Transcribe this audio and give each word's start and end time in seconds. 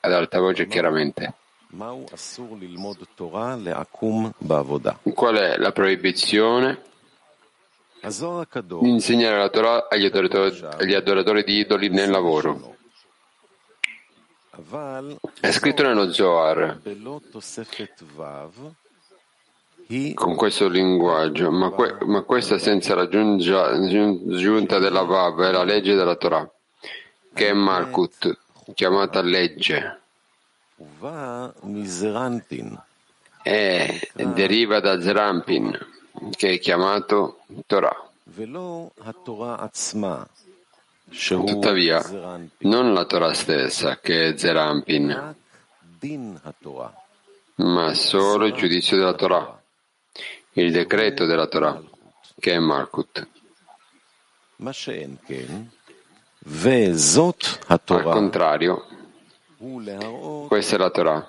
ad 0.00 0.12
alta 0.12 0.40
voce 0.40 0.66
chiaramente. 0.66 1.34
Qual 5.14 5.36
è 5.36 5.56
la 5.56 5.72
proibizione? 5.72 6.82
Di 8.80 8.88
insegnare 8.88 9.36
la 9.36 9.48
Torah 9.50 9.86
agli 9.88 10.06
adoratori, 10.06 10.58
agli 10.78 10.94
adoratori 10.94 11.44
di 11.44 11.58
idoli 11.58 11.88
nel 11.90 12.10
lavoro? 12.10 12.76
È 15.40 15.50
scritto 15.52 15.82
nello 15.82 16.12
Zohar 16.12 16.80
con 20.14 20.36
questo 20.36 20.68
linguaggio, 20.68 21.50
ma, 21.50 21.70
que, 21.70 21.96
ma 22.04 22.22
questa 22.22 22.58
senza 22.58 22.94
la 22.94 23.08
giunta 23.08 24.78
della 24.78 25.02
Vav 25.02 25.42
è 25.42 25.50
la 25.50 25.64
legge 25.64 25.94
della 25.94 26.14
Torah, 26.14 26.48
che 27.34 27.48
è 27.48 27.52
Malkut, 27.52 28.38
chiamata 28.74 29.20
legge. 29.22 29.98
E 33.42 34.08
deriva 34.12 34.80
da 34.80 35.00
Zerampin, 35.00 35.78
che 36.36 36.52
è 36.54 36.58
chiamato 36.58 37.40
Torah. 37.66 38.08
Tuttavia, 41.46 42.00
non 42.58 42.92
la 42.92 43.04
Torah 43.04 43.32
stessa, 43.34 43.98
che 43.98 44.28
è 44.28 44.36
Zerampin, 44.38 45.34
ma 47.56 47.94
solo 47.94 48.46
il 48.46 48.54
giudizio 48.54 48.96
della 48.96 49.14
Torah, 49.14 49.60
il 50.52 50.70
decreto 50.70 51.26
della 51.26 51.46
Torah, 51.46 51.82
che 52.38 52.52
è 52.52 52.58
Malkut. 52.58 53.26
Al 57.66 57.80
contrario, 58.02 58.86
questa 60.48 60.76
è 60.76 60.78
la 60.78 60.90
Torah. 60.90 61.28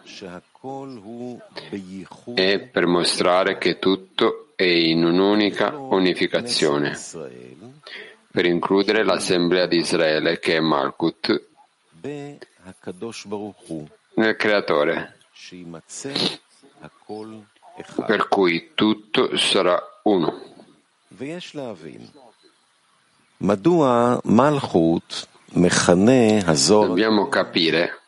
È 2.34 2.60
per 2.60 2.86
mostrare 2.86 3.58
che 3.58 3.78
tutto 3.80 4.54
è 4.56 4.64
in 4.64 5.04
un'unica 5.04 5.76
unificazione, 5.76 6.98
per 8.32 8.46
includere 8.46 9.04
l'Assemblea 9.04 9.66
di 9.66 9.78
Israele 9.78 10.40
che 10.40 10.56
è 10.56 10.60
Malkut 10.60 11.48
nel 14.14 14.36
Creatore, 14.38 15.18
per 18.06 18.28
cui 18.30 18.72
tutto 18.76 19.36
sarà 19.38 19.82
uno. 20.04 20.42
Dobbiamo 26.86 27.28
capire 27.28 28.02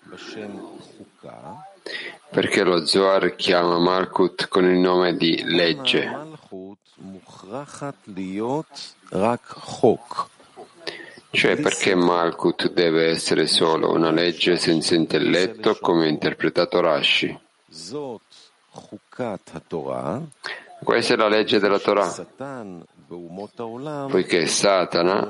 perché 2.29 2.63
lo 2.63 2.85
Zohar 2.85 3.35
chiama 3.35 3.79
Malkut 3.79 4.47
con 4.47 4.65
il 4.65 4.77
nome 4.77 5.15
di 5.15 5.43
legge. 5.43 6.05
Cioè 11.31 11.55
perché 11.59 11.95
Malkut 11.95 12.71
deve 12.71 13.09
essere 13.09 13.47
solo 13.47 13.91
una 13.91 14.11
legge 14.11 14.55
senza 14.57 14.93
intelletto 14.93 15.77
come 15.81 16.05
ha 16.05 16.09
interpretato 16.09 16.79
Rashi. 16.79 17.35
Questa 20.83 21.13
è 21.13 21.17
la 21.17 21.27
legge 21.27 21.59
della 21.59 21.79
Torah, 21.79 22.13
poiché 24.09 24.45
Satana 24.47 25.29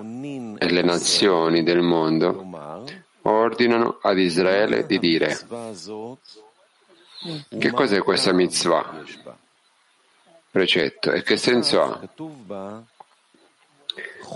e 0.57 0.69
le 0.69 0.81
nazioni 0.81 1.63
del 1.63 1.81
mondo 1.81 2.45
ordinano 3.23 3.99
ad 4.02 4.17
Israele 4.17 4.85
di 4.85 4.99
dire 4.99 5.38
che 7.57 7.71
cos'è 7.71 7.99
questa 7.99 8.33
mitzvah? 8.33 9.03
Precetto. 10.51 11.11
E 11.11 11.23
che 11.23 11.38
senso 11.38 11.81
ha? 11.81 11.99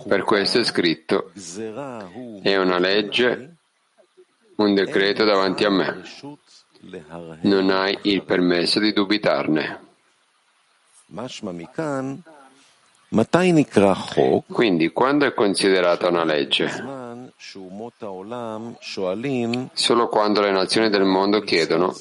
Per 0.08 0.24
questo 0.24 0.60
è 0.60 0.64
scritto, 0.64 1.32
è 2.42 2.56
una 2.56 2.80
legge, 2.80 3.56
un 4.56 4.74
decreto 4.74 5.26
davanti 5.26 5.64
a 5.64 5.70
me. 5.70 6.04
Non 7.42 7.70
hai 7.70 7.98
il 8.04 8.24
permesso 8.24 8.80
di 8.80 8.94
dubitarne. 8.94 9.86
Quindi, 14.48 14.92
quando 14.92 15.26
è 15.26 15.34
considerata 15.34 16.10
una 16.10 16.24
legge? 16.24 16.66
Solo 19.74 20.10
quando 20.10 20.42
le 20.42 20.52
nazioni 20.52 20.90
del 20.90 21.06
mondo 21.06 21.42
chiedono 21.42 21.94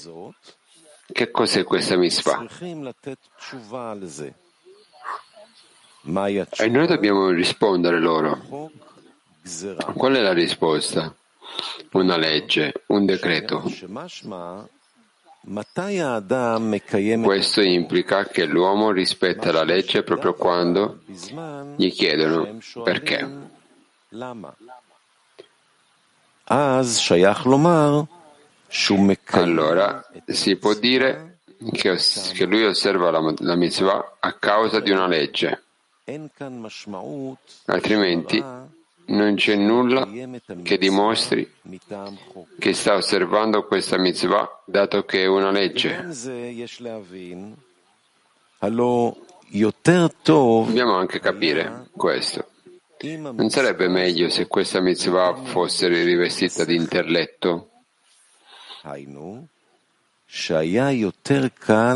che 1.12 1.30
cos'è 1.30 1.62
questa 1.64 1.96
mitzvah? 1.96 2.46
E 6.56 6.68
noi 6.68 6.86
dobbiamo 6.86 7.30
rispondere 7.30 8.00
loro. 8.00 8.70
Qual 9.94 10.14
è 10.14 10.20
la 10.20 10.32
risposta? 10.32 11.14
Una 11.92 12.16
legge, 12.16 12.72
un 12.86 13.06
decreto. 13.06 13.62
Questo 17.22 17.60
implica 17.62 18.24
che 18.24 18.46
l'uomo 18.46 18.90
rispetta 18.90 19.52
la 19.52 19.62
legge 19.62 20.02
proprio 20.02 20.34
quando 20.34 21.02
gli 21.76 21.92
chiedono 21.92 22.58
perché. 22.82 23.28
Allora 29.30 30.04
si 30.26 30.56
può 30.56 30.74
dire 30.74 31.38
che, 31.72 31.96
che 32.34 32.44
lui 32.44 32.64
osserva 32.64 33.10
la, 33.10 33.34
la 33.38 33.54
mitzvah 33.54 34.16
a 34.18 34.32
causa 34.32 34.80
di 34.80 34.90
una 34.90 35.06
legge. 35.06 35.62
Altrimenti 37.66 38.44
non 39.06 39.34
c'è 39.36 39.54
nulla 39.54 40.08
che 40.62 40.78
dimostri 40.78 41.50
che 42.58 42.72
sta 42.72 42.94
osservando 42.94 43.64
questa 43.66 43.98
mitzvah 43.98 44.62
dato 44.64 45.04
che 45.04 45.22
è 45.22 45.26
una 45.26 45.50
legge. 45.50 46.08
Dobbiamo 50.66 50.96
anche 50.96 51.20
capire 51.20 51.88
questo. 51.92 52.46
Non 52.98 53.50
sarebbe 53.50 53.88
meglio 53.88 54.28
se 54.30 54.46
questa 54.46 54.80
mitzvah 54.80 55.34
fosse 55.44 55.86
rivestita 55.88 56.64
di 56.64 56.74
intelletto? 56.74 57.70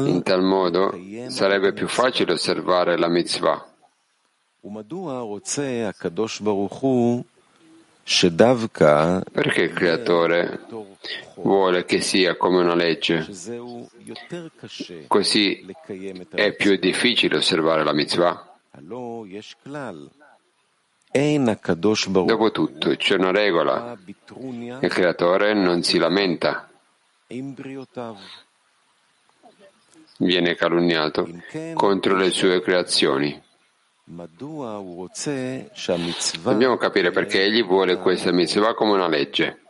In 0.09 0.23
tal 0.23 0.43
modo 0.43 0.97
sarebbe 1.29 1.73
più 1.73 1.89
facile 1.89 2.33
osservare 2.33 2.97
la 2.97 3.09
mitzvah. 3.09 3.70
Perché 9.33 9.63
il 9.63 9.73
Creatore 9.73 10.61
vuole 11.37 11.85
che 11.85 12.01
sia 12.01 12.37
come 12.37 12.59
una 12.59 12.75
legge? 12.75 13.27
Così 15.07 15.67
è 16.35 16.53
più 16.55 16.77
difficile 16.77 17.37
osservare 17.37 17.85
la 17.85 17.93
mitzvah. 17.95 18.59
Dopotutto 22.27 22.95
c'è 22.97 23.17
una 23.17 23.31
regola. 23.31 23.97
Il 24.05 24.89
Creatore 24.89 25.55
non 25.55 25.83
si 25.83 25.99
lamenta. 25.99 26.69
Viene 30.19 30.55
calunniato 30.55 31.29
contro 31.75 32.15
le 32.15 32.31
sue 32.31 32.61
creazioni. 32.61 33.43
Dobbiamo 36.43 36.77
capire 36.77 37.13
perché 37.13 37.45
egli 37.45 37.65
vuole 37.65 37.97
questa 37.99 38.33
mitzvah 38.33 38.75
come 38.75 38.93
una 38.93 39.07
legge. 39.07 39.61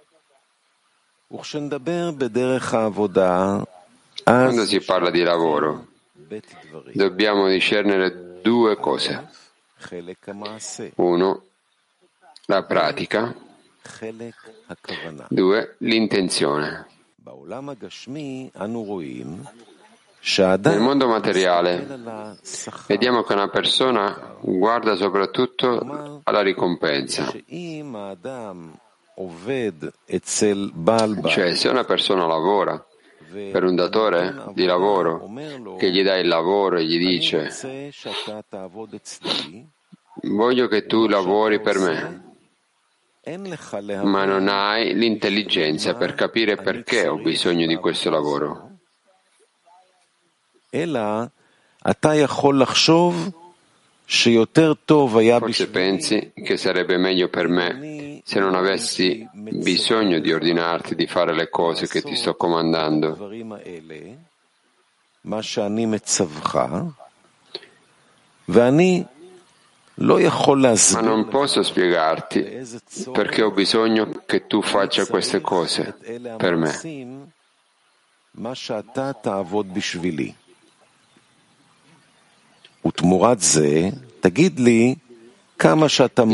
Quando 4.25 4.65
si 4.65 4.81
parla 4.81 5.11
di 5.11 5.23
lavoro, 5.23 5.87
dobbiamo 6.93 7.49
discernere 7.49 8.41
due 8.41 8.77
cose. 8.77 9.29
Uno, 10.97 11.43
la 12.47 12.63
pratica. 12.65 13.35
Due, 15.29 15.75
l'intenzione. 15.79 16.87
Nel 20.23 20.81
mondo 20.81 21.09
materiale 21.09 21.87
vediamo 22.87 23.23
che 23.23 23.33
una 23.33 23.49
persona 23.49 24.37
guarda 24.41 24.95
soprattutto 24.95 26.21
alla 26.23 26.43
ricompensa. 26.43 27.33
Cioè, 31.27 31.55
se 31.55 31.69
una 31.69 31.85
persona 31.85 32.27
lavora 32.27 32.85
per 33.31 33.65
un 33.65 33.75
datore 33.75 34.35
di 34.55 34.65
lavoro 34.65 35.31
che 35.79 35.91
gli 35.91 36.03
dà 36.03 36.17
il 36.17 36.27
lavoro 36.29 36.79
e 36.79 36.85
gli 36.85 36.99
dice 36.99 37.93
voglio 40.23 40.69
che 40.69 40.87
tu 40.87 41.07
lavori 41.07 41.61
per 41.61 41.79
me 41.79 42.29
ma 44.03 44.25
non 44.25 44.49
hai 44.49 44.95
l'intelligenza 44.95 45.95
per 45.95 46.15
capire 46.15 46.57
perché 46.57 47.07
ho 47.07 47.19
bisogno 47.19 47.67
di 47.67 47.77
questo 47.77 48.11
lavoro. 48.11 48.70
Forse 55.47 55.69
pensi 55.69 56.33
che 56.35 56.57
sarebbe 56.57 56.97
meglio 56.97 57.29
per 57.29 57.49
me 57.49 58.21
se 58.25 58.41
non 58.41 58.55
avessi 58.55 59.27
bisogno 59.33 60.19
di 60.21 60.33
ordinarti 60.33 60.95
di 60.95 61.07
fare 61.07 61.33
le 61.35 61.49
cose 61.49 61.87
che 61.87 62.03
ti 62.03 62.17
sto 62.17 62.35
comandando. 62.35 63.17
Ma 70.95 71.01
non 71.03 71.29
posso 71.29 71.63
spiegarti 71.63 72.43
perché 73.13 73.43
ho 73.43 73.51
bisogno 73.51 74.23
che 74.27 74.47
tu 74.47 74.63
faccia 74.63 75.07
queste 75.07 75.41
cose 75.41 75.97
per 76.37 76.57
me. 76.57 76.73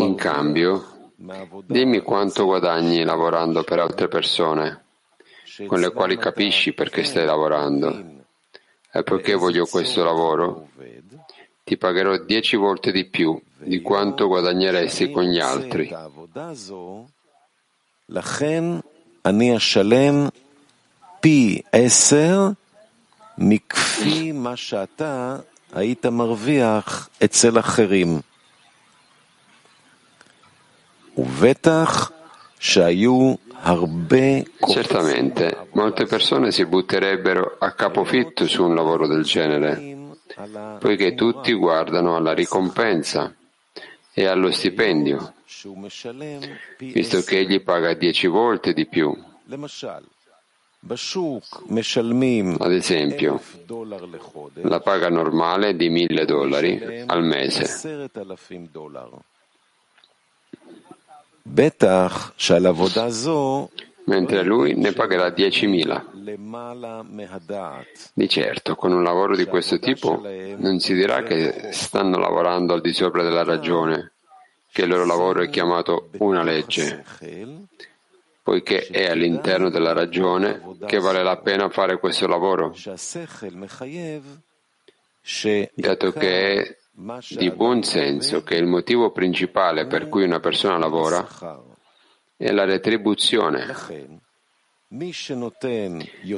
In 0.05 0.15
cambio, 0.15 1.11
dimmi 1.67 2.01
quanto 2.01 2.45
guadagni 2.45 3.03
lavorando 3.03 3.65
per 3.65 3.81
altre 3.81 4.09
persone, 4.09 4.85
con 5.67 5.81
le 5.81 5.91
quali 5.91 6.17
capisci 6.17 6.73
perché 6.73 7.03
stai 7.05 7.25
lavorando. 7.25 8.15
E 8.93 9.03
poiché 9.03 9.35
voglio 9.35 9.67
questo 9.67 10.05
lavoro, 10.05 10.69
ti 11.65 11.77
pagherò 11.77 12.17
dieci 12.19 12.57
volte 12.57 12.93
di 12.93 13.07
più 13.07 13.39
di 13.59 13.81
quanto 13.83 14.29
guadagneresti 14.29 15.11
con 15.11 15.25
gli 15.25 15.41
altri. 15.41 15.93
פי 25.66 25.72
עשר 25.72 25.72
מכפי 25.72 25.74
מה 25.74 25.74
שאתה 25.74 25.80
היית 25.80 26.06
מרוויח 26.06 27.10
אצל 27.24 27.60
אחרים. 27.60 28.20
ובטח 31.18 32.12
שהיו 32.60 33.36
הרבה... 33.64 34.40
Certamente, 34.68 35.68
molte 35.74 36.06
persone 36.06 36.52
si 36.52 36.66
butterebbero 36.66 37.56
a 37.60 37.72
capofitto 37.72 38.48
su 38.48 38.64
un 38.64 38.76
lavoro 38.76 39.08
del 39.08 39.24
genere 39.24 40.02
poiché 40.80 41.14
tutti 41.14 41.54
guardano 41.54 42.16
alla 42.16 42.34
ricompensa 42.34 43.34
e 44.14 44.26
allo 44.26 44.52
stipendio, 44.52 45.34
visto 46.78 47.22
che 47.22 47.40
egli 47.40 47.62
paga 47.62 47.94
dieci 47.94 48.28
volte 48.28 48.74
di 48.74 48.88
più. 48.88 49.16
Ad 52.59 52.73
esempio, 52.73 53.41
la 54.63 54.81
paga 54.81 55.09
normale 55.09 55.71
è 55.71 55.75
di 55.75 55.89
1000 55.89 56.25
dollari 56.25 57.03
al 57.07 57.25
mese. 57.25 57.65
Mentre 64.05 64.43
lui 64.45 64.75
ne 64.77 64.93
pagherà 64.93 65.29
10.000. 65.29 66.05
Di 68.13 68.29
certo, 68.29 68.77
con 68.77 68.93
un 68.93 69.03
lavoro 69.03 69.35
di 69.35 69.47
questo 69.47 69.79
tipo 69.81 70.23
non 70.57 70.79
si 70.79 70.95
dirà 70.95 71.23
che 71.23 71.71
stanno 71.73 72.19
lavorando 72.19 72.75
al 72.75 72.81
di 72.81 72.93
sopra 72.93 73.23
della 73.23 73.43
ragione, 73.43 74.13
che 74.71 74.83
il 74.83 74.89
loro 74.89 75.05
lavoro 75.07 75.43
è 75.43 75.49
chiamato 75.51 76.11
una 76.19 76.45
legge 76.45 77.05
poiché 78.47 78.87
è 78.87 79.09
all'interno 79.11 79.71
della 79.71 79.93
ragione 79.93 80.63
che 80.87 81.01
vale 81.01 81.25
la 81.25 81.37
pena 81.39 81.69
fare 81.69 81.99
questo 81.99 82.29
lavoro, 82.29 82.73
dato 85.75 86.13
che 86.13 86.63
è 86.63 86.77
di 87.31 87.51
buon 87.51 87.83
senso 87.83 88.45
che 88.45 88.55
il 88.55 88.67
motivo 88.67 89.11
principale 89.11 89.89
per 89.89 90.09
cui 90.09 90.23
una 90.23 90.39
persona 90.39 90.79
lavora 90.79 91.27
è 92.37 92.53
la 92.53 92.65
retribuzione. 92.65 93.67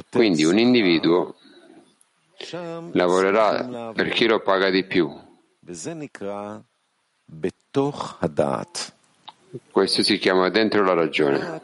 Quindi 0.09 0.45
un 0.45 0.57
individuo 0.57 1.35
lavorerà 2.93 3.91
per 3.93 4.09
chi 4.09 4.25
lo 4.25 4.41
paga 4.41 4.71
di 4.71 4.83
più. 4.83 5.15
Questo 9.71 10.03
si 10.03 10.17
chiama 10.17 10.49
dentro 10.49 10.83
la 10.83 10.93
ragione. 10.93 11.61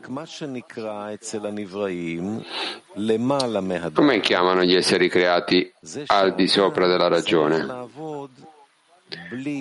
Come 3.93 4.19
chiamano 4.21 4.63
gli 4.63 4.75
esseri 4.75 5.07
creati 5.07 5.71
al 6.07 6.33
di 6.33 6.47
sopra 6.47 6.87
della 6.87 7.07
ragione? 7.07 7.87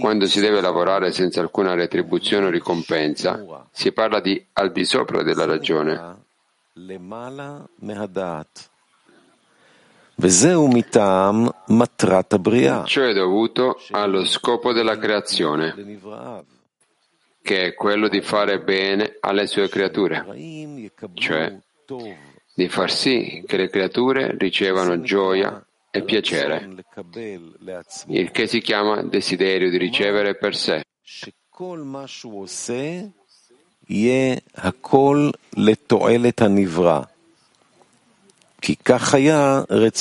Quando 0.01 0.27
si 0.27 0.41
deve 0.41 0.63
lavorare 0.63 1.13
senza 1.13 1.41
alcuna 1.41 1.75
retribuzione 1.75 2.47
o 2.47 2.51
ricompensa, 2.51 3.67
si 3.71 3.93
parla 3.93 4.21
di 4.21 4.43
al 4.55 4.73
di 4.73 4.85
sopra 4.85 5.23
della 5.23 5.45
ragione. 5.45 6.23
Ciò 12.87 13.03
è 13.03 13.13
dovuto 13.13 13.81
allo 13.91 14.25
scopo 14.25 14.73
della 14.73 14.97
creazione, 14.97 15.75
che 17.45 17.67
è 17.67 17.75
quello 17.75 18.09
di 18.09 18.23
fare 18.23 18.59
bene 18.59 19.19
alle 19.21 19.47
sue 19.47 19.69
creature, 19.69 20.25
cioè 21.13 21.55
di 22.55 22.69
far 22.71 22.91
sì 22.91 23.45
che 23.47 23.59
le 23.59 23.69
creature 23.69 24.35
ricevano 24.39 25.03
gioia 25.03 25.63
e 25.91 26.03
piacere, 26.05 26.67
il 28.07 28.31
che 28.31 28.47
si 28.47 28.63
chiama 28.63 29.03
desiderio 29.03 29.69
di 29.69 29.77
ricevere 29.77 30.37
per 30.37 30.57
sé. 30.57 30.85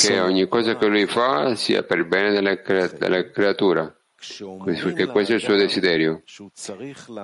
Che 0.07 0.19
ogni 0.21 0.47
cosa 0.47 0.77
che 0.77 0.87
lui 0.87 1.07
fa 1.07 1.55
sia 1.55 1.83
per 1.83 2.05
bene 2.05 2.31
delle, 2.31 2.61
cre- 2.61 2.95
delle 2.97 3.31
creature, 3.31 4.02
perché 4.63 5.07
questo 5.07 5.33
è 5.33 5.35
il 5.35 5.41
suo 5.41 5.55
desiderio. 5.55 6.23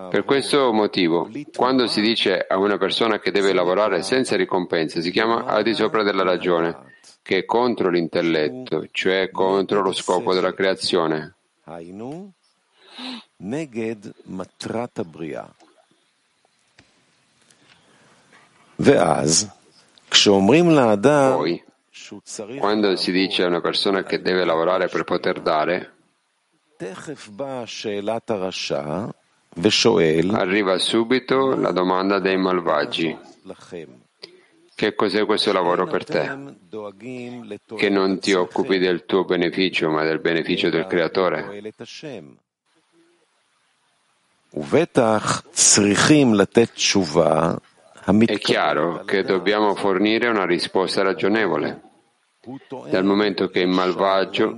Per 0.09 0.23
questo 0.25 0.71
motivo, 0.73 1.29
quando 1.55 1.87
si 1.87 2.01
dice 2.01 2.45
a 2.47 2.57
una 2.57 2.77
persona 2.77 3.19
che 3.19 3.31
deve 3.31 3.53
lavorare 3.53 4.01
senza 4.03 4.35
ricompensa, 4.35 5.01
si 5.01 5.11
chiama 5.11 5.45
al 5.45 5.63
di 5.63 5.73
sopra 5.73 6.03
della 6.03 6.23
ragione 6.23 6.97
che 7.21 7.39
è 7.39 7.45
contro 7.45 7.89
l'intelletto, 7.89 8.87
cioè 8.91 9.29
contro 9.31 9.81
lo 9.81 9.91
scopo 9.91 10.33
della 10.33 10.53
creazione. 10.53 11.35
Poi, 21.35 21.63
quando 22.57 22.95
si 22.95 23.11
dice 23.11 23.43
a 23.43 23.47
una 23.47 23.61
persona 23.61 24.03
che 24.03 24.21
deve 24.21 24.43
lavorare 24.43 24.87
per 24.87 25.03
poter 25.03 25.41
dare, 25.41 25.93
arriva 30.37 30.77
subito 30.77 31.53
la 31.57 31.71
domanda 31.71 32.19
dei 32.19 32.37
malvagi. 32.37 33.17
Che 34.75 34.95
cos'è 34.95 35.25
questo 35.25 35.51
lavoro 35.51 35.87
per 35.87 36.05
te? 36.05 36.55
Che 37.75 37.89
non 37.89 38.19
ti 38.19 38.31
occupi 38.31 38.77
del 38.77 39.03
tuo 39.05 39.25
beneficio, 39.25 39.89
ma 39.89 40.03
del 40.05 40.21
beneficio 40.21 40.69
del 40.69 40.85
Creatore. 40.87 41.61
È 48.25 48.37
chiaro 48.37 49.03
che 49.03 49.23
dobbiamo 49.23 49.75
fornire 49.75 50.29
una 50.29 50.45
risposta 50.45 51.01
ragionevole, 51.01 51.81
dal 52.89 53.03
momento 53.03 53.49
che 53.49 53.59
il 53.59 53.67
malvagio 53.67 54.55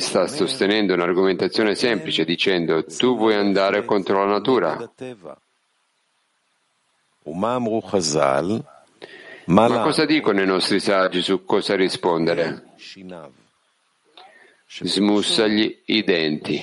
sta 0.00 0.26
sostenendo 0.26 0.94
un'argomentazione 0.94 1.74
semplice 1.74 2.24
dicendo 2.24 2.84
tu 2.84 3.16
vuoi 3.16 3.34
andare 3.34 3.84
contro 3.84 4.24
la 4.24 4.32
natura. 4.32 4.90
Ma 9.46 9.68
cosa 9.82 10.04
dicono 10.04 10.40
i 10.40 10.46
nostri 10.46 10.80
saggi 10.80 11.22
su 11.22 11.44
cosa 11.44 11.74
rispondere? 11.76 12.74
Smussagli 14.72 15.82
i 15.86 16.04
denti, 16.04 16.60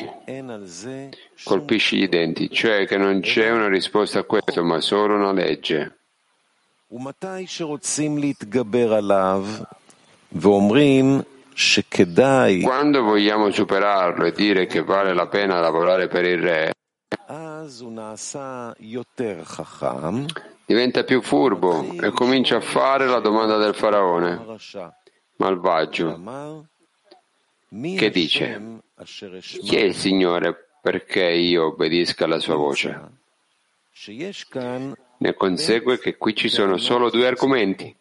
colpisci 1.43 1.97
i 1.97 2.07
denti, 2.07 2.49
cioè 2.49 2.87
che 2.87 2.95
non 2.97 3.19
c'è 3.19 3.51
una 3.51 3.67
risposta 3.67 4.19
a 4.19 4.23
questo, 4.23 4.63
ma 4.63 4.79
solo 4.79 5.15
una 5.15 5.33
legge. 5.33 5.97
Quando 12.61 13.01
vogliamo 13.01 13.49
superarlo 13.49 14.25
e 14.25 14.31
dire 14.31 14.67
che 14.67 14.83
vale 14.83 15.15
la 15.15 15.27
pena 15.27 15.59
lavorare 15.59 16.07
per 16.07 16.23
il 16.23 16.37
re, 16.39 16.71
diventa 20.65 21.03
più 21.03 21.21
furbo 21.23 21.93
e 21.99 22.11
comincia 22.11 22.57
a 22.57 22.61
fare 22.61 23.07
la 23.07 23.19
domanda 23.19 23.57
del 23.57 23.73
faraone, 23.73 24.39
malvagio, 25.37 26.21
che 27.69 28.09
dice, 28.11 28.81
chi 29.03 29.75
è 29.75 29.81
il 29.81 29.95
Signore 29.95 30.69
perché 30.79 31.27
io 31.27 31.65
obbedisca 31.67 32.25
alla 32.25 32.39
sua 32.39 32.55
voce? 32.55 33.01
Ne 35.17 35.33
consegue 35.33 35.97
che 35.97 36.17
qui 36.17 36.35
ci 36.35 36.49
sono 36.49 36.77
solo 36.77 37.09
due 37.09 37.25
argomenti. 37.25 37.95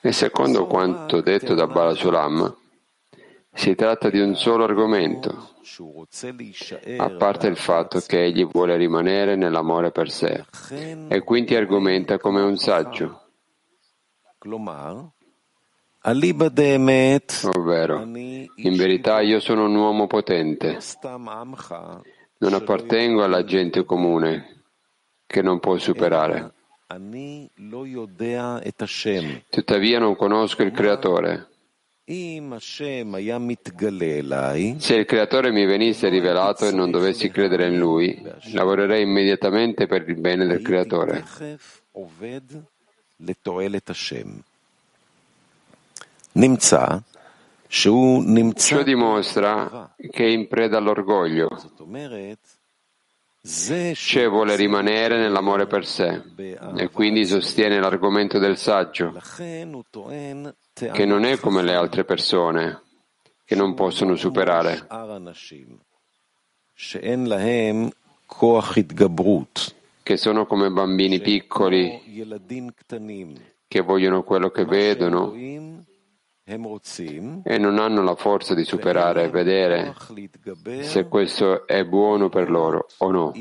E 0.00 0.12
secondo 0.12 0.66
quanto 0.66 1.20
detto 1.20 1.54
da 1.54 1.66
Balasulam, 1.66 2.56
si 3.52 3.74
tratta 3.74 4.08
di 4.10 4.20
un 4.20 4.34
solo 4.34 4.64
argomento, 4.64 5.50
a 6.96 7.10
parte 7.10 7.46
il 7.46 7.56
fatto 7.56 8.00
che 8.00 8.24
egli 8.24 8.46
vuole 8.46 8.76
rimanere 8.76 9.36
nell'amore 9.36 9.90
per 9.90 10.10
sé, 10.10 10.44
e 11.08 11.20
quindi 11.20 11.54
argomenta 11.54 12.18
come 12.18 12.40
un 12.40 12.56
saggio. 12.56 13.20
Ovvero, 17.44 18.00
in 18.02 18.76
verità 18.76 19.20
io 19.20 19.40
sono 19.40 19.64
un 19.64 19.74
uomo 19.76 20.06
potente, 20.06 20.78
non 22.38 22.54
appartengo 22.54 23.22
alla 23.22 23.44
gente 23.44 23.84
comune 23.84 24.63
che 25.34 25.42
non 25.42 25.58
può 25.58 25.76
superare. 25.78 26.52
Tuttavia 29.50 29.98
non 29.98 30.14
conosco 30.14 30.62
il 30.62 30.70
Creatore. 30.70 31.48
Se 34.78 34.94
il 34.94 35.04
Creatore 35.04 35.50
mi 35.50 35.66
venisse 35.66 36.08
rivelato 36.08 36.68
e 36.68 36.70
non 36.70 36.92
dovessi 36.92 37.30
credere 37.30 37.66
in 37.66 37.78
Lui, 37.78 38.22
lavorerei 38.52 39.02
immediatamente 39.02 39.88
per 39.88 40.08
il 40.08 40.20
bene 40.20 40.46
del 40.46 40.62
Creatore. 40.62 41.24
Ciò 47.66 48.82
dimostra 48.84 49.94
che 49.96 50.24
è 50.24 50.28
in 50.28 50.46
preda 50.46 50.76
all'orgoglio, 50.76 51.48
cioè 53.94 54.28
vuole 54.28 54.56
rimanere 54.56 55.18
nell'amore 55.18 55.66
per 55.66 55.84
sé 55.84 56.22
e 56.76 56.88
quindi 56.90 57.26
sostiene 57.26 57.78
l'argomento 57.78 58.38
del 58.38 58.56
saggio, 58.56 59.20
che 59.36 61.04
non 61.04 61.24
è 61.24 61.38
come 61.38 61.62
le 61.62 61.74
altre 61.74 62.04
persone, 62.04 62.80
che 63.44 63.54
non 63.54 63.74
possono 63.74 64.16
superare. 64.16 64.86
Che 70.02 70.16
sono 70.16 70.46
come 70.46 70.70
bambini 70.70 71.20
piccoli 71.20 72.02
che 73.68 73.80
vogliono 73.80 74.22
quello 74.22 74.50
che 74.50 74.64
vedono 74.64 75.32
e 76.46 77.56
non 77.58 77.78
hanno 77.78 78.02
la 78.02 78.14
forza 78.16 78.54
di 78.54 78.64
superare 78.64 79.24
e 79.24 79.28
vedere 79.30 79.94
se 80.82 81.08
questo 81.08 81.66
è 81.66 81.84
buono 81.86 82.28
per 82.28 82.50
loro 82.50 82.86
o 82.98 83.10
no. 83.10 83.32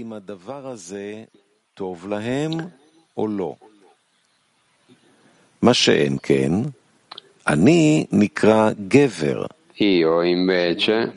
Io 9.76 10.22
invece 10.22 11.14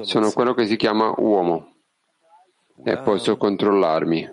sono 0.00 0.32
quello 0.32 0.54
che 0.54 0.66
si 0.66 0.76
chiama 0.76 1.14
uomo 1.16 1.74
e 2.82 2.96
posso 2.98 3.36
controllarmi. 3.36 4.30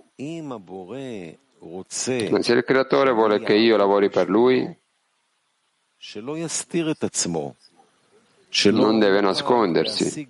Ma 2.31 2.41
se 2.41 2.53
il 2.53 2.63
creatore 2.63 3.11
vuole 3.11 3.39
che 3.41 3.53
io 3.53 3.77
lavori 3.77 4.09
per 4.09 4.29
lui, 4.29 4.77
non 8.71 8.99
deve 8.99 9.21
nascondersi, 9.21 10.27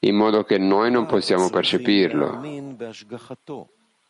in 0.00 0.14
modo 0.14 0.44
che 0.44 0.58
noi 0.58 0.90
non 0.90 1.06
possiamo 1.06 1.48
percepirlo. 1.50 2.42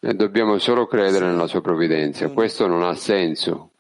E 0.01 0.15
dobbiamo 0.15 0.59
solo 0.59 0.87
credere 0.87 1.27
nella 1.27 1.47
sua 1.47 1.61
provvidenza. 1.61 2.29
Questo 2.31 2.67
non 2.67 2.83
ha 2.83 2.95
senso. 2.95 3.71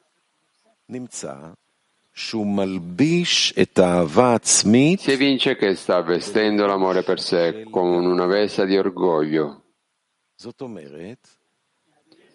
Si 5.03 5.13
evince 5.13 5.57
che 5.57 5.75
sta 5.75 6.01
vestendo 6.01 6.67
l'amore 6.67 7.03
per 7.03 7.21
sé 7.21 7.67
con 7.69 8.07
una 8.07 8.27
vesta 8.27 8.65
di 8.65 8.79
orgoglio. 8.79 9.65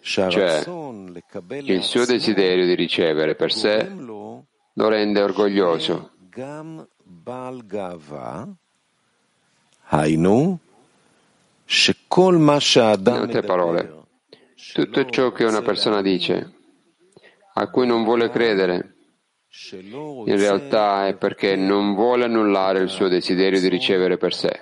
Cioè, 0.02 0.64
il 1.62 1.82
suo 1.82 2.04
desiderio 2.04 2.66
di 2.66 2.74
ricevere 2.74 3.34
per 3.34 3.52
sé 3.52 3.88
lo 4.73 4.87
rende 4.89 5.21
orgoglioso. 5.21 6.11
In 6.35 6.87
altre 13.05 13.41
parole, 13.41 13.93
tutto 14.73 15.05
ciò 15.09 15.31
che 15.31 15.43
una 15.45 15.61
persona 15.61 16.01
dice, 16.01 16.53
a 17.53 17.69
cui 17.69 17.87
non 17.87 18.03
vuole 18.03 18.29
credere, 18.29 18.95
in 19.71 20.37
realtà 20.37 21.07
è 21.07 21.15
perché 21.15 21.55
non 21.55 21.95
vuole 21.95 22.25
annullare 22.25 22.79
il 22.79 22.89
suo 22.89 23.07
desiderio 23.07 23.59
di 23.59 23.69
ricevere 23.69 24.17
per 24.17 24.33
sé. 24.33 24.59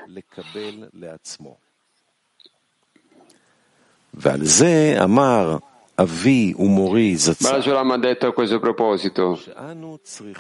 ועל 4.18 4.44
זה 4.44 4.98
אמר 5.04 5.58
Balasulam 7.39 7.91
ha 7.91 7.99
detto 7.99 8.27
a 8.27 8.33
questo 8.33 8.59
proposito 8.59 9.39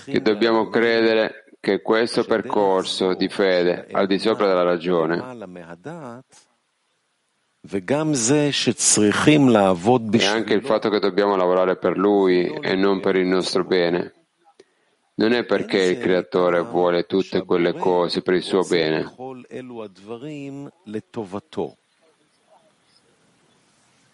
che 0.04 0.22
dobbiamo 0.22 0.68
credere 0.68 1.44
che 1.60 1.82
questo 1.82 2.24
percorso 2.24 3.14
di 3.14 3.28
fede 3.28 3.86
al 3.92 4.06
di 4.06 4.18
sopra 4.18 4.46
della 4.46 4.62
ragione 4.62 5.16
e 10.12 10.26
anche 10.26 10.54
il 10.54 10.62
fatto 10.62 10.88
che 10.88 10.98
dobbiamo 10.98 11.36
lavorare 11.36 11.76
per 11.76 11.98
Lui 11.98 12.46
e 12.46 12.74
non 12.74 13.00
per 13.00 13.16
il 13.16 13.26
nostro 13.26 13.64
bene. 13.64 14.14
Non 15.16 15.32
è 15.32 15.44
perché 15.44 15.82
il 15.82 15.98
Creatore 15.98 16.62
vuole 16.62 17.04
tutte 17.04 17.44
quelle 17.44 17.74
cose 17.74 18.22
per 18.22 18.34
il 18.34 18.42
suo 18.42 18.62
bene. 18.62 19.12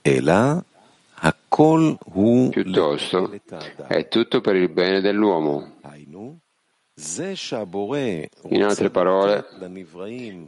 Ela 0.03 0.65
Piuttosto 2.51 3.33
è 3.89 4.09
tutto 4.09 4.41
per 4.41 4.57
il 4.57 4.69
bene 4.71 5.01
dell'uomo. 5.01 5.79
In 8.49 8.63
altre 8.63 8.91
parole, 8.91 9.45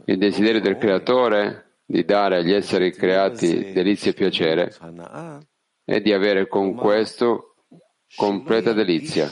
il 0.05 0.17
desiderio 0.17 0.61
del 0.61 0.77
creatore 0.77 1.77
di 1.85 2.03
dare 2.05 2.37
agli 2.37 2.53
esseri 2.53 2.91
creati 2.91 3.71
delizia 3.71 4.11
e 4.11 4.13
piacere 4.13 4.75
è 5.83 6.01
di 6.01 6.13
avere 6.13 6.47
con 6.47 6.75
questo 6.75 7.55
completa 8.15 8.73
delizia, 8.73 9.31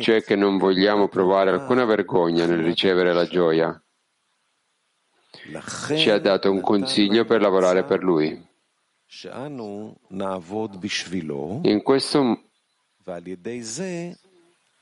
cioè 0.00 0.22
che 0.22 0.36
non 0.36 0.56
vogliamo 0.58 1.08
provare 1.08 1.50
alcuna 1.50 1.84
vergogna 1.84 2.46
nel 2.46 2.62
ricevere 2.62 3.12
la 3.12 3.26
gioia. 3.26 3.82
Ci 5.94 6.10
ha 6.10 6.18
dato 6.18 6.50
un 6.50 6.60
consiglio 6.60 7.24
per 7.24 7.40
lavorare 7.40 7.84
per 7.84 8.02
lui. 8.02 8.50
In 11.61 11.81
questo, 11.83 12.39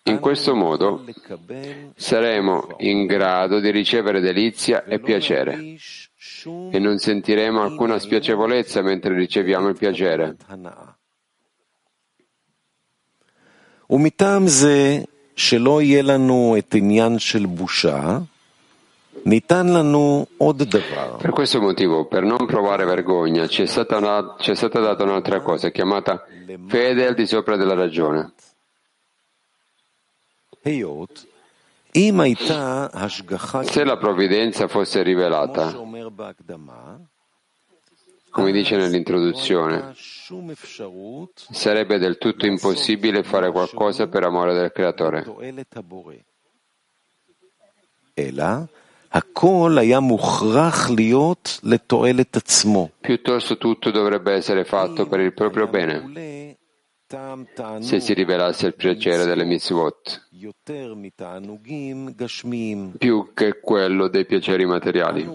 in 0.04 0.20
questo 0.20 0.56
modo 0.56 1.06
saremo 1.96 2.76
in 2.80 3.06
grado 3.06 3.60
di 3.60 3.70
ricevere 3.72 4.20
delizia 4.20 4.84
e 4.84 5.00
piacere 5.00 5.78
e 6.72 6.80
non 6.80 6.98
sentiremo 6.98 7.62
alcuna 7.62 8.00
spiacevolezza 8.00 8.82
mentre 8.82 9.14
riceviamo 9.16 9.70
il 9.70 9.78
piacere. 9.78 10.36
ומטעם 13.90 14.48
זה 14.48 15.04
שלא 15.36 15.82
יהיה 15.82 16.02
לנו 16.02 16.56
את 16.58 16.76
עניין 16.76 17.20
של 17.20 17.46
בושה, 17.46 18.18
per 21.19 21.31
questo 21.31 21.61
motivo, 21.61 22.07
per 22.07 22.23
non 22.23 22.47
provare 22.47 22.85
vergogna, 22.85 23.47
ci 23.47 23.63
è 23.63 23.67
stata, 23.67 23.97
una, 23.99 24.37
ci 24.39 24.51
è 24.51 24.55
stata 24.55 24.81
data 24.81 25.05
un'altra 25.05 25.41
cosa, 25.41 25.71
chiamata 25.71 26.25
fede 26.67 27.07
al 27.07 27.15
di 27.15 27.27
sopra 27.27 27.57
della 27.57 27.75
ragione. 27.75 28.33
Se 33.65 33.85
la 33.85 33.97
provvidenza 33.97 34.69
fosse 34.69 35.03
rivelata, 35.03 35.73
come 38.31 38.53
dice 38.53 38.77
nell'introduzione, 38.77 39.93
sarebbe 41.35 41.99
del 41.99 42.17
tutto 42.19 42.47
impossibile 42.47 43.23
fare 43.25 43.51
qualcosa 43.51 44.07
per 44.07 44.23
amore 44.23 44.55
del 44.55 44.71
Creatore. 44.71 45.25
Piuttosto 53.01 53.57
tutto 53.57 53.91
dovrebbe 53.91 54.35
essere 54.35 54.65
fatto 54.65 55.09
per 55.09 55.19
il 55.19 55.35
proprio 55.35 55.67
bene. 55.67 56.57
Se 57.81 57.99
si 57.99 58.15
rivelasse 58.15 58.69
il 58.69 58.77
piacere 58.77 59.25
delle 59.25 59.45
mitzvot 59.45 60.29
più 62.99 63.33
che 63.35 63.59
quello 63.61 64.07
dei 64.07 64.25
piaceri 64.27 64.65
materiali. 64.65 65.29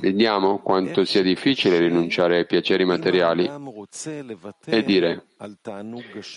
Vediamo 0.00 0.58
quanto 0.58 1.04
sia 1.06 1.22
difficile 1.22 1.78
rinunciare 1.78 2.36
ai 2.36 2.44
piaceri 2.46 2.84
materiali 2.84 3.50
e 4.66 4.82
dire 4.84 5.24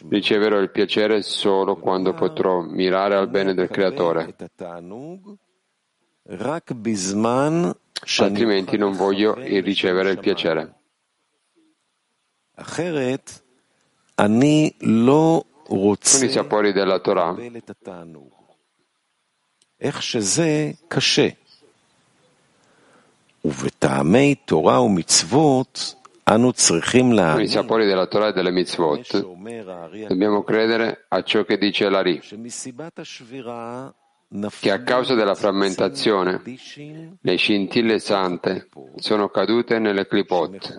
riceverò 0.09 0.59
il 0.59 0.71
piacere 0.71 1.21
solo 1.21 1.75
quando 1.75 2.13
potrò 2.13 2.61
mirare 2.61 3.15
al 3.15 3.27
bene 3.29 3.53
del 3.53 3.67
Creatore. 3.67 4.33
Altrimenti 8.17 8.77
non 8.77 8.93
voglio 8.93 9.33
ricevere 9.35 10.11
il 10.11 10.19
piacere. 10.19 10.75
Con 16.17 16.29
i 16.29 16.29
sapori 16.29 16.71
della 16.71 16.99
Torah 16.99 17.35
con 27.33 27.41
i 27.41 27.47
sapori 27.47 27.85
della 27.85 28.05
Torah 28.05 28.27
e 28.27 28.33
delle 28.33 28.51
mitzvot. 28.51 29.19
Dobbiamo 30.07 30.43
credere 30.43 31.05
a 31.07 31.23
ciò 31.23 31.43
che 31.43 31.57
dice 31.57 31.89
l'Ari, 31.89 32.21
che 34.59 34.71
a 34.71 34.83
causa 34.83 35.15
della 35.15 35.35
frammentazione 35.35 36.41
le 37.19 37.35
scintille 37.35 37.99
sante 37.99 38.69
sono 38.95 39.29
cadute 39.29 39.79
nelle 39.79 40.07
clipot. 40.07 40.75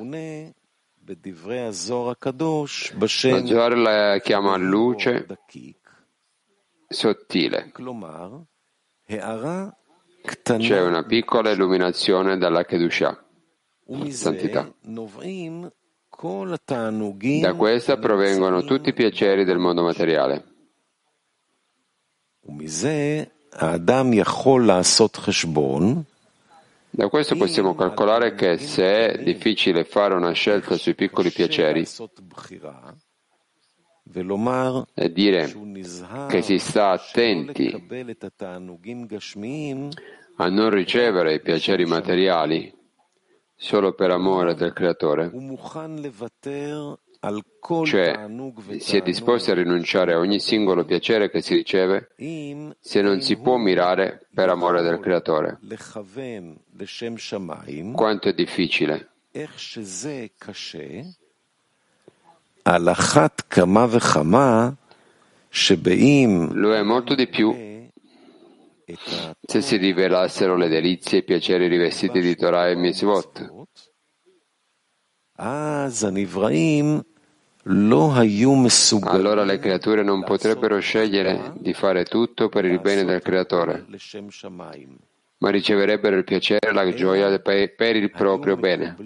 Lo 2.96 3.06
Zohar 3.46 3.76
la 3.76 4.18
chiama 4.20 4.56
luce 4.56 5.26
sottile. 6.88 7.72
C'è 10.22 10.80
una 10.80 11.04
piccola 11.04 11.50
illuminazione 11.50 12.38
dalla 12.38 12.64
Kedusha, 12.64 13.24
santità. 14.08 14.72
Da 17.40 17.54
questa 17.54 17.96
provengono 17.98 18.62
tutti 18.62 18.90
i 18.90 18.92
piaceri 18.92 19.44
del 19.44 19.58
mondo 19.58 19.82
materiale. 19.82 20.44
Da 26.90 27.08
questo 27.08 27.36
possiamo 27.36 27.74
calcolare 27.74 28.34
che 28.34 28.58
se 28.58 28.84
è 28.84 29.22
difficile 29.22 29.84
fare 29.84 30.14
una 30.14 30.32
scelta 30.32 30.76
sui 30.76 30.94
piccoli 30.94 31.30
piaceri, 31.30 31.86
e 34.94 35.12
dire 35.12 35.52
che 36.28 36.42
si 36.42 36.58
sta 36.58 36.90
attenti 36.90 37.86
a 40.36 40.48
non 40.48 40.70
ricevere 40.70 41.34
i 41.34 41.40
piaceri 41.40 41.84
materiali 41.84 42.74
solo 43.54 43.92
per 43.94 44.10
amore 44.10 44.54
del 44.54 44.72
Creatore, 44.72 45.30
cioè 47.84 48.28
si 48.78 48.96
è 48.96 49.02
disposti 49.02 49.50
a 49.52 49.54
rinunciare 49.54 50.14
a 50.14 50.18
ogni 50.18 50.40
singolo 50.40 50.84
piacere 50.84 51.30
che 51.30 51.40
si 51.40 51.54
riceve 51.54 52.08
se 52.80 53.00
non 53.00 53.20
si 53.20 53.36
può 53.36 53.56
mirare 53.56 54.26
per 54.34 54.48
amore 54.48 54.82
del 54.82 54.98
Creatore. 54.98 55.60
Quanto 57.92 58.28
è 58.28 58.34
difficile. 58.34 59.10
Lo 66.52 66.74
è 66.74 66.82
molto 66.82 67.14
di 67.14 67.26
più 67.26 67.52
se 69.40 69.60
si 69.60 69.76
rivelassero 69.76 70.56
le 70.56 70.68
delizie 70.68 71.18
e 71.18 71.20
i 71.20 71.24
piaceri 71.24 71.66
rivestiti 71.66 72.20
di 72.20 72.36
Torah 72.36 72.68
e 72.68 72.76
Mitzvot. 72.76 73.66
Allora 79.10 79.44
le 79.44 79.58
creature 79.58 80.02
non 80.02 80.24
potrebbero 80.24 80.78
scegliere 80.80 81.54
di 81.58 81.72
fare 81.72 82.04
tutto 82.04 82.48
per 82.48 82.64
il 82.64 82.80
bene 82.80 83.04
del 83.04 83.22
Creatore, 83.22 83.86
ma 85.38 85.50
riceverebbero 85.50 86.16
il 86.16 86.24
piacere 86.24 86.68
e 86.68 86.72
la 86.72 86.92
gioia 86.92 87.38
per 87.40 87.96
il 87.96 88.10
proprio 88.10 88.56
bene. 88.56 88.96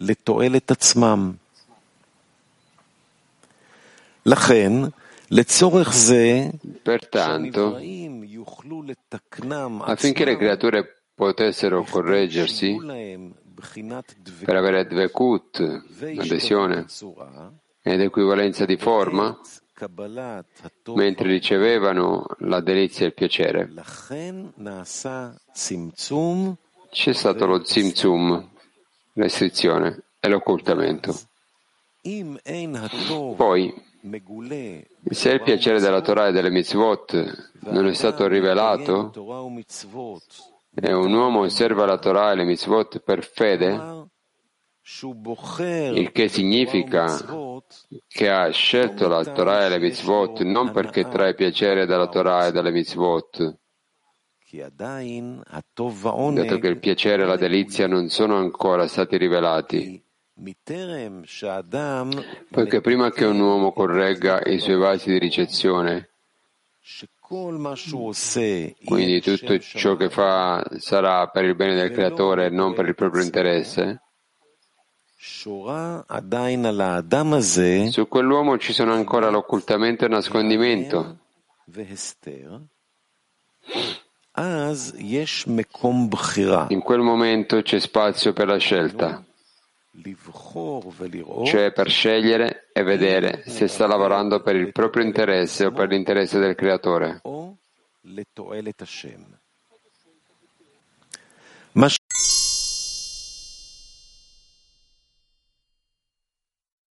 לתועלת 0.00 0.70
עצמם. 0.70 1.32
לכן, 4.26 4.72
לצורך 5.30 5.92
זה, 5.92 6.50
Pertanto, 6.84 7.78
affinché 9.84 10.24
le 10.24 10.36
creature 10.36 11.02
potessero 11.14 11.84
correggersi 11.84 12.76
per 14.44 14.56
avere 14.56 14.86
dvekut, 14.86 15.80
adesione 16.18 16.86
ed 17.82 18.00
equivalenza 18.00 18.64
di 18.64 18.76
forma, 18.76 19.38
mentre 20.94 21.28
ricevevano 21.28 22.26
la 22.38 22.60
delizia 22.60 23.04
e 23.04 23.08
il 23.08 23.14
piacere, 23.14 23.72
c'è 26.90 27.12
stato 27.12 27.46
lo 27.46 27.64
zimzum, 27.64 28.50
restrizione 29.17 30.03
e 30.19 30.29
l'occultamento. 30.29 31.13
Poi, 33.35 33.73
se 35.09 35.29
il 35.29 35.41
piacere 35.41 35.79
della 35.79 36.01
Torah 36.01 36.27
e 36.27 36.31
delle 36.31 36.49
mitzvot 36.49 37.51
non 37.61 37.87
è 37.87 37.93
stato 37.93 38.27
rivelato 38.27 39.11
e 40.73 40.93
un 40.93 41.13
uomo 41.13 41.41
osserva 41.41 41.85
la 41.85 41.97
Torah 41.97 42.31
e 42.31 42.35
le 42.35 42.45
mitzvot 42.45 42.99
per 42.99 43.25
fede, 43.25 44.05
il 45.93 46.11
che 46.13 46.29
significa 46.29 47.07
che 48.07 48.29
ha 48.29 48.49
scelto 48.51 49.07
la 49.09 49.25
Torah 49.25 49.65
e 49.65 49.69
le 49.69 49.79
mitzvot 49.79 50.43
non 50.43 50.71
perché 50.71 51.09
trae 51.09 51.33
piacere 51.33 51.85
dalla 51.85 52.07
Torah 52.07 52.47
e 52.47 52.51
dalle 52.51 52.71
mitzvot, 52.71 53.57
dato 56.35 56.59
che 56.59 56.67
il 56.67 56.77
piacere 56.79 57.23
e 57.23 57.25
la 57.25 57.35
delizia 57.35 57.85
non 57.87 58.09
sono 58.09 58.37
ancora 58.37 58.87
stati 58.87 59.17
rivelati. 59.17 60.01
Poiché 62.49 62.79
prima 62.79 63.11
che 63.11 63.25
un 63.25 63.39
uomo 63.39 63.73
corregga 63.73 64.41
i 64.45 64.59
suoi 64.59 64.77
vasi 64.77 65.09
di 65.11 65.17
ricezione, 65.19 66.09
quindi 68.85 69.19
tutto 69.19 69.59
ciò 69.59 69.95
che 69.97 70.09
fa 70.09 70.63
sarà 70.77 71.27
per 71.27 71.43
il 71.43 71.55
bene 71.55 71.75
del 71.75 71.91
creatore 71.91 72.45
e 72.45 72.49
non 72.49 72.73
per 72.73 72.87
il 72.87 72.95
proprio 72.95 73.23
interesse, 73.23 74.01
su 77.91 78.07
quell'uomo 78.07 78.57
ci 78.57 78.71
sono 78.71 78.93
ancora 78.93 79.29
l'occultamento 79.29 80.03
e 80.03 80.07
il 80.07 80.13
nascondimento. 80.13 81.17
In 86.69 86.81
quel 86.81 86.99
momento 86.99 87.61
c'è 87.63 87.79
spazio 87.79 88.33
per 88.33 88.45
la 88.45 88.57
scelta, 88.57 89.23
cioè 91.45 91.71
per 91.71 91.89
scegliere 91.89 92.69
e 92.71 92.83
vedere 92.83 93.41
se 93.47 93.67
sta 93.67 93.87
lavorando 93.87 94.41
per 94.41 94.55
il 94.55 94.71
proprio 94.71 95.03
interesse 95.03 95.65
o 95.65 95.71
per 95.71 95.89
l'interesse 95.89 96.37
del 96.37 96.53
Creatore. 96.53 97.21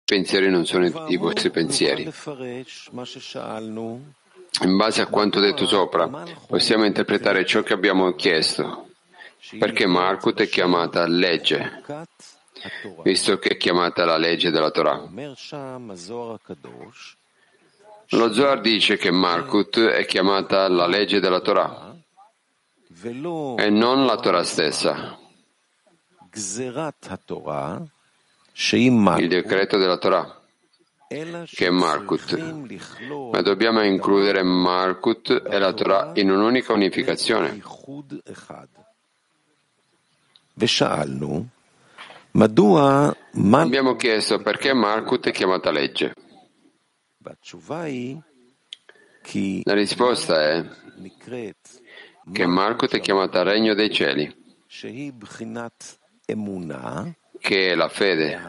I 0.07 0.13
pensieri 0.13 0.49
non 0.49 0.65
sono 0.65 1.07
i 1.07 1.17
vostri 1.17 1.51
pensieri. 1.51 2.11
In 4.61 4.77
base 4.77 5.01
a 5.01 5.07
quanto 5.07 5.39
detto 5.39 5.67
sopra, 5.67 6.07
possiamo 6.47 6.85
interpretare 6.85 7.45
ciò 7.45 7.61
che 7.61 7.73
abbiamo 7.73 8.13
chiesto, 8.13 8.89
perché 9.59 9.85
Markut 9.85 10.39
è 10.41 10.47
chiamata 10.47 11.05
legge, 11.07 11.83
visto 13.03 13.37
che 13.37 13.49
è 13.49 13.57
chiamata 13.57 14.05
la 14.05 14.17
legge 14.17 14.51
della 14.51 14.71
Torah. 14.71 15.07
Lo 18.09 18.31
Zohar 18.33 18.61
dice 18.61 18.97
che 18.97 19.11
Markut 19.11 19.79
è 19.79 20.05
chiamata 20.05 20.69
la 20.69 20.87
legge 20.87 21.19
della 21.19 21.41
Torah 21.41 21.95
e 23.57 23.69
non 23.69 24.05
la 24.05 24.17
Torah 24.17 24.43
stessa. 24.43 25.17
Il 29.17 29.27
decreto 29.27 29.77
della 29.77 29.97
Torah 29.97 30.34
che 31.49 31.67
è 31.67 31.69
Malkut, 31.69 32.37
ma 33.31 33.41
dobbiamo 33.41 33.83
includere 33.83 34.43
Malkut 34.43 35.43
e 35.49 35.57
la 35.59 35.73
Torah 35.73 36.11
in 36.15 36.29
un'unica 36.31 36.73
unificazione. 36.73 37.61
Abbiamo 43.61 43.95
chiesto 43.95 44.39
perché 44.39 44.73
Malkut 44.73 45.27
è 45.27 45.31
chiamata 45.31 45.71
legge. 45.71 46.13
La 49.63 49.73
risposta 49.73 50.41
è 50.41 50.65
che 52.31 52.45
Malkut 52.45 52.95
è 52.95 52.99
chiamata 52.99 53.43
regno 53.43 53.73
dei 53.73 53.89
cieli, 53.91 54.35
che 57.39 57.71
è 57.71 57.75
la 57.75 57.89
fede, 57.89 58.39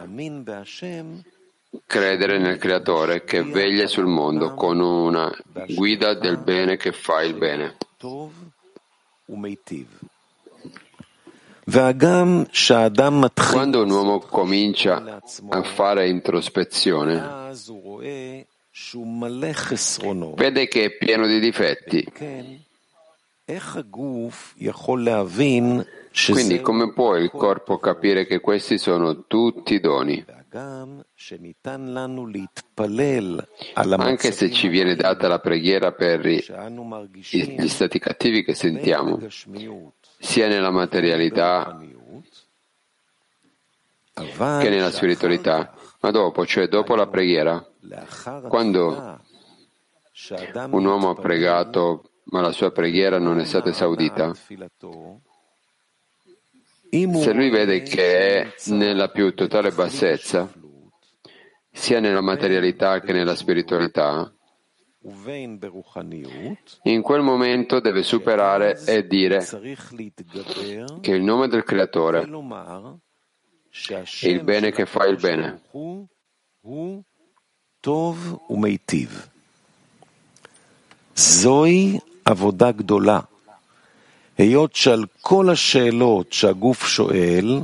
credere 1.85 2.39
nel 2.39 2.57
Creatore 2.57 3.23
che 3.23 3.43
veglia 3.43 3.87
sul 3.87 4.05
mondo 4.05 4.53
con 4.53 4.79
una 4.79 5.33
guida 5.67 6.13
del 6.13 6.37
bene 6.37 6.77
che 6.77 6.91
fa 6.91 7.21
il 7.21 7.33
bene. 7.35 7.75
Quando 13.51 13.81
un 13.83 13.89
uomo 13.89 14.19
comincia 14.19 15.19
a 15.49 15.63
fare 15.63 16.07
introspezione, 16.07 17.51
vede 20.35 20.67
che 20.67 20.85
è 20.85 20.91
pieno 20.97 21.27
di 21.27 21.39
difetti. 21.39 22.07
Quindi 26.31 26.61
come 26.61 26.93
può 26.93 27.15
il 27.15 27.29
corpo 27.31 27.77
capire 27.79 28.25
che 28.25 28.39
questi 28.39 28.77
sono 28.77 29.25
tutti 29.27 29.79
doni? 29.79 30.25
Anche 33.73 34.31
se 34.31 34.51
ci 34.51 34.67
viene 34.67 34.95
data 34.95 35.27
la 35.27 35.39
preghiera 35.39 35.91
per 35.91 36.25
gli 36.25 37.67
stati 37.67 37.99
cattivi 37.99 38.43
che 38.43 38.53
sentiamo, 38.53 39.19
sia 40.19 40.47
nella 40.47 40.71
materialità 40.71 41.77
che 44.13 44.69
nella 44.69 44.91
spiritualità, 44.91 45.73
ma 45.99 46.11
dopo, 46.11 46.45
cioè 46.45 46.67
dopo 46.67 46.95
la 46.95 47.07
preghiera, 47.07 47.63
quando 48.47 49.21
un 50.71 50.85
uomo 50.85 51.09
ha 51.09 51.15
pregato 51.15 52.09
ma 52.29 52.41
la 52.41 52.51
sua 52.51 52.71
preghiera 52.71 53.19
non 53.19 53.39
è 53.39 53.45
stata 53.45 53.69
esaudita, 53.69 54.33
se 56.89 57.33
lui 57.33 57.49
vede 57.49 57.81
che 57.81 58.41
è 58.41 58.53
nella 58.67 59.09
più 59.09 59.33
totale 59.33 59.71
bassezza, 59.71 60.51
sia 61.71 61.99
nella 61.99 62.21
materialità 62.21 62.99
che 63.01 63.13
nella 63.13 63.35
spiritualità, 63.35 64.31
in 66.83 67.01
quel 67.01 67.21
momento 67.21 67.79
deve 67.79 68.03
superare 68.03 68.81
e 68.85 69.07
dire 69.07 69.45
che 71.01 71.11
il 71.11 71.21
nome 71.21 71.47
del 71.47 71.63
Creatore 71.63 72.21
è 74.19 74.27
il 74.27 74.43
bene 74.43 74.71
che 74.71 74.85
fa 74.85 75.05
il 75.05 75.17
bene. 75.17 75.61
Zoi 81.13 82.01
avodah 82.23 82.73
gdolah 82.73 83.27
היות 84.38 84.74
שעל 84.74 85.04
כל 85.20 85.50
השאלות 85.50 86.32
שהגוף 86.32 86.86
שואל, 86.86 87.60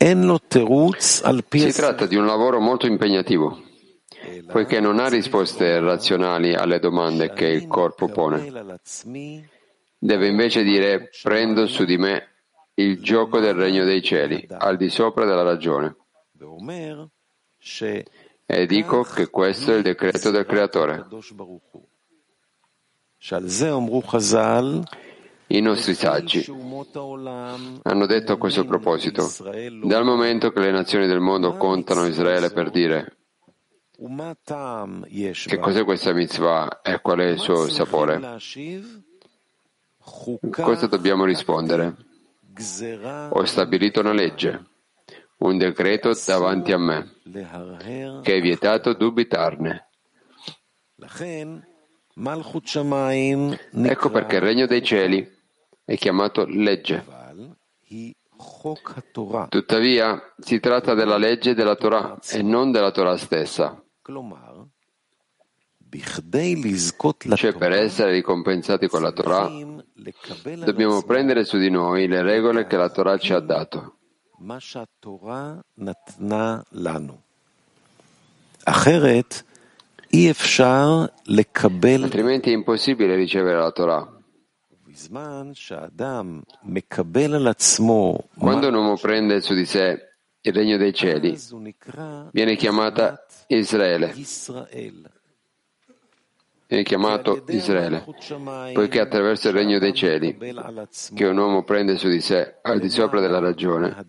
אין 0.00 0.22
לו 0.22 0.38
תירוץ 0.38 1.22
על 1.24 1.40
פי... 1.48 1.70
Si 1.70 1.80
tratta 1.80 2.06
di 2.06 2.16
un 2.16 2.26
lavoro 2.26 2.60
molto 2.60 2.86
impegnativo, 2.86 3.60
poiché 4.52 4.80
non 4.80 4.98
ha 4.98 5.08
risposte 5.08 5.78
razionali 5.80 6.54
alle 6.54 6.78
domande 6.78 7.32
che 7.32 7.46
il 7.46 7.66
corpo 7.66 8.08
pone. 8.08 8.38
Deve 9.98 10.26
invece 10.28 10.62
dire 10.62 11.10
prendo 11.22 11.66
su 11.66 11.84
di 11.84 11.98
me 11.98 12.28
il 12.74 13.02
gioco 13.02 13.40
del 13.40 13.54
regno 13.54 13.84
dei 13.84 14.02
cieli, 14.02 14.46
al 14.48 14.76
di 14.78 14.88
sopra 14.88 15.26
della 15.26 15.42
ragione. 15.42 15.94
E 18.46 18.66
dico 18.66 19.02
che 19.02 19.28
questo 19.28 19.72
è 19.72 19.76
il 19.76 19.82
decreto 19.82 20.30
del 20.30 20.46
Creatore. 20.46 21.04
I 25.47 25.59
nostri 25.61 25.93
saggi 25.93 26.43
hanno 27.83 28.05
detto 28.07 28.33
a 28.33 28.37
questo 28.37 28.65
proposito, 28.65 29.31
dal 29.83 30.03
momento 30.03 30.51
che 30.51 30.59
le 30.59 30.71
nazioni 30.71 31.05
del 31.05 31.19
mondo 31.19 31.55
contano 31.55 32.07
Israele 32.07 32.49
per 32.49 32.71
dire 32.71 33.17
che 35.45 35.57
cos'è 35.59 35.83
questa 35.83 36.13
mitzvah 36.13 36.81
e 36.81 36.99
qual 36.99 37.19
è 37.19 37.27
il 37.27 37.39
suo 37.39 37.69
sapore, 37.69 38.39
cosa 40.49 40.87
dobbiamo 40.87 41.25
rispondere? 41.25 41.95
Ho 43.29 43.45
stabilito 43.45 43.99
una 43.99 44.13
legge, 44.13 44.65
un 45.37 45.57
decreto 45.59 46.11
davanti 46.25 46.71
a 46.71 46.77
me, 46.79 47.17
che 48.23 48.35
è 48.35 48.41
vietato 48.41 48.93
dubitarne. 48.93 49.89
Ecco 53.83 54.09
perché 54.09 54.35
il 54.37 54.41
regno 54.41 54.65
dei 54.65 54.81
cieli 54.83 55.34
è 55.85 55.95
chiamato 55.95 56.45
legge. 56.45 57.05
Tuttavia 59.49 60.33
si 60.39 60.59
tratta 60.59 60.93
della 60.93 61.17
legge 61.17 61.53
della 61.53 61.75
Torah 61.75 62.19
e 62.31 62.41
non 62.41 62.71
della 62.71 62.91
Torah 62.91 63.15
stessa. 63.17 63.81
Cioè 67.35 67.53
per 67.53 67.71
essere 67.71 68.11
ricompensati 68.11 68.87
con 68.87 69.01
la 69.01 69.11
Torah 69.11 69.49
dobbiamo 70.65 71.01
prendere 71.03 71.45
su 71.45 71.57
di 71.57 71.69
noi 71.69 72.07
le 72.07 72.21
regole 72.21 72.65
che 72.67 72.75
la 72.75 72.89
Torah 72.89 73.17
ci 73.17 73.31
ha 73.31 73.39
dato. 73.39 73.95
Altrimenti 82.03 82.49
è 82.49 82.53
impossibile 82.53 83.15
ricevere 83.15 83.57
la 83.57 83.71
Torah. 83.71 84.14
Quando 88.37 88.67
un 88.69 88.75
uomo 88.75 88.97
prende 88.97 89.41
su 89.41 89.53
di 89.53 89.65
sé 89.65 90.15
il 90.41 90.53
regno 90.53 90.77
dei 90.77 90.93
cieli, 90.93 91.37
viene 92.31 92.55
chiamata 92.55 93.25
Israele. 93.47 94.13
Viene 96.67 96.83
chiamato 96.83 97.43
Israele, 97.49 98.03
poiché 98.73 98.99
attraverso 98.99 99.49
il 99.49 99.53
regno 99.53 99.77
dei 99.77 99.93
cieli, 99.93 100.35
che 101.13 101.25
un 101.25 101.37
uomo 101.37 101.63
prende 101.63 101.95
su 101.97 102.09
di 102.09 102.21
sé 102.21 102.57
al 102.61 102.79
di 102.79 102.89
sopra 102.89 103.19
della 103.19 103.39
ragione, 103.39 104.07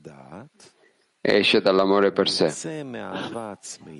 esce 1.20 1.60
dall'amore 1.60 2.12
per 2.12 2.30
sé 2.30 2.46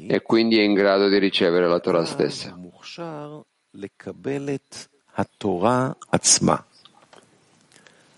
e 0.07 0.23
quindi 0.23 0.59
è 0.59 0.63
in 0.63 0.73
grado 0.75 1.09
di 1.09 1.19
ricevere 1.19 1.69
la 1.69 1.81
Torah 1.81 2.05
stessa. 2.05 2.57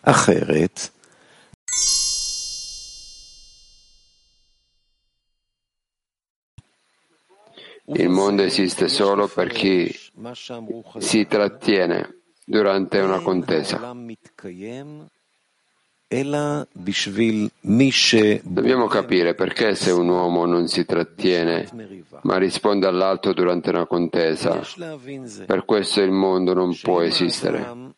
אחרת, 0.02 0.92
Il 7.86 8.08
mondo 8.08 8.44
esiste 8.44 8.88
solo 8.88 9.28
per 9.28 9.50
chi 9.50 9.94
si 11.00 11.28
trattiene 11.28 12.22
durante 12.46 13.00
una 13.00 13.20
contesa. 13.20 13.78
Dobbiamo 18.44 18.88
capire 18.88 19.34
perché 19.36 19.76
se 19.76 19.92
un 19.92 20.08
uomo 20.08 20.46
non 20.46 20.68
si 20.68 20.86
trattiene 20.86 21.68
ma 22.22 22.38
risponde 22.38 22.88
all'altro 22.88 23.34
durante 23.34 23.70
una 23.70 23.86
contesa, 23.86 24.62
per 25.46 25.66
questo 25.66 26.02
il 26.02 26.12
mondo 26.12 26.54
non 26.54 26.78
può 26.80 27.02
esistere. 27.02 27.97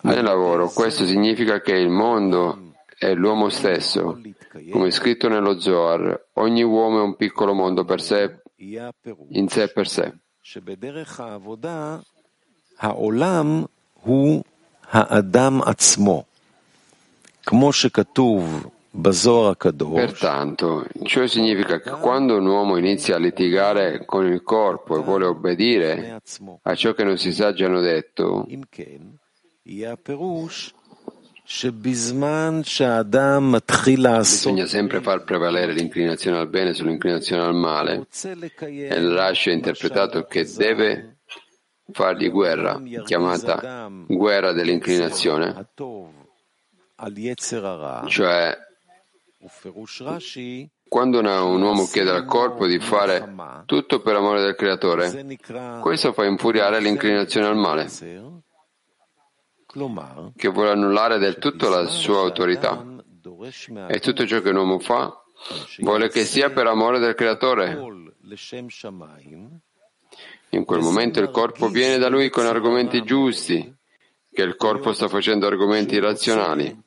Nel 0.00 0.24
lavoro 0.24 0.70
questo 0.70 1.06
significa 1.06 1.60
che 1.60 1.72
il 1.72 1.88
mondo 1.88 2.72
è 2.98 3.14
l'uomo 3.14 3.48
stesso, 3.48 4.20
come 4.72 4.90
scritto 4.90 5.28
nello 5.28 5.60
Zohar, 5.60 6.26
ogni 6.34 6.64
uomo 6.64 6.98
è 6.98 7.02
un 7.02 7.14
piccolo 7.14 7.54
mondo 7.54 7.84
per 7.84 8.00
sé, 8.00 8.42
in 8.56 9.48
sé 9.48 9.68
per 9.68 9.86
sé. 9.86 10.12
Pertanto, 19.94 20.84
ciò 21.04 21.26
significa 21.26 21.80
che 21.80 21.90
quando 21.90 22.36
un 22.36 22.46
uomo 22.46 22.76
inizia 22.76 23.16
a 23.16 23.18
litigare 23.18 24.04
con 24.04 24.26
il 24.26 24.42
corpo 24.42 24.98
e 24.98 25.02
vuole 25.02 25.26
obbedire 25.26 26.20
a 26.62 26.74
ciò 26.74 26.92
che 26.92 27.02
i 27.02 27.04
nostri 27.06 27.32
saggi 27.32 27.62
hanno 27.64 27.80
detto, 27.80 28.46
Bisogna 34.46 34.66
sempre 34.66 35.00
far 35.00 35.24
prevalere 35.24 35.72
l'inclinazione 35.72 36.38
al 36.38 36.48
bene 36.48 36.72
sull'inclinazione 36.72 37.42
al 37.42 37.54
male. 37.54 38.06
E 38.88 39.14
Rashi 39.14 39.50
ha 39.50 39.52
interpretato 39.52 40.24
che 40.24 40.44
deve 40.56 41.18
fargli 41.92 42.30
guerra, 42.30 42.80
chiamata 43.04 43.88
guerra 44.06 44.52
dell'inclinazione, 44.52 45.66
cioè 48.06 48.58
quando 50.88 51.18
un 51.20 51.62
uomo 51.62 51.86
chiede 51.86 52.10
al 52.10 52.24
corpo 52.26 52.66
di 52.66 52.78
fare 52.78 53.34
tutto 53.64 54.00
per 54.00 54.16
amore 54.16 54.42
del 54.42 54.54
creatore, 54.54 55.38
questo 55.80 56.12
fa 56.12 56.24
infuriare 56.24 56.80
l'inclinazione 56.80 57.46
al 57.46 57.56
male 57.56 57.88
che 60.36 60.48
vuole 60.48 60.70
annullare 60.70 61.18
del 61.18 61.38
tutto 61.38 61.68
la 61.68 61.86
sua 61.86 62.18
autorità. 62.18 62.84
E 63.88 64.00
tutto 64.00 64.26
ciò 64.26 64.40
che 64.40 64.50
un 64.50 64.56
uomo 64.56 64.78
fa 64.80 65.20
vuole 65.78 66.08
che 66.08 66.24
sia 66.24 66.50
per 66.50 66.66
amore 66.66 66.98
del 66.98 67.14
Creatore. 67.14 67.78
In 70.50 70.64
quel 70.64 70.80
momento 70.80 71.20
il 71.20 71.30
corpo 71.30 71.68
viene 71.68 71.98
da 71.98 72.08
lui 72.08 72.28
con 72.28 72.44
argomenti 72.44 73.02
giusti, 73.02 73.72
che 74.32 74.42
il 74.42 74.56
corpo 74.56 74.92
sta 74.92 75.08
facendo 75.08 75.46
argomenti 75.46 75.98
razionali. 75.98 76.82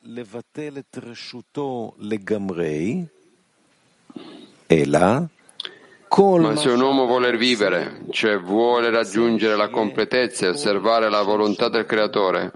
Ma 6.50 6.56
se 6.56 6.70
un 6.70 6.82
uomo 6.82 7.06
vuole 7.06 7.36
vivere, 7.38 8.06
cioè 8.12 8.40
vuole 8.40 8.90
raggiungere 8.90 9.56
la 9.56 9.70
completezza 9.70 10.46
e 10.46 10.50
osservare 10.50 11.10
la 11.10 11.22
volontà 11.24 11.70
del 11.70 11.86
Creatore, 11.86 12.52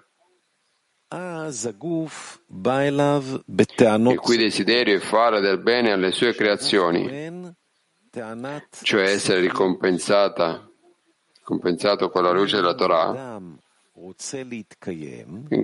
il 4.11 4.19
cui 4.19 4.37
desiderio 4.37 4.95
è 4.97 4.99
fare 4.99 5.39
del 5.39 5.59
bene 5.59 5.91
alle 5.91 6.11
sue 6.11 6.35
creazioni, 6.35 7.55
cioè 8.81 9.03
essere 9.03 9.39
ricompensata, 9.39 10.69
compensato 11.43 12.09
con 12.09 12.23
la 12.23 12.31
luce 12.31 12.57
della 12.57 12.75
Torah, 12.75 13.41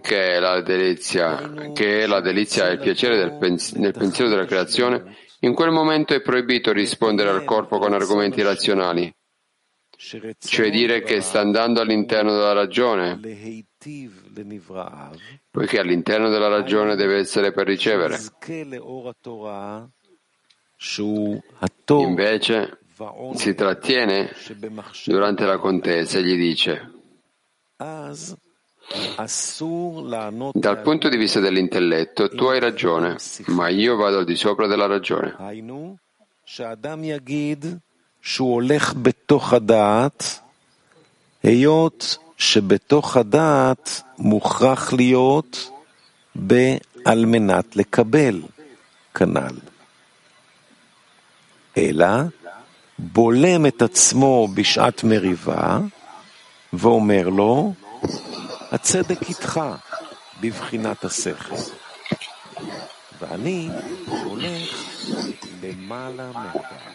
che 0.02 0.28
è 0.36 0.39
la 0.39 0.62
delizia, 0.62 1.72
che 1.72 2.02
è 2.02 2.08
la 2.08 2.19
delizia 2.19 2.67
e 2.67 2.74
il 2.74 2.80
piacere 2.80 3.17
del 3.17 3.38
pens- 3.38 3.74
nel 3.74 3.93
pensiero 3.93 4.30
della 4.30 4.46
creazione, 4.46 5.15
in 5.41 5.54
quel 5.54 5.69
momento 5.69 6.15
è 6.15 6.22
proibito 6.22 6.72
rispondere 6.72 7.30
al 7.30 7.43
corpo 7.43 7.78
con 7.78 7.93
argomenti 7.93 8.41
razionali, 8.41 9.13
cioè 9.96 10.69
dire 10.72 11.04
che 11.04 11.22
sta 11.22 11.41
andando 11.41 11.80
all'interno 11.82 12.32
della 12.34 12.54
ragione, 12.54 13.19
poiché 15.52 15.80
all'interno 15.80 16.30
della 16.30 16.48
ragione 16.48 16.96
deve 16.96 17.17
essere 17.17 17.52
per 17.52 17.67
ricevere. 17.67 18.17
Invece 21.88 22.80
si 23.36 23.54
trattiene 23.54 24.32
durante 25.06 25.46
la 25.46 25.58
contesa 25.58 26.17
e 26.17 26.24
gli 26.24 26.36
dice 26.36 27.02
dal 30.52 30.81
punto 30.83 31.09
di 31.09 31.16
vista 31.16 31.40
dell'intelletto 31.40 32.28
tu 32.28 32.44
hai 32.46 32.59
ragione, 32.59 33.16
ma 33.48 33.68
io 33.68 33.96
vado 33.96 34.18
al 34.18 34.24
di 34.24 34.37
sopra 34.37 34.66
della 34.66 34.87
ragione. 34.87 35.37
שבתוך 42.38 43.16
הדעת 43.16 44.02
מוכרח 44.18 44.92
להיות 44.92 45.70
על 47.04 47.24
מנת 47.26 47.76
לקבל 47.76 48.42
כנ"ל, 49.14 49.57
אלא 51.76 52.07
בולם 52.98 53.66
את 53.66 53.83
עצמו 53.83 54.48
בשעת 54.54 55.04
מריבה 55.04 55.78
ואומר 56.73 57.29
לו, 57.29 57.73
הצדק 58.71 59.21
איתך 59.29 59.62
בבחינת 60.41 61.03
השכל, 61.03 61.55
ואני 63.19 63.69
הולך 64.07 64.83
למעלה 65.62 66.31
מהדעת. 66.33 66.93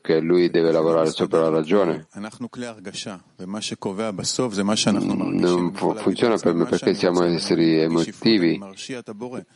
Che 0.00 0.20
lui 0.20 0.50
deve 0.50 0.70
lavorare 0.70 1.10
sopra 1.10 1.40
la 1.40 1.48
ragione. 1.48 2.06
Non 5.40 5.72
funziona 5.72 6.36
per 6.36 6.54
me 6.54 6.64
perché 6.66 6.94
siamo 6.94 7.22
esseri 7.24 7.78
emotivi, 7.78 8.60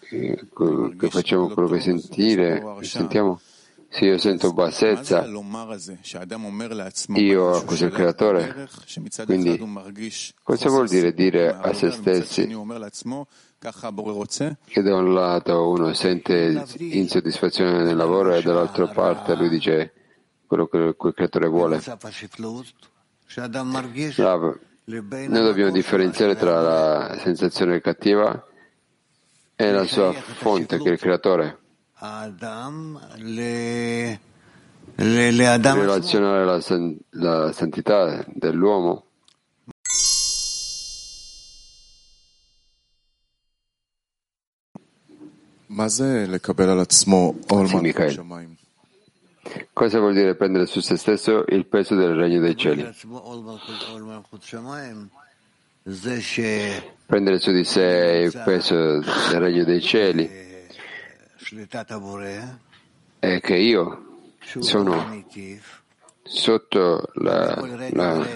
che 0.09 1.09
facciamo 1.11 1.49
quello 1.49 1.68
che 1.68 1.81
sentire, 1.81 2.62
sentiamo. 2.81 3.40
Se 3.95 4.07
io 4.07 4.16
sento 4.16 4.55
bassezza, 4.55 5.27
io 7.16 7.51
accuso 7.51 7.85
il 7.85 7.92
creatore. 7.92 8.66
Quindi, 9.27 9.59
cosa 10.42 10.68
vuol 10.71 10.88
dire 10.88 11.12
dire 11.12 11.49
a 11.55 11.75
se 11.75 11.90
stessi? 11.90 12.49
che 14.66 14.83
da 14.83 14.97
un 14.97 15.12
lato 15.14 15.68
uno 15.68 15.92
sente 15.92 16.64
insoddisfazione 16.79 17.85
nel 17.85 17.95
lavoro 17.95 18.35
e 18.35 18.42
dall'altra 18.42 18.88
parte 18.88 19.37
lui 19.37 19.51
dice 19.51 19.92
quello 20.52 20.66
che 20.66 21.06
il 21.06 21.14
creatore 21.14 21.48
vuole. 21.48 21.80
Rav, 24.16 24.58
noi 24.84 25.28
dobbiamo 25.28 25.70
differenziare 25.70 26.36
tra 26.36 26.60
la 26.60 27.16
sensazione 27.18 27.80
cattiva 27.80 28.46
e 29.56 29.70
la 29.70 29.84
sua 29.84 30.12
fonte, 30.12 30.78
che 30.78 30.90
è 30.90 30.92
il 30.92 30.98
creatore. 30.98 31.58
Relazionare 35.80 36.44
la, 36.44 36.60
la 37.10 37.52
santità 37.52 38.22
dell'uomo 38.28 39.06
Michael. 47.80 48.60
Cosa 49.72 49.98
vuol 49.98 50.14
dire 50.14 50.34
prendere 50.34 50.66
su 50.66 50.80
se 50.80 50.96
stesso 50.96 51.44
il 51.48 51.66
peso 51.66 51.94
del 51.94 52.14
regno 52.14 52.40
dei 52.40 52.56
cieli? 52.56 52.88
Prendere 57.06 57.38
su 57.38 57.52
di 57.52 57.64
sé 57.64 58.30
il 58.32 58.42
peso 58.44 59.00
del 59.00 59.40
regno 59.40 59.64
dei 59.64 59.80
cieli. 59.80 60.30
È 63.18 63.40
che 63.40 63.56
io 63.56 64.18
sono 64.40 65.24
sotto 66.22 67.08
la, 67.14 67.88
la 67.90 68.26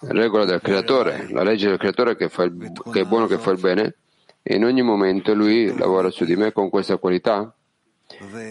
regola 0.00 0.44
del 0.44 0.60
creatore, 0.60 1.28
la 1.30 1.42
legge 1.42 1.68
del 1.68 1.78
creatore 1.78 2.16
che, 2.16 2.24
il, 2.24 2.72
che 2.92 3.00
è 3.00 3.04
buono 3.04 3.26
che 3.26 3.38
fa 3.38 3.50
il 3.50 3.60
bene. 3.60 3.94
E 4.42 4.56
in 4.56 4.64
ogni 4.64 4.82
momento 4.82 5.32
lui 5.32 5.74
lavora 5.74 6.10
su 6.10 6.24
di 6.26 6.36
me 6.36 6.52
con 6.52 6.68
questa 6.68 6.98
qualità 6.98 7.54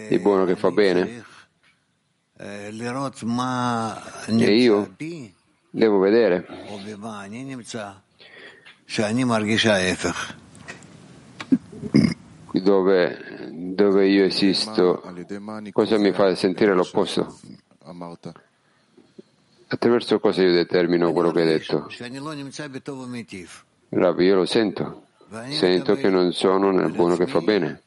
di 0.08 0.18
buono 0.18 0.44
che 0.44 0.56
fa 0.56 0.72
bene 0.72 1.24
e 4.26 4.56
io 4.56 4.94
devo 5.70 5.98
vedere 5.98 6.44
dove, 12.50 13.50
dove 13.50 14.08
io 14.08 14.24
esisto, 14.24 15.02
cosa 15.72 15.98
mi 15.98 16.12
fa 16.12 16.34
sentire 16.34 16.74
l'opposto? 16.74 17.38
Attraverso 19.68 20.18
cosa 20.20 20.42
io 20.42 20.52
determino 20.52 21.12
quello 21.12 21.30
che 21.32 21.40
hai 21.40 21.46
detto? 21.46 21.88
Rav, 23.90 24.18
io 24.20 24.36
lo 24.36 24.44
sento. 24.44 25.06
Sento 25.50 25.94
che 25.94 26.10
non 26.10 26.32
sono 26.32 26.70
nel 26.70 26.92
buono 26.92 27.16
che 27.16 27.26
fa 27.26 27.40
bene. 27.40 27.82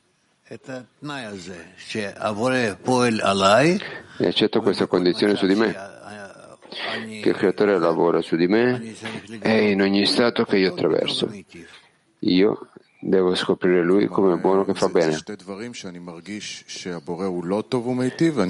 E 4.17 4.27
accetto 4.27 4.61
questa 4.61 4.87
condizione 4.87 5.35
su 5.35 5.45
di 5.45 5.55
me, 5.55 5.75
che 7.21 7.29
il 7.29 7.35
creatore 7.35 7.77
lavora 7.77 8.21
su 8.21 8.35
di 8.37 8.47
me 8.47 8.95
e 9.41 9.71
in 9.71 9.81
ogni 9.81 10.05
stato 10.05 10.45
che 10.45 10.57
io 10.57 10.71
attraverso. 10.71 11.29
Io 12.19 12.69
devo 12.99 13.35
scoprire 13.35 13.83
lui 13.83 14.07
come 14.07 14.37
buono 14.37 14.63
che 14.63 14.73
fa 14.73 14.87
bene. 14.87 15.11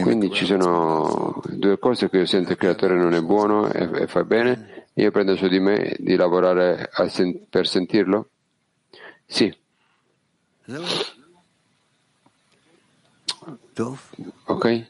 Quindi 0.03 0.31
ci 0.31 0.45
sono 0.45 1.41
due 1.49 1.79
cose 1.79 2.09
che 2.09 2.17
io 2.17 2.25
sento 2.25 2.49
che 2.49 2.53
il 2.53 2.59
creatore 2.75 2.95
non 2.95 3.13
è 3.13 3.21
buono 3.21 3.71
e, 3.71 4.03
e 4.03 4.07
fa 4.07 4.23
bene, 4.23 4.87
io 4.93 5.11
prendo 5.11 5.35
su 5.35 5.47
di 5.47 5.59
me 5.59 5.95
di 5.99 6.15
lavorare 6.15 6.89
sen- 7.09 7.47
per 7.49 7.67
sentirlo? 7.67 8.29
Sì. 9.25 9.51
Ok? 14.45 14.85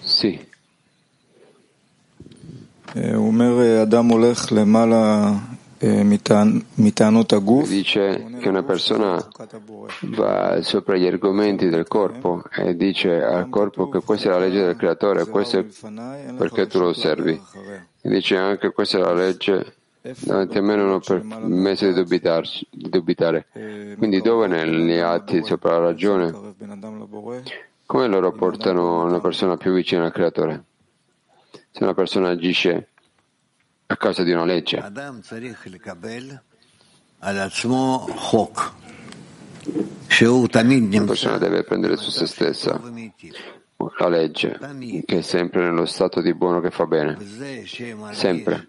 Sì. 0.00 0.44
Dice 7.68 8.26
che 8.40 8.48
una 8.48 8.64
persona 8.64 9.24
va 10.00 10.60
sopra 10.62 10.96
gli 10.96 11.06
argomenti 11.06 11.68
del 11.68 11.86
corpo 11.86 12.42
e 12.50 12.74
dice 12.74 13.22
al 13.22 13.48
corpo 13.48 13.88
che 13.88 14.00
questa 14.00 14.30
è 14.30 14.32
la 14.32 14.38
legge 14.38 14.64
del 14.64 14.76
creatore, 14.76 15.26
questo 15.26 15.58
è 15.58 15.64
perché 16.36 16.66
tu 16.66 16.80
lo 16.80 16.88
osservi. 16.88 17.40
E 18.00 18.08
dice 18.08 18.36
anche 18.36 18.72
questa 18.72 18.98
è 18.98 19.00
la 19.00 19.14
legge 19.14 19.74
davanti 20.20 20.58
a 20.58 20.62
me 20.62 20.76
non 20.76 20.90
ho 20.90 21.00
permesso 21.00 21.90
di, 21.90 22.04
di 22.70 22.88
dubitare. 22.88 23.46
Quindi 23.96 24.20
dove 24.20 24.46
negli 24.46 24.98
atti 24.98 25.42
sopra 25.42 25.78
la 25.78 25.86
ragione? 25.86 26.54
Come 27.86 28.06
loro 28.08 28.32
portano 28.32 29.04
una 29.04 29.20
persona 29.20 29.56
più 29.56 29.72
vicina 29.72 30.04
al 30.04 30.12
creatore? 30.12 30.64
Se 31.70 31.82
una 31.82 31.94
persona 31.94 32.30
agisce 32.30 32.88
a 33.86 33.96
causa 33.96 34.22
di 34.22 34.32
una 34.32 34.44
legge. 34.44 34.78
La 34.78 34.90
persona 41.04 41.38
deve 41.38 41.64
prendere 41.64 41.96
su 41.96 42.10
se 42.10 42.26
stessa 42.26 42.80
la 43.98 44.08
legge, 44.08 44.58
che 45.04 45.18
è 45.18 45.22
sempre 45.22 45.62
nello 45.62 45.86
stato 45.86 46.20
di 46.20 46.34
buono 46.34 46.60
che 46.60 46.70
fa 46.70 46.86
bene. 46.86 47.16
Sempre. 48.12 48.68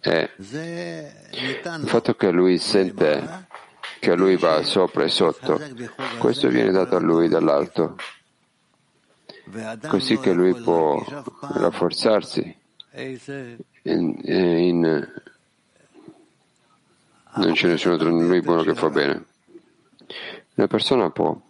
E 0.00 0.30
il 0.38 1.86
fatto 1.86 2.14
che 2.16 2.30
lui 2.32 2.58
sente 2.58 3.46
che 4.00 4.16
lui 4.16 4.36
va 4.36 4.64
sopra 4.64 5.04
e 5.04 5.08
sotto, 5.08 5.60
questo 6.18 6.48
viene 6.48 6.72
dato 6.72 6.96
a 6.96 6.98
lui 6.98 7.28
dall'alto. 7.28 7.96
così 9.86 10.18
che 10.18 10.32
lui 10.32 10.52
può 10.54 11.00
rafforzarsi. 11.54 12.56
in, 13.82 14.20
in, 14.24 15.12
non 17.36 17.52
c'è 17.52 17.68
nessuno 17.68 17.96
tra 17.96 18.10
lui 18.10 18.40
buono 18.40 18.64
che 18.64 18.74
fa 18.74 18.90
bene. 18.90 19.24
Una 20.56 20.66
persona 20.66 21.10
può 21.10 21.40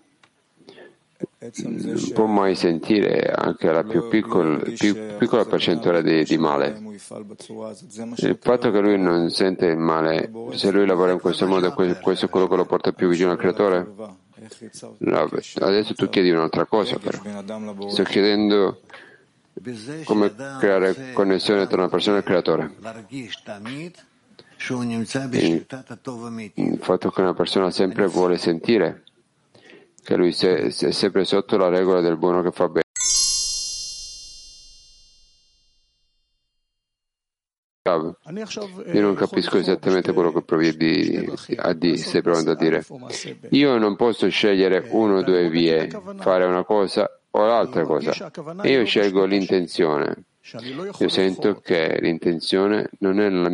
può 2.12 2.26
mai 2.26 2.54
sentire 2.54 3.32
anche 3.32 3.70
la 3.70 3.82
più, 3.82 4.08
piccol, 4.08 4.74
più 4.78 4.96
piccola 5.18 5.44
percentuale 5.44 6.02
di, 6.02 6.22
di, 6.24 6.38
male. 6.38 6.80
Il 8.16 8.38
fatto 8.40 8.70
che 8.70 8.80
lui 8.80 8.98
non 8.98 9.28
sente 9.30 9.66
il 9.66 9.76
male, 9.76 10.30
se 10.52 10.70
lui 10.70 10.86
lavora 10.86 11.12
in 11.12 11.20
questo 11.20 11.46
modo, 11.46 11.72
questo 11.72 12.26
è 12.26 12.28
quello 12.28 12.46
che 12.46 12.56
lo 12.56 12.64
porta 12.64 12.92
più 12.92 13.08
vicino 13.08 13.32
al 13.32 13.38
creatore? 13.38 14.20
No, 14.98 15.28
adesso 15.60 15.94
tu 15.94 16.08
chiedi 16.08 16.30
un'altra 16.30 16.64
cosa 16.66 16.98
però. 16.98 17.18
Sto 17.88 18.02
chiedendo 18.04 18.80
come 20.04 20.32
creare 20.58 21.12
connessione 21.12 21.66
tra 21.66 21.78
una 21.78 21.88
persona 21.88 22.16
e 22.16 22.18
il 22.20 22.24
creatore. 22.24 22.74
Il 26.54 26.78
fatto 26.80 27.10
che 27.10 27.20
una 27.20 27.34
persona 27.34 27.70
sempre 27.70 28.06
vuole 28.06 28.38
sentire 28.38 29.02
che 30.02 30.16
lui 30.16 30.34
è 30.34 30.70
sempre 30.70 31.24
sotto 31.24 31.56
la 31.56 31.68
regola 31.68 32.00
del 32.00 32.16
buono 32.16 32.42
che 32.42 32.50
fa 32.50 32.68
bene. 32.68 32.80
Io 37.84 39.00
non 39.00 39.14
capisco 39.14 39.58
esattamente 39.58 40.12
quello 40.12 40.32
che 40.32 40.42
provi 40.42 40.68
a 41.56 41.72
di, 41.72 41.96
stai 41.96 42.22
provando 42.22 42.52
a 42.52 42.54
dire. 42.54 42.84
Io 43.50 43.76
non 43.76 43.96
posso 43.96 44.28
scegliere 44.28 44.86
una 44.90 45.18
o 45.18 45.22
due 45.22 45.50
vie, 45.50 45.88
fare 46.18 46.44
una 46.44 46.64
cosa 46.64 47.10
o 47.30 47.44
l'altra 47.44 47.84
cosa. 47.84 48.30
Io 48.62 48.84
scelgo 48.84 49.24
l'intenzione. 49.24 50.24
Io 50.98 51.08
sento 51.08 51.60
che 51.60 51.98
l'intenzione 52.00 52.90
non 52.98 53.20
è 53.20 53.28
nel 53.28 53.50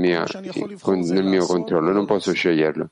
mio 1.25 1.47
controllo, 1.47 1.93
non 1.93 2.07
posso 2.07 2.33
sceglierlo. 2.33 2.91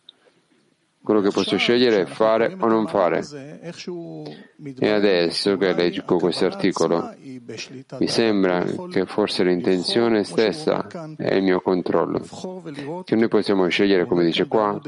Quello 1.07 1.21
che 1.21 1.31
posso 1.31 1.57
scegliere 1.57 2.01
è 2.01 2.05
fare 2.05 2.57
o 2.59 2.67
non 2.67 2.89
fare. 2.89 3.25
E 4.81 4.91
adesso 4.91 5.57
che 5.57 5.73
leggo 5.73 6.17
questo 6.19 6.47
articolo, 6.47 7.15
mi 8.01 8.09
sembra 8.09 8.65
che 8.91 9.07
forse 9.07 9.45
l'intenzione 9.45 10.25
stessa 10.25 10.85
è 11.17 11.35
il 11.35 11.45
mio 11.45 11.61
controllo. 11.61 12.19
Che 13.05 13.15
noi 13.15 13.29
possiamo 13.29 13.69
scegliere, 13.69 14.07
come 14.07 14.25
dice 14.25 14.49
qua, 14.49 14.81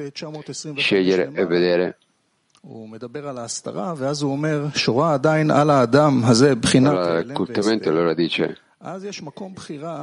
scegliere 0.75 1.31
e 1.33 1.47
vedere. 1.47 1.99
Allora, 6.91 7.33
cultamente 7.33 7.89
allora 7.89 8.13
dice 8.13 8.59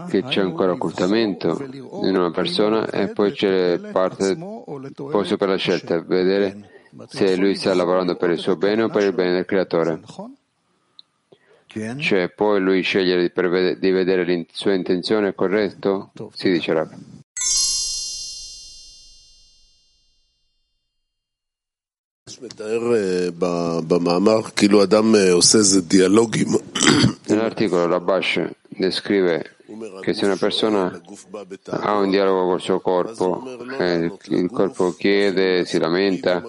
che 0.09 0.23
c'è 0.23 0.41
ancora 0.41 0.73
occultamento 0.73 1.57
in 1.63 2.15
una 2.15 2.31
persona 2.31 2.89
e 2.89 3.07
poi 3.07 3.31
c'è 3.31 3.79
parte 3.91 4.35
posto 4.35 5.37
per 5.37 5.47
la 5.47 5.55
scelta, 5.55 6.01
vedere 6.01 6.69
se 7.07 7.35
lui 7.37 7.55
sta 7.55 7.73
lavorando 7.73 8.15
per 8.15 8.31
il 8.31 8.37
suo 8.37 8.57
bene 8.57 8.83
o 8.83 8.89
per 8.89 9.03
il 9.03 9.13
bene 9.13 9.33
del 9.33 9.45
creatore. 9.45 10.01
Cioè, 11.97 12.29
poi 12.29 12.61
lui 12.61 12.81
scegliere 12.81 13.31
di, 13.33 13.79
di 13.79 13.91
vedere 13.91 14.25
la 14.25 14.43
sua 14.51 14.73
intenzione, 14.73 15.35
corretto? 15.35 16.11
Si 16.33 16.49
dice 16.49 16.73
Rabbi. 16.73 17.14
Nell'articolo 27.27 27.85
Rabash 27.85 28.49
descrive 28.69 29.57
che 29.99 30.13
se 30.13 30.23
una 30.23 30.37
persona 30.37 31.01
ha 31.67 31.97
un 31.97 32.09
dialogo 32.09 32.45
col 32.45 32.61
suo 32.61 32.79
corpo, 32.79 33.43
eh, 33.77 34.09
il 34.27 34.49
corpo 34.49 34.93
chiede, 34.93 35.65
si 35.65 35.79
lamenta 35.79 36.41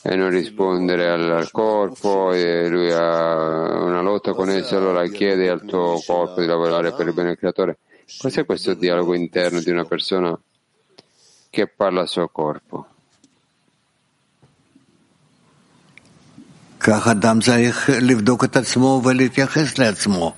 e 0.00 0.16
non 0.16 0.30
rispondere 0.30 1.10
al, 1.10 1.50
corpo 1.50 2.32
e 2.32 2.68
lui 2.68 2.90
ha 2.90 3.82
una 3.82 4.00
lotta 4.00 4.32
con 4.32 4.48
esso, 4.48 4.78
allora 4.78 5.06
chiede 5.08 5.50
al 5.50 5.66
tuo 5.66 6.00
corpo 6.06 6.40
di 6.40 6.46
lavorare 6.46 6.94
per 6.94 7.08
il 7.08 7.12
bene 7.12 7.28
del 7.28 7.38
creatore. 7.38 7.78
Cos'è 8.16 8.46
questo 8.46 8.72
dialogo 8.72 9.12
interno 9.12 9.60
di 9.60 9.70
una 9.70 9.84
persona 9.84 10.34
che 11.50 11.66
parla 11.66 12.00
al 12.00 12.08
suo 12.08 12.28
corpo? 12.28 12.86
כך 16.81 17.07
אדם 17.07 17.39
צריך 17.39 17.89
לבדוק 18.01 18.43
את 18.43 18.55
עצמו 18.55 19.01
ולהתייחס 19.05 19.77
לעצמו. 19.77 20.35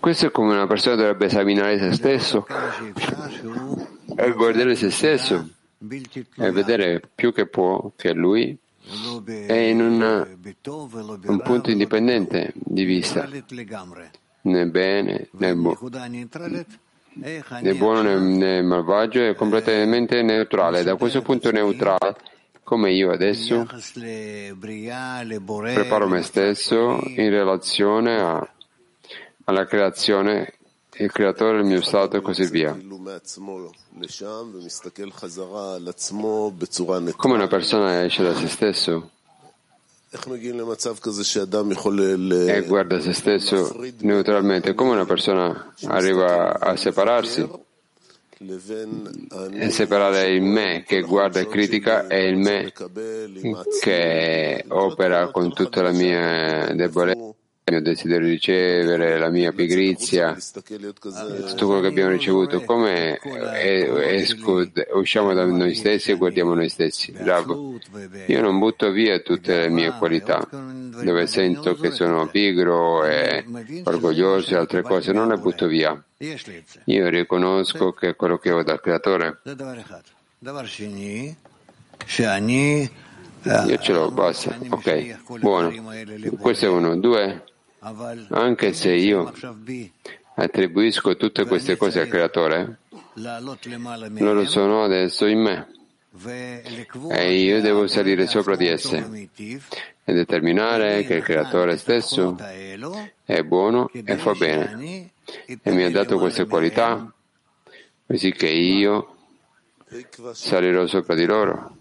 Questo 0.00 0.26
è 0.26 0.30
come 0.30 0.52
una 0.54 0.66
persona 0.66 0.96
dovrebbe 0.96 1.26
esaminare 1.26 1.78
se 1.78 1.92
stesso 1.92 2.46
e 4.16 4.32
guardare 4.32 4.74
se 4.74 4.90
stesso 4.90 5.48
e 6.36 6.50
vedere 6.50 7.00
più 7.14 7.32
che 7.32 7.46
può 7.46 7.92
che 7.96 8.12
lui 8.12 8.58
è 9.46 9.52
in 9.54 9.80
una, 9.80 10.26
un 11.26 11.40
punto 11.42 11.70
indipendente 11.70 12.52
di 12.54 12.84
vista, 12.84 13.26
né 14.42 14.66
bene 14.66 15.28
né, 15.30 15.54
bu- 15.54 15.78
né 17.14 17.74
buono 17.74 18.02
né, 18.02 18.36
né 18.36 18.62
malvagio, 18.62 19.22
è 19.22 19.34
completamente 19.34 20.20
neutrale. 20.22 20.82
Da 20.82 20.96
questo 20.96 21.22
punto 21.22 21.50
neutrale 21.52 22.16
come 22.67 22.91
io 22.91 23.11
adesso. 23.11 23.65
Preparo 25.73 26.09
me 26.09 26.21
stesso 26.21 26.99
in 27.15 27.29
relazione 27.29 28.19
a, 28.19 28.45
alla 29.45 29.65
creazione, 29.65 30.55
il 30.97 31.09
creatore, 31.09 31.59
il 31.59 31.63
mio 31.63 31.81
stato 31.81 32.17
e 32.17 32.21
così 32.21 32.45
via. 32.49 32.77
Come 37.15 37.35
una 37.35 37.47
persona 37.47 38.03
esce 38.03 38.23
da 38.23 38.35
se 38.35 38.49
stesso? 38.49 39.11
E 42.53 42.63
guarda 42.63 42.99
se 42.99 43.13
stesso 43.13 43.79
neutralmente, 43.99 44.73
come 44.73 44.91
una 44.91 45.05
persona 45.05 45.73
arriva 45.85 46.59
a 46.59 46.75
separarsi 46.75 47.65
separare 49.69 50.31
il 50.31 50.41
me 50.41 50.83
che 50.85 51.01
guarda 51.01 51.39
e 51.39 51.47
critica 51.47 52.07
e 52.07 52.27
il 52.27 52.37
me 52.37 52.71
che 53.81 54.63
opera 54.67 55.31
con 55.31 55.53
tutta 55.53 55.81
la 55.81 55.91
mia 55.91 56.71
debolezza, 56.73 57.33
il 57.67 57.73
mio 57.73 57.81
desiderio 57.81 58.27
di 58.27 58.33
ricevere, 58.33 59.19
la 59.19 59.29
mia 59.29 59.51
pigrizia, 59.51 60.33
tutto 60.33 61.65
quello 61.65 61.81
che 61.81 61.87
abbiamo 61.87 62.11
ricevuto, 62.11 62.61
come 62.61 63.19
usciamo 64.93 65.33
da 65.33 65.43
noi 65.45 65.75
stessi 65.75 66.11
e 66.11 66.15
guardiamo 66.15 66.53
noi 66.53 66.69
stessi. 66.69 67.13
Rav, 67.17 67.79
io 68.27 68.41
non 68.41 68.57
butto 68.57 68.89
via 68.91 69.19
tutte 69.19 69.61
le 69.61 69.69
mie 69.69 69.93
qualità, 69.97 70.47
dove 70.49 71.27
sento 71.27 71.75
che 71.75 71.91
sono 71.91 72.27
pigro 72.27 73.05
e 73.05 73.43
orgoglioso 73.83 74.53
e 74.53 74.57
altre 74.57 74.81
cose, 74.81 75.11
non 75.11 75.27
le 75.27 75.37
butto 75.37 75.67
via 75.67 76.01
io 76.85 77.09
riconosco 77.09 77.91
che 77.91 78.15
quello 78.15 78.37
che 78.39 78.51
ho 78.51 78.63
dal 78.63 78.81
creatore. 78.81 79.39
Io 83.43 83.77
ce 83.77 83.93
l'ho, 83.93 84.11
basta. 84.11 84.57
Ok, 84.69 85.39
buono. 85.39 85.71
Questo 86.39 86.65
è 86.65 86.69
uno. 86.69 86.97
Due, 86.97 87.43
anche 88.29 88.73
se 88.73 88.91
io 88.91 89.33
attribuisco 90.35 91.15
tutte 91.15 91.45
queste 91.45 91.77
cose 91.77 92.01
al 92.01 92.07
creatore, 92.07 92.79
loro 93.13 94.45
sono 94.45 94.83
adesso 94.83 95.25
in 95.25 95.39
me 95.39 95.67
e 97.09 97.39
io 97.39 97.61
devo 97.61 97.87
salire 97.87 98.25
sopra 98.27 98.55
di 98.55 98.67
esse 98.67 99.29
e 100.03 100.13
determinare 100.13 101.03
che 101.03 101.15
il 101.15 101.23
creatore 101.23 101.77
stesso 101.77 102.35
è 103.25 103.43
buono 103.43 103.89
e 103.91 104.17
fa 104.17 104.33
bene 104.33 105.11
e 105.61 105.71
mi 105.71 105.83
ha 105.83 105.91
dato 105.91 106.17
queste 106.17 106.45
qualità 106.47 107.11
così 108.05 108.31
che 108.31 108.47
io 108.47 109.15
salirò 110.31 110.87
sopra 110.87 111.13
di 111.13 111.25
loro. 111.25 111.77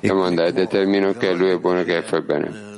Domanda 0.00 0.50
determino 0.50 1.12
che 1.12 1.32
lui 1.32 1.50
è 1.50 1.58
buono 1.58 1.80
e 1.80 1.84
che 1.84 2.02
fa 2.02 2.20
bene. 2.20 2.75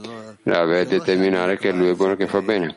È 0.48 0.86
determinare 0.86 1.58
che 1.58 1.72
lui 1.72 1.88
è 1.88 1.94
buono 1.94 2.16
che 2.16 2.26
fa 2.26 2.40
bene. 2.40 2.74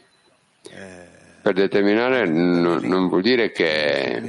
Per 1.42 1.54
determinare 1.54 2.28
non, 2.28 2.82
non 2.84 3.08
vuol 3.08 3.22
dire 3.22 3.52
che, 3.52 4.22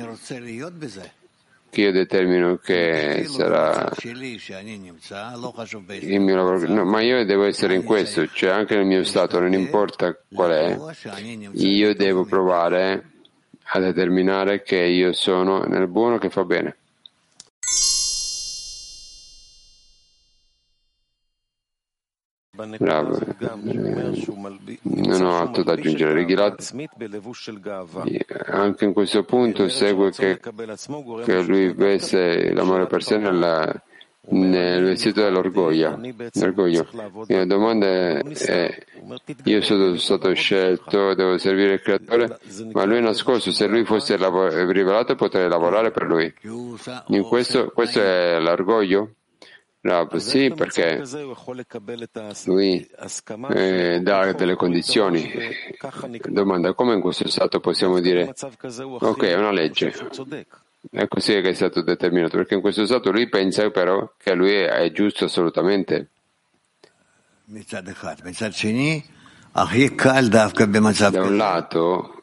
che, 1.71 1.81
io 1.81 1.93
determino 1.93 2.57
che 2.57 3.27
sarà 3.29 3.91
il 4.03 6.21
mio 6.21 6.37
lavoro, 6.37 6.69
no, 6.69 6.85
ma 6.85 7.01
io 7.01 7.25
devo 7.25 7.45
essere 7.45 7.75
in 7.75 7.83
questo, 7.83 8.27
cioè 8.29 8.51
anche 8.51 8.77
nel 8.77 8.87
mio 8.87 9.05
stato, 9.05 9.41
non 9.41 9.53
importa 9.53 10.17
qual 10.33 10.51
è, 10.51 10.79
io 11.55 11.95
devo 11.95 12.25
provare 12.25 13.11
a 13.63 13.81
determinare 13.81 14.63
che 14.63 14.79
io 14.79 15.13
sono 15.13 15.65
nel 15.65 15.89
buono 15.89 16.19
che 16.19 16.31
fa 16.31 16.45
bene. 16.45 16.77
Bravo. 22.79 23.19
Non 24.83 25.23
ho 25.23 25.39
altro 25.39 25.63
da 25.63 25.73
aggiungere. 25.73 26.15
Rigilat 26.15 26.75
anche 28.47 28.85
in 28.85 28.93
questo 28.93 29.25
punto 29.25 29.69
segue 29.69 30.11
che, 30.11 30.41
che 31.25 31.43
lui 31.43 31.73
veste 31.73 32.53
l'amore 32.53 32.87
per 32.87 33.03
sé 33.03 33.19
nella, 33.19 33.83
nel 34.29 34.85
vestito 34.85 35.23
dell'orgoglio. 35.23 35.99
L'orgoglio. 36.35 36.87
La 37.27 37.45
domanda 37.45 37.87
è, 37.87 38.85
io 39.45 39.61
sono 39.63 39.97
stato 39.97 40.33
scelto, 40.35 41.15
devo 41.15 41.39
servire 41.39 41.75
il 41.75 41.81
creatore, 41.81 42.39
ma 42.73 42.85
lui 42.85 42.99
è 42.99 43.01
nascosto, 43.01 43.51
se 43.51 43.67
lui 43.67 43.85
fosse 43.85 44.17
rivelato 44.17 45.15
potrei 45.17 45.49
lavorare 45.49 45.91
per 45.91 46.05
lui. 46.05 46.33
In 47.09 47.23
questo, 47.23 47.71
questo 47.75 48.01
è 48.01 48.39
l'orgoglio? 48.39 49.15
Rav, 49.85 50.15
sì, 50.19 50.53
perché 50.55 51.03
lui 52.45 52.89
eh, 53.49 54.01
dà 54.01 54.33
delle 54.33 54.55
condizioni. 54.55 55.29
Domanda, 56.29 56.73
come 56.73 56.95
in 56.95 57.01
questo 57.01 57.29
stato 57.29 57.59
possiamo 57.59 57.99
dire, 57.99 58.33
ok, 58.33 59.23
è 59.25 59.35
una 59.35 59.51
legge. 59.51 59.93
È 60.89 61.09
così 61.09 61.41
che 61.41 61.49
è 61.49 61.53
stato 61.53 61.83
determinato, 61.83 62.37
perché 62.37 62.55
in 62.55 62.61
questo 62.61 62.87
stato 62.87 63.11
lui 63.11 63.29
pensa 63.29 63.69
però 63.71 64.13
che 64.17 64.35
lui 64.35 64.53
è 64.53 64.93
giusto 64.93 65.25
assolutamente. 65.25 66.11
Da 71.19 71.27
un 71.27 71.37
lato, 71.37 72.23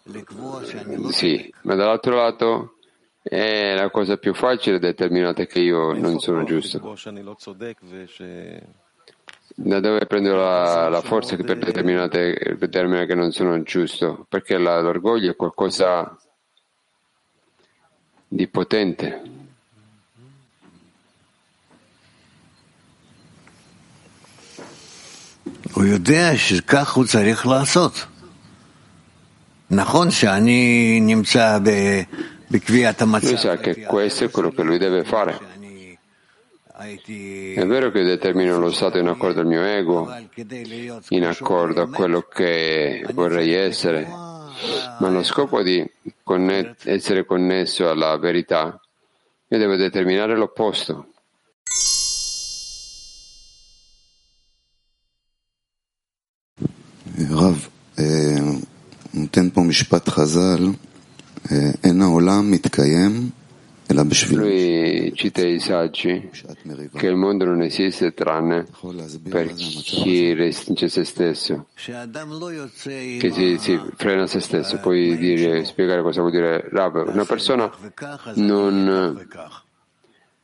sì, 1.11 1.53
ma 1.63 1.75
dall'altro 1.75 2.15
lato 2.15 2.75
è 3.22 3.74
la 3.74 3.90
cosa 3.90 4.18
più 4.18 4.34
facile 4.34 4.78
determinata 4.78 5.46
che 5.46 5.60
io 5.60 5.92
non 5.92 6.18
sono 6.18 6.44
giusto. 6.44 6.78
Da 9.56 9.80
dove 9.80 10.06
prendo 10.06 10.34
la, 10.34 10.88
la 10.88 11.00
forza 11.00 11.36
per 11.36 11.58
determinare, 11.58 12.56
determinare 12.58 13.06
che 13.06 13.14
non 13.14 13.30
sono 13.30 13.62
giusto? 13.62 14.26
Perché 14.28 14.58
la, 14.58 14.80
l'orgoglio 14.80 15.30
è 15.30 15.36
qualcosa 15.36 16.18
di 18.28 18.48
potente. 18.48 19.22
הוא 25.74 25.84
יודע 25.84 26.30
שכך 26.36 26.94
הוא 26.94 27.04
צריך 27.04 27.46
לעשות. 27.46 28.06
נכון 29.70 30.10
שאני 30.10 31.00
נמצא 31.02 31.58
lui 32.48 33.36
sa 33.36 33.56
che 33.56 33.82
questo 33.82 34.24
è 34.24 34.30
quello 34.30 34.50
che 34.50 34.62
lui 34.62 34.78
deve 34.78 35.04
fare. 35.04 35.38
È 36.76 37.64
vero 37.66 37.90
che 37.90 38.02
determino 38.02 38.58
lo 38.58 38.70
stato 38.72 38.98
in 38.98 39.06
accordo 39.06 39.40
al 39.40 39.46
mio 39.46 39.62
ego, 39.62 40.12
in 41.08 41.24
accordo 41.24 41.82
a 41.82 41.88
quello 41.88 42.22
che 42.22 43.06
vorrei 43.12 43.52
essere, 43.52 44.06
ma 44.06 45.08
lo 45.08 45.22
scopo 45.22 45.62
di 45.62 45.88
connet- 46.22 46.86
essere 46.86 47.24
connesso 47.24 47.88
alla 47.88 48.16
verità, 48.18 48.80
io 49.48 49.58
devo 49.58 49.76
determinare 49.76 50.36
l'opposto. 50.36 51.08
Rav, 57.16 57.68
eh, 57.94 58.58
נותן 59.14 59.50
פה 59.50 59.62
משפט 59.62 60.08
חז"ל 60.08 60.70
lui 64.35 65.11
cita 65.15 65.41
i 65.41 65.59
saggi 65.59 66.29
che 66.93 67.07
il 67.07 67.15
mondo 67.15 67.43
non 67.45 67.63
esiste 67.63 68.13
tranne 68.13 68.67
per 69.27 69.51
chi 69.55 70.33
restringe 70.33 70.87
se 70.87 71.03
stesso, 71.03 71.69
che 71.73 73.31
si, 73.31 73.57
si 73.57 73.81
frena 73.95 74.27
se 74.27 74.41
stesso. 74.41 74.77
Puoi 74.77 75.17
dire, 75.17 75.65
spiegare 75.65 76.03
cosa 76.03 76.21
vuol 76.21 76.33
dire 76.33 76.69
Rav? 76.71 77.07
Una 77.07 77.25
persona 77.25 77.71
non, 78.35 79.27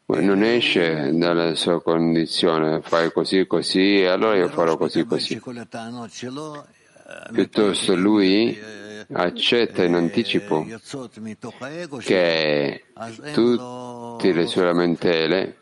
non 0.07 0.43
esce 0.43 1.11
dalla 1.13 1.53
sua 1.53 1.79
condizione, 1.83 2.81
fai 2.81 3.11
così 3.11 3.45
così 3.45 3.99
e 3.99 4.07
allora 4.07 4.37
io 4.37 4.49
farò 4.49 4.75
così 4.75 5.05
così. 5.05 5.39
Piuttosto 7.31 7.95
lui 7.95 8.57
accetta 9.11 9.83
in 9.83 9.93
anticipo 9.95 10.65
che 11.99 12.83
tutte 13.33 14.31
le 14.31 14.45
sue 14.47 14.63
lamentele, 14.63 15.55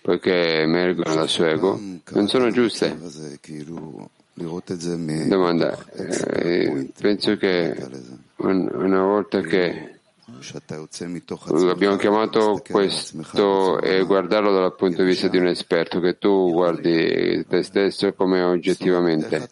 poiché 0.00 0.60
emergono 0.60 1.14
dal 1.14 1.28
suo 1.28 1.46
ego, 1.46 1.80
non 2.10 2.28
sono 2.28 2.50
giuste. 2.50 2.96
Domanda, 5.26 5.76
eh, 5.94 6.90
penso 7.00 7.36
che 7.36 7.76
una 8.36 9.02
volta 9.02 9.40
che 9.40 9.94
abbiamo 11.68 11.96
chiamato 11.96 12.62
questo 12.70 13.80
e 13.80 14.04
guardarlo 14.04 14.52
dal 14.52 14.76
punto 14.76 15.02
di 15.02 15.08
vista 15.08 15.26
di 15.28 15.38
un 15.38 15.46
esperto, 15.48 15.98
che 16.00 16.18
tu 16.18 16.52
guardi 16.52 17.44
te 17.48 17.62
stesso 17.62 18.12
come 18.12 18.42
oggettivamente. 18.42 19.50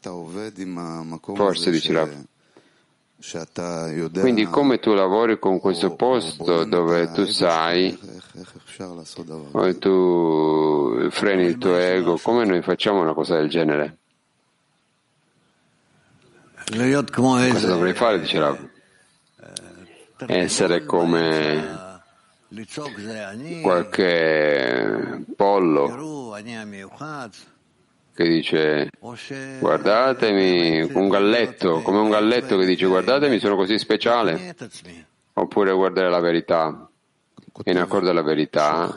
Forse 1.34 1.70
dice 1.70 1.92
Rav. 1.92 2.24
Quindi 4.20 4.44
come 4.44 4.78
tu 4.78 4.92
lavori 4.92 5.38
con 5.38 5.58
questo 5.58 5.94
posto 5.94 6.64
dove 6.64 7.10
tu 7.12 7.24
sai, 7.24 7.98
dove 9.52 9.78
tu 9.78 11.08
freni 11.10 11.44
il 11.46 11.58
tuo 11.58 11.76
ego, 11.76 12.18
come 12.18 12.44
noi 12.44 12.62
facciamo 12.62 13.00
una 13.00 13.14
cosa 13.14 13.36
del 13.36 13.48
genere? 13.48 13.96
Cosa 17.52 17.66
dovrei 17.68 17.94
fare, 17.94 18.20
dice 18.20 18.38
Rav? 18.38 18.68
Essere 20.26 20.84
come 20.84 21.84
qualche 23.62 25.24
pollo 25.36 26.34
che 28.16 28.26
dice 28.26 28.88
guardatemi, 29.60 30.90
un 30.94 31.08
galletto, 31.08 31.82
come 31.82 31.98
un 31.98 32.08
galletto 32.08 32.56
che 32.56 32.64
dice 32.64 32.86
guardatemi, 32.86 33.38
sono 33.38 33.56
così 33.56 33.78
speciale, 33.78 34.56
oppure 35.34 35.74
guardare 35.74 36.08
la 36.08 36.20
verità, 36.20 36.88
in 37.64 37.78
accordo 37.78 38.08
alla 38.08 38.22
verità, 38.22 38.94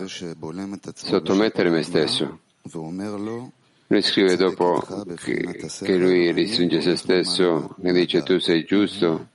sottomettere 0.93 1.70
me 1.70 1.84
stesso. 1.84 2.39
Lui 3.88 4.01
scrive 4.03 4.38
dopo 4.38 4.86
che, 5.15 5.70
che 5.84 5.97
lui 5.97 6.32
restringe 6.32 6.80
se 6.80 6.95
stesso 6.95 7.76
e 7.82 7.91
dice 7.91 8.24
tu 8.24 8.39
sei 8.39 8.63
giusto 8.63 9.28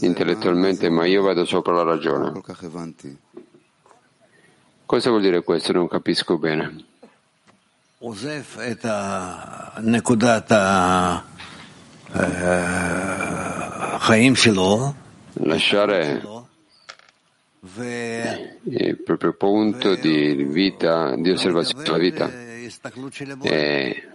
intellettualmente, 0.00 0.90
ma 0.90 1.06
io 1.06 1.22
vado 1.22 1.44
sopra 1.44 1.72
la 1.72 1.84
ragione. 1.84 2.32
Cosa 4.86 5.10
vuol 5.10 5.22
dire 5.22 5.44
questo? 5.44 5.72
Non 5.72 5.86
capisco 5.86 6.38
bene. 6.38 6.84
Lasciare 15.32 16.22
il 18.62 19.02
proprio 19.04 19.32
punto 19.32 19.96
di 19.96 20.44
vita, 20.44 21.16
di 21.16 21.30
osservazione 21.30 21.82
della 21.82 21.98
vita 21.98 22.30
e 23.42 24.08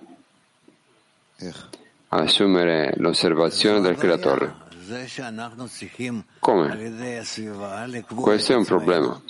assumere 2.07 2.93
l'osservazione 2.99 3.81
del 3.81 3.97
creatore. 3.97 4.61
Come? 6.39 6.93
Questo 8.15 8.53
è 8.53 8.55
un 8.55 8.65
problema. 8.65 9.21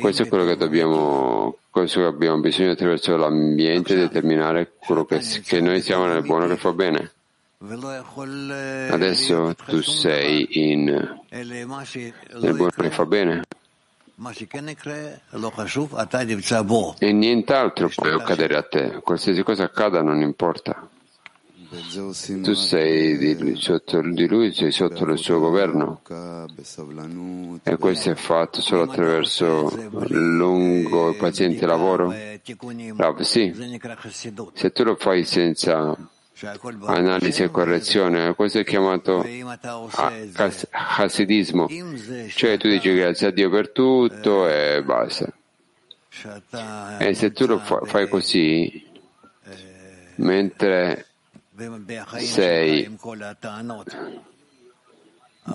Questo 0.00 0.22
è 0.22 0.28
quello 0.28 0.44
che 0.44 0.56
dobbiamo, 0.56 1.58
questo 1.68 2.00
che 2.00 2.06
abbiamo 2.06 2.40
bisogno 2.40 2.70
attraverso 2.72 3.16
l'ambiente 3.16 3.94
determinare 3.96 4.72
quello 4.78 5.04
che, 5.04 5.18
che 5.18 5.60
noi 5.60 5.82
siamo 5.82 6.06
nel 6.06 6.22
buono 6.22 6.46
che 6.46 6.56
fa 6.56 6.70
bene. 6.72 7.10
Adesso 8.90 9.54
tu 9.66 9.80
sei 9.82 10.70
in, 10.70 10.84
nel 12.40 12.54
buono 12.54 12.70
che 12.76 12.90
fa 12.90 13.04
bene. 13.06 13.42
E 16.98 17.12
nient'altro 17.12 17.88
può 17.88 18.08
accadere 18.08 18.56
a 18.56 18.62
te. 18.62 19.00
Qualsiasi 19.02 19.42
cosa 19.42 19.64
accada 19.64 20.02
non 20.02 20.20
importa. 20.20 20.88
Tu 22.42 22.52
sei 22.52 23.16
di, 23.16 23.54
sotto 23.56 24.02
di 24.02 24.28
lui, 24.28 24.52
sei 24.52 24.70
sotto 24.70 25.04
il 25.04 25.16
suo 25.16 25.38
governo 25.38 26.02
e 27.62 27.76
questo 27.78 28.10
è 28.10 28.14
fatto 28.14 28.60
solo 28.60 28.82
attraverso 28.82 29.72
lungo 30.08 31.10
e 31.10 31.14
paziente 31.14 31.64
lavoro? 31.64 32.14
Bravo, 32.92 33.22
sì. 33.22 33.54
Se 34.52 34.70
tu 34.70 34.84
lo 34.84 34.96
fai 34.96 35.24
senza 35.24 35.96
analisi 36.84 37.42
e 37.42 37.50
correzione, 37.50 38.34
questo 38.34 38.58
è 38.58 38.64
chiamato 38.64 39.24
hasidismo, 40.70 41.68
cioè 42.34 42.58
tu 42.58 42.68
dici 42.68 42.94
grazie 42.94 43.28
a 43.28 43.30
Dio 43.30 43.48
per 43.48 43.70
tutto 43.70 44.46
e 44.46 44.82
basta. 44.84 45.32
E 46.98 47.14
se 47.14 47.32
tu 47.32 47.46
lo 47.46 47.58
fai 47.58 48.06
così, 48.10 48.90
mentre 50.16 51.06
sei 52.18 52.96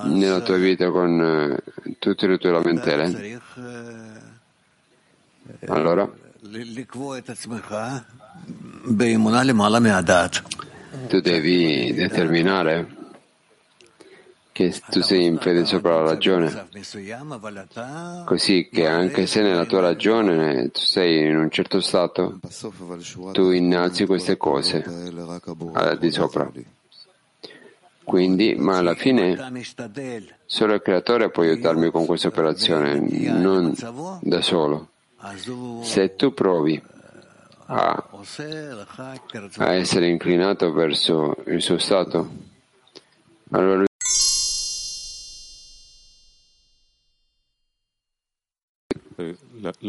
nella 0.03 0.41
tua 0.41 0.57
vita 0.57 0.91
con 0.91 1.21
eh, 1.21 1.95
tutte 1.99 2.27
le 2.27 2.37
tue 2.37 2.51
lamentele, 2.51 3.41
allora? 5.67 6.09
Tu 11.07 11.19
devi 11.21 11.93
determinare 11.93 12.96
che 14.57 14.73
tu 14.89 15.01
sei 15.03 15.23
in 15.25 15.37
fede 15.37 15.65
sopra 15.65 16.01
la 16.01 16.09
ragione, 16.09 16.67
così 18.25 18.67
che 18.71 18.87
anche 18.87 19.27
se 19.27 19.43
nella 19.43 19.65
tua 19.65 19.81
ragione 19.81 20.71
tu 20.71 20.79
sei 20.79 21.27
in 21.27 21.37
un 21.37 21.51
certo 21.51 21.79
stato, 21.79 22.39
tu 23.33 23.51
innalzi 23.51 24.07
queste 24.07 24.35
cose 24.35 24.83
al 25.73 25.99
di 25.99 26.09
sopra. 26.09 26.51
Quindi, 28.03 28.55
ma 28.55 28.77
alla 28.77 28.95
fine 28.95 29.37
solo 30.47 30.73
il 30.73 30.81
creatore 30.81 31.29
può 31.29 31.43
aiutarmi 31.43 31.91
con 31.91 32.07
questa 32.07 32.29
operazione, 32.29 32.99
non 33.29 33.75
da 34.21 34.41
solo. 34.41 34.87
Se 35.81 36.15
tu 36.15 36.33
provi 36.33 36.81
a, 37.67 38.09
a 39.57 39.73
essere 39.75 40.07
inclinato 40.07 40.71
verso 40.71 41.35
il 41.45 41.61
suo 41.61 41.77
stato, 41.77 42.27
allora 43.51 43.75
lui 43.75 43.86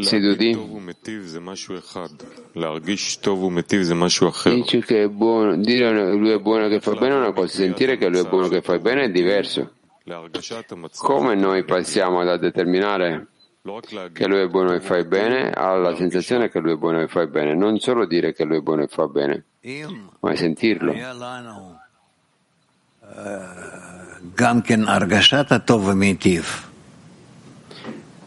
Sidudi 0.01 0.57
dice 4.55 4.81
che 4.81 5.03
è 5.03 5.09
buono, 5.09 5.57
dire 5.57 6.15
lui 6.15 6.31
è 6.31 6.39
buono 6.39 6.69
che 6.69 6.81
fa 6.81 6.93
bene 6.95 7.15
è 7.15 7.19
una 7.19 7.33
cosa, 7.33 7.49
sentire 7.49 7.97
che 7.97 8.09
lui 8.09 8.21
è 8.21 8.29
buono 8.29 8.49
che 8.49 8.63
fa 8.63 8.79
bene 8.79 9.05
è 9.05 9.11
diverso. 9.11 9.73
Come 10.97 11.35
noi 11.35 11.65
passiamo 11.65 12.25
da 12.25 12.37
determinare 12.39 13.27
che 14.13 14.27
lui 14.27 14.41
è 14.41 14.47
buono 14.49 14.73
e 14.73 14.81
fai 14.81 15.05
bene 15.05 15.51
alla 15.51 15.95
sensazione 15.95 16.49
che 16.49 16.59
lui 16.59 16.73
è 16.73 16.77
buono 16.77 17.03
e 17.03 17.09
fai 17.09 17.29
bene, 17.29 17.55
non 17.55 17.79
solo 17.79 18.07
dire 18.07 18.33
che 18.33 18.45
lui 18.45 18.59
è 18.59 18.61
buono 18.61 18.85
e 18.85 18.87
fa 18.89 19.07
bene, 19.07 19.45
ma 20.21 20.35
sentirlo. 20.35 20.95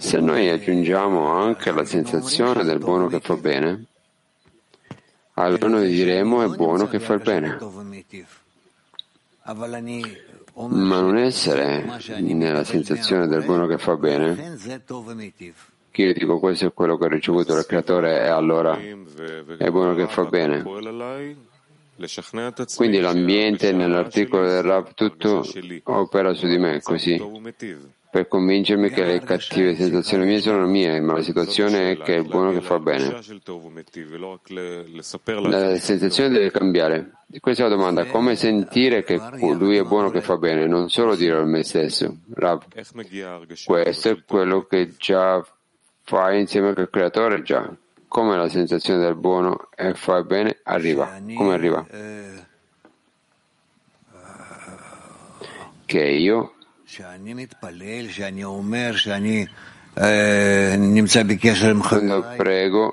Se 0.01 0.19
noi 0.19 0.49
aggiungiamo 0.49 1.27
anche 1.27 1.71
la 1.71 1.85
sensazione 1.85 2.63
del 2.63 2.79
buono 2.79 3.05
che 3.05 3.19
fa 3.19 3.35
bene, 3.35 3.85
allora 5.35 5.67
noi 5.67 5.91
diremo 5.91 6.41
è 6.41 6.47
buono 6.47 6.87
che 6.87 6.99
fa 6.99 7.13
il 7.13 7.21
bene. 7.21 7.59
Ma 9.43 10.99
non 11.01 11.17
essere 11.17 11.99
nella 12.17 12.63
sensazione 12.63 13.27
del 13.27 13.45
buono 13.45 13.67
che 13.67 13.77
fa 13.77 13.95
bene, 13.95 14.57
che 15.91 16.01
io 16.01 16.13
dico 16.13 16.39
questo 16.39 16.65
è 16.65 16.73
quello 16.73 16.97
che 16.97 17.05
ho 17.05 17.07
ricevuto 17.07 17.53
dal 17.53 17.67
creatore 17.67 18.23
e 18.23 18.27
allora 18.27 18.75
è 18.79 19.69
buono 19.69 19.93
che 19.93 20.07
fa 20.07 20.25
bene. 20.25 20.63
Quindi 22.75 22.99
l'ambiente 22.99 23.71
nell'articolo 23.71 24.47
del 24.47 24.63
Rav 24.63 24.95
tutto 24.95 25.45
opera 25.83 26.33
su 26.33 26.47
di 26.47 26.57
me 26.57 26.81
così 26.81 27.21
per 28.12 28.28
convincermi 28.28 28.89
che 28.89 29.05
le 29.05 29.22
cattive 29.22 29.74
sensazioni 29.74 30.26
mie 30.26 30.41
sono 30.41 30.68
mie, 30.68 30.99
ma 30.99 31.14
la 31.14 31.22
situazione 31.22 31.91
è 31.91 31.97
che 31.97 32.16
è 32.16 32.20
il 32.20 32.28
buono 32.28 32.51
che 32.51 32.59
fa 32.59 32.78
bene. 32.78 33.22
La 35.47 35.78
sensazione 35.78 36.30
deve 36.30 36.51
cambiare. 36.51 37.12
Questa 37.39 37.64
è 37.64 37.70
la 37.70 37.76
domanda, 37.76 38.05
come 38.07 38.36
sentire 38.36 39.05
che 39.05 39.18
lui 39.39 39.78
è 39.78 39.84
buono 39.84 40.09
che 40.09 40.20
fa 40.20 40.36
bene, 40.36 40.68
non 40.68 40.89
solo 40.89 41.16
dire 41.16 41.38
a 41.38 41.45
me 41.45 41.64
stesso. 41.64 42.18
Rav, 42.34 42.66
questo 43.64 44.09
è 44.09 44.18
quello 44.28 44.64
che 44.64 44.93
già 44.97 45.41
fai 46.03 46.41
insieme 46.41 46.74
al 46.76 46.89
creatore 46.89 47.41
già. 47.43 47.74
Come 48.09 48.36
la 48.36 48.49
sensazione 48.49 49.01
del 49.01 49.16
buono 49.16 49.70
e 49.74 49.93
fa 49.93 50.22
bene 50.24 50.59
arriva. 50.64 51.18
Come 51.34 51.53
arriva? 51.53 51.88
Che 55.86 56.03
io 56.03 56.55
quando 61.82 62.22
prego 62.36 62.92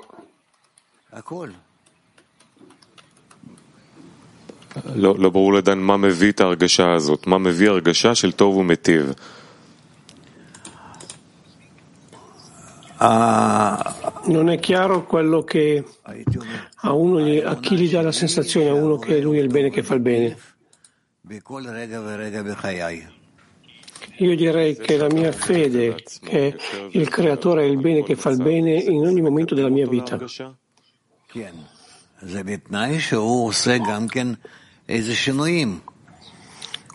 לא, 4.94 5.14
לא 5.18 5.30
ברור 5.30 5.52
לדן 5.52 5.78
מה 5.78 5.96
מביא 5.96 6.30
את 6.30 6.40
ההרגשה 6.40 6.92
הזאת, 6.92 7.26
מה 7.26 7.38
מביא 7.38 7.68
הרגשה 7.68 8.14
של 8.14 8.32
טוב 8.32 8.56
ומיטיב. 8.56 9.12
Non 14.26 14.48
è 14.48 14.58
chiaro 14.60 15.04
quello 15.04 15.44
che 15.44 15.84
a 16.76 16.92
uno 16.92 17.20
gli, 17.20 17.38
a 17.38 17.56
chi 17.56 17.76
gli 17.76 17.90
dà 17.90 18.00
la 18.00 18.12
sensazione 18.12 18.70
a 18.70 18.74
uno 18.74 18.96
che 18.96 19.20
lui 19.20 19.38
è 19.38 19.42
il 19.42 19.48
bene 19.48 19.68
che 19.68 19.82
fa 19.82 19.94
il 19.94 20.00
bene. 20.00 20.38
Io 24.19 24.35
direi 24.35 24.75
che 24.75 24.97
la 24.97 25.07
mia 25.07 25.31
fede, 25.31 26.03
che 26.21 26.55
il 26.91 27.09
creatore 27.09 27.63
è 27.63 27.65
il 27.65 27.79
bene 27.79 28.03
che 28.03 28.15
fa 28.15 28.29
il 28.29 28.41
bene 28.41 28.73
in 28.73 29.05
ogni 29.05 29.21
momento 29.21 29.55
della 29.55 29.69
mia 29.69 29.87
vita. 29.87 30.19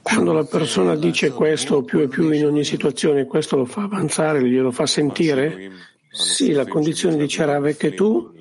Quando 0.03 0.33
la 0.35 0.45
persona 0.45 0.97
dice 0.97 1.31
questo 1.31 1.83
più 1.83 2.01
e 2.01 2.09
più 2.09 2.31
in 2.31 2.45
ogni 2.45 2.62
situazione, 2.62 3.25
questo 3.25 3.57
lo 3.57 3.64
fa 3.64 3.85
avanzare, 3.85 4.47
glielo 4.47 4.70
fa 4.70 4.85
sentire, 4.85 5.70
sì, 6.14 6.52
la 6.52 6.64
condizione 6.64 7.16
di 7.16 7.26
Charav 7.26 7.66
è 7.66 7.76
che 7.76 7.92
tu, 7.92 8.32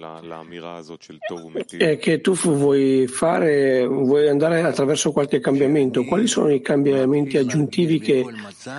è 1.76 1.98
che 1.98 2.22
tu 2.22 2.34
vuoi 2.36 3.08
fare, 3.08 3.88
vuoi 3.88 4.28
andare 4.28 4.62
attraverso 4.62 5.12
qualche 5.12 5.40
cambiamento. 5.40 6.04
Quali 6.04 6.28
sono 6.28 6.50
i 6.52 6.62
cambiamenti 6.62 7.38
aggiuntivi 7.38 7.98
che 7.98 8.24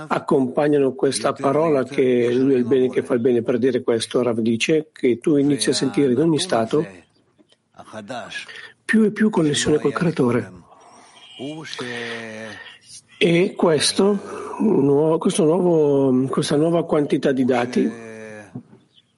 accompagnano 0.07 0.95
questa 0.95 1.33
parola 1.33 1.83
che 1.83 2.33
lui 2.33 2.55
è 2.55 2.57
il 2.57 2.65
bene 2.67 2.89
che 2.89 3.03
fa 3.03 3.15
il 3.15 3.21
bene? 3.21 3.43
Per 3.43 3.59
dire 3.59 3.83
questo, 3.83 4.23
Rav 4.23 4.39
dice 4.39 4.91
che 4.93 5.19
tu 5.19 5.37
inizi 5.37 5.71
a 5.71 5.75
sentire 5.75 6.13
in 6.13 6.21
ogni 6.21 6.39
stato 6.39 6.87
più 8.85 9.03
e 9.03 9.11
più 9.11 9.29
connessione 9.29 9.81
col 9.81 9.93
creatore. 9.93 10.53
E. 13.19 13.55
Questo, 13.57 14.21
questo 15.19 15.45
nuovo, 15.45 16.27
questa 16.29 16.55
nuova 16.55 16.85
quantità 16.85 17.33
di 17.33 17.45
dati 17.45 18.13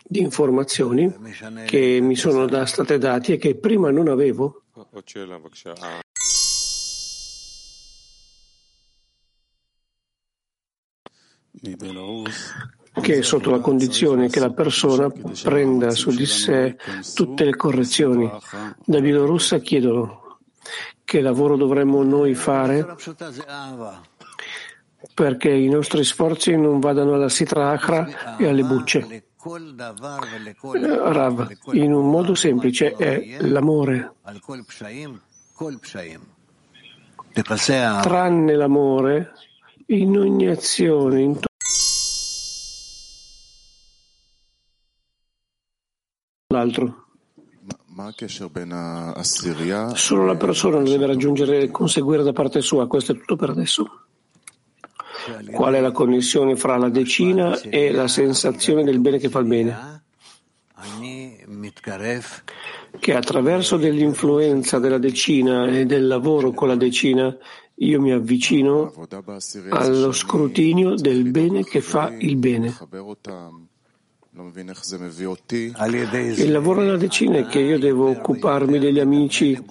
di 0.09 0.20
informazioni 0.20 1.12
che 1.66 1.98
mi 2.00 2.14
sono 2.14 2.64
state 2.64 2.98
date 2.98 3.34
e 3.34 3.36
che 3.38 3.57
prima 3.57 3.90
non 3.90 4.09
avevo. 4.09 4.62
che 13.00 13.18
è 13.18 13.22
sotto 13.22 13.50
la 13.50 13.61
condizione 13.61 14.28
che 14.28 14.40
la 14.40 14.52
persona 14.52 15.11
prenda 15.42 15.90
su 15.90 16.11
di 16.11 16.26
sé 16.26 16.76
tutte 17.14 17.44
le 17.44 17.57
correzioni. 17.57 18.30
Da 18.84 19.00
Bielorussia 19.00 19.59
chiedono 19.59 20.38
che 21.04 21.20
lavoro 21.20 21.57
dovremmo 21.57 22.02
noi 22.02 22.34
fare 22.34 22.96
perché 25.14 25.50
i 25.50 25.68
nostri 25.68 26.04
sforzi 26.04 26.57
non 26.57 26.80
vadano 26.80 27.14
alla 27.14 27.28
sitra 27.28 27.70
acra 27.70 28.36
e 28.36 28.48
alle 28.48 28.62
bucce. 28.62 29.24
Rav, 31.12 31.51
in 31.72 31.92
un 31.92 32.11
modo 32.11 32.34
semplice 32.34 32.94
è 32.94 33.38
l'amore. 33.42 34.14
Tranne 38.03 38.57
l'amore, 38.57 39.32
in 39.86 40.18
ogni 40.18 40.49
azione, 40.49 41.20
in 41.20 41.38
l'altro. 46.49 47.05
Solo 49.94 50.26
la 50.26 50.36
persona 50.36 50.78
lo 50.78 50.88
deve 50.88 51.07
raggiungere 51.07 51.61
e 51.61 51.70
conseguire 51.70 52.22
da 52.22 52.32
parte 52.32 52.61
sua. 52.61 52.86
Questo 52.86 53.12
è 53.12 53.14
tutto 53.16 53.36
per 53.36 53.51
adesso. 53.51 54.05
Qual 55.50 55.74
è 55.74 55.80
la 55.80 55.90
connessione 55.90 56.56
fra 56.56 56.76
la 56.76 56.88
decina 56.88 57.58
e 57.60 57.90
la 57.90 58.08
sensazione 58.08 58.84
del 58.84 59.00
bene 59.00 59.18
che 59.18 59.28
fa 59.28 59.40
il 59.40 59.46
bene? 59.46 60.02
Che 62.98 63.14
attraverso 63.14 63.76
dell'influenza 63.76 64.78
della 64.78 64.98
decina 64.98 65.66
e 65.66 65.84
del 65.86 66.06
lavoro 66.06 66.52
con 66.52 66.68
la 66.68 66.76
decina 66.76 67.36
io 67.78 68.00
mi 68.00 68.12
avvicino 68.12 68.92
allo 69.70 70.12
scrutinio 70.12 70.94
del 70.94 71.30
bene 71.30 71.62
che 71.64 71.80
fa 71.80 72.12
il 72.16 72.36
bene. 72.36 72.74
Il 76.36 76.52
lavoro 76.52 76.82
della 76.82 76.96
decina 76.96 77.38
è 77.38 77.46
che 77.46 77.58
io 77.58 77.78
devo 77.78 78.10
occuparmi 78.10 78.78
degli 78.78 79.00
amici, 79.00 79.62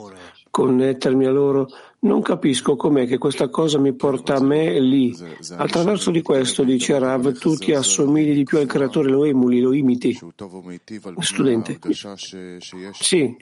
connettermi 0.50 1.26
a 1.26 1.32
loro 1.32 1.68
non 2.06 2.22
capisco 2.22 2.76
com'è 2.76 3.08
che 3.08 3.18
questa 3.18 3.50
cosa 3.50 3.80
mi 3.80 3.94
porta 3.94 4.36
a 4.36 4.42
me 4.42 4.80
lì. 4.80 5.16
Attraverso 5.58 6.12
di 6.12 6.22
questo, 6.22 6.64
dice 6.64 6.98
Rav, 7.00 7.38
tu 7.38 7.56
ti 7.56 7.74
assomigli 7.74 8.34
di 8.34 8.44
più 8.44 8.60
al 8.60 8.68
creatore, 8.68 9.10
lo 9.10 9.26
emuli, 9.26 9.60
lo 9.60 9.74
imiti. 9.74 10.18
Studente. 11.20 11.80
Sì. 12.92 13.36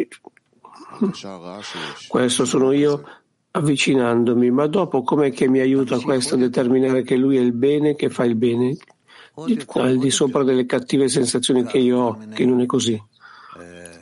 Questo 2.07 2.45
sono 2.45 2.71
io 2.71 3.03
avvicinandomi, 3.51 4.49
ma 4.49 4.65
dopo 4.67 5.03
com'è 5.03 5.31
che 5.31 5.47
mi 5.49 5.59
aiuta 5.59 5.99
questo 5.99 6.35
a 6.35 6.37
determinare 6.37 7.03
che 7.03 7.17
lui 7.17 7.37
è 7.37 7.41
il 7.41 7.53
bene 7.53 7.95
che 7.95 8.09
fa 8.09 8.23
il 8.23 8.35
bene? 8.35 8.77
Al 9.35 9.97
di 9.97 10.09
sopra 10.09 10.43
delle 10.43 10.65
cattive 10.65 11.09
sensazioni 11.09 11.63
che 11.65 11.79
io 11.79 11.99
ho, 11.99 12.19
che 12.33 12.45
non 12.45 12.61
è 12.61 12.65
così. 12.65 13.01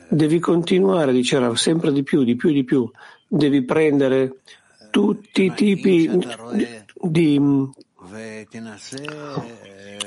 Devi 0.08 0.38
continuare, 0.38 1.10
dice 1.10 1.38
Rav, 1.38 1.54
sempre 1.54 1.90
di 1.90 2.02
più, 2.02 2.22
di 2.22 2.36
più, 2.36 2.52
di 2.52 2.64
più 2.64 2.88
devi 3.34 3.64
prendere 3.64 4.42
tutti 4.90 5.44
i 5.44 5.54
tipi 5.54 6.10
di 7.00 7.40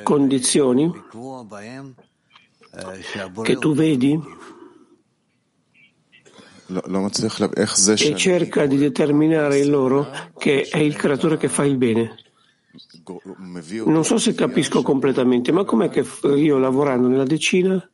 condizioni 0.03 0.93
che 3.41 3.57
tu 3.57 3.73
vedi 3.73 4.21
e 7.97 8.15
cerca 8.15 8.65
di 8.67 8.77
determinare 8.77 9.57
in 9.57 9.69
loro 9.71 10.07
che 10.37 10.67
è 10.69 10.77
il 10.77 10.95
creatore 10.95 11.37
che 11.37 11.49
fa 11.49 11.65
il 11.65 11.77
bene. 11.77 12.15
Non 13.85 14.05
so 14.05 14.17
se 14.17 14.35
capisco 14.35 14.83
completamente, 14.83 15.51
ma 15.51 15.63
com'è 15.63 15.89
che 15.89 16.05
io 16.35 16.59
lavorando 16.59 17.07
nella 17.07 17.23
decina 17.23 17.89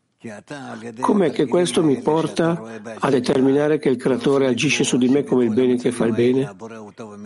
Com'è 0.99 1.31
che 1.31 1.47
questo 1.47 1.81
mi 1.81 1.99
porta 1.99 2.61
a 2.99 3.09
determinare 3.09 3.79
che 3.79 3.89
il 3.89 3.97
creatore 3.97 4.45
agisce 4.45 4.83
su 4.83 4.97
di 4.97 5.09
me 5.09 5.23
come 5.23 5.45
il 5.45 5.53
bene 5.53 5.77
che 5.77 5.91
fa 5.91 6.05
il 6.05 6.13
bene? 6.13 6.55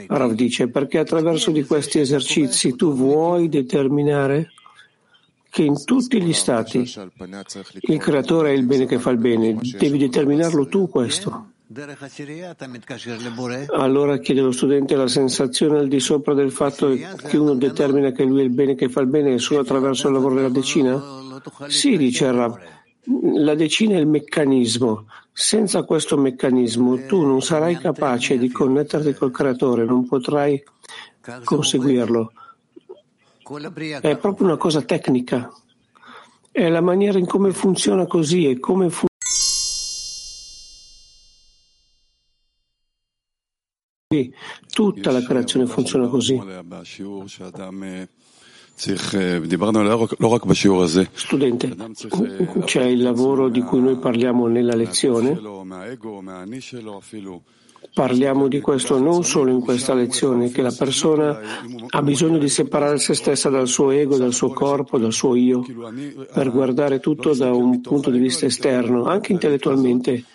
Rav 0.08 0.32
dice, 0.32 0.70
perché 0.70 1.00
attraverso 1.00 1.52
di 1.52 1.66
questi 1.66 2.00
esercizi 2.00 2.78
tu 2.78 2.94
vuoi 2.94 3.50
determinare 3.50 4.52
che 5.50 5.64
in 5.64 5.84
tutti 5.84 6.22
gli 6.22 6.32
stati 6.32 6.90
il 7.82 7.98
creatore 7.98 8.52
è 8.52 8.54
il 8.54 8.66
bene 8.66 8.86
che 8.86 8.98
fa 8.98 9.10
il 9.10 9.18
bene, 9.18 9.58
devi 9.78 9.98
determinarlo 9.98 10.68
tu 10.68 10.88
questo. 10.88 11.52
Allora 13.72 14.18
chiede 14.20 14.42
lo 14.42 14.52
studente 14.52 14.96
la 14.96 15.08
sensazione 15.08 15.80
al 15.80 15.90
di 15.90 16.00
sopra 16.00 16.34
del 16.34 16.52
fatto 16.52 16.94
che 16.94 17.36
uno 17.36 17.56
determina 17.56 18.12
che 18.12 18.24
lui 18.24 18.40
è 18.40 18.44
il 18.44 18.52
bene 18.52 18.76
che 18.76 18.88
fa 18.88 19.02
il 19.02 19.08
bene 19.08 19.38
solo 19.38 19.62
attraverso 19.62 20.08
il 20.08 20.14
lavoro 20.14 20.36
della 20.36 20.50
decina? 20.50 21.02
Sì, 21.68 21.98
dice 21.98 22.32
Rav. 22.32 22.84
La 23.06 23.56
decina 23.56 23.96
è 23.96 24.00
il 24.00 24.08
meccanismo. 24.08 25.06
Senza 25.32 25.84
questo 25.84 26.18
meccanismo 26.18 27.06
tu 27.06 27.26
non 27.26 27.42
sarai 27.42 27.78
capace 27.78 28.38
di 28.38 28.50
connetterti 28.50 29.14
col 29.14 29.32
creatore, 29.32 29.86
non 29.86 30.08
potrai 30.08 30.64
conseguirlo. 31.44 32.32
È 34.02 34.18
proprio 34.18 34.48
una 34.48 34.58
cosa 34.58 34.82
tecnica. 34.82 35.52
È 36.52 36.68
la 36.70 36.82
maniera 36.82 37.20
in 37.20 37.28
come 37.28 37.52
funziona 37.52 38.08
così 38.08 38.48
e 38.50 38.60
come 38.60 38.90
funziona. 38.90 39.10
Tutta 44.72 45.12
la 45.12 45.22
creazione 45.22 45.66
funziona 45.68 46.08
così. 46.08 46.42
Studente, 51.14 51.74
c'è 52.66 52.84
il 52.84 53.02
lavoro 53.02 53.48
di 53.48 53.62
cui 53.62 53.80
noi 53.80 53.98
parliamo 53.98 54.48
nella 54.48 54.76
lezione. 54.76 55.40
Parliamo 57.94 58.48
di 58.50 58.60
questo 58.60 59.00
non 59.00 59.24
solo 59.24 59.52
in 59.52 59.62
questa 59.62 59.94
lezione, 59.94 60.50
che 60.50 60.62
la 60.62 60.74
persona 60.78 61.40
ha 61.88 62.02
bisogno 62.02 62.38
di 62.38 62.50
separare 62.50 62.98
se 62.98 63.14
stessa 63.14 63.50
dal 63.50 63.68
suo 63.68 63.92
ego, 63.92 64.18
dal 64.18 64.34
suo 64.34 64.50
corpo, 64.50 64.98
dal 64.98 65.14
suo 65.14 65.36
io, 65.36 65.64
per 66.34 66.52
guardare 66.52 67.00
tutto 67.00 67.34
da 67.34 67.54
un 67.54 67.80
punto 67.80 68.10
di 68.10 68.20
vista 68.20 68.46
esterno, 68.46 69.06
anche 69.06 69.32
intellettualmente 69.32 70.26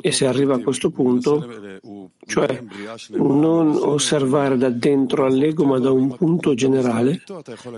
e 0.00 0.10
se 0.10 0.26
arriva 0.26 0.56
a 0.56 0.58
questo 0.58 0.90
punto, 0.90 1.46
cioè 2.26 2.62
non 3.10 3.78
osservare 3.80 4.56
da 4.56 4.70
dentro 4.70 5.24
all'ego 5.24 5.64
ma 5.64 5.78
da 5.78 5.92
un 5.92 6.16
punto 6.16 6.54
generale 6.54 7.22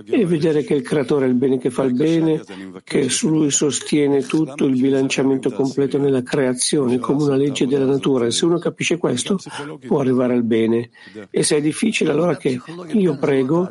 e 0.05 0.25
vedere 0.25 0.63
che 0.63 0.73
il 0.73 0.81
creatore 0.81 1.25
è 1.25 1.27
il 1.27 1.35
bene 1.35 1.59
che 1.59 1.69
fa 1.69 1.83
il 1.83 1.93
bene, 1.93 2.41
che 2.83 3.07
su 3.09 3.29
lui 3.29 3.51
sostiene 3.51 4.23
tutto 4.23 4.65
il 4.65 4.81
bilanciamento 4.81 5.51
completo 5.51 5.99
nella 5.99 6.23
creazione 6.23 6.97
come 6.97 7.21
una 7.21 7.35
legge 7.35 7.67
della 7.67 7.85
natura. 7.85 8.25
E 8.25 8.31
se 8.31 8.45
uno 8.45 8.57
capisce 8.57 8.97
questo 8.97 9.37
può 9.85 9.99
arrivare 9.99 10.33
al 10.33 10.43
bene. 10.43 10.89
e 11.29 11.43
se 11.43 11.57
è 11.57 11.61
difficile 11.61 12.09
allora 12.09 12.35
che 12.35 12.59
io 12.93 13.17
prego 13.19 13.69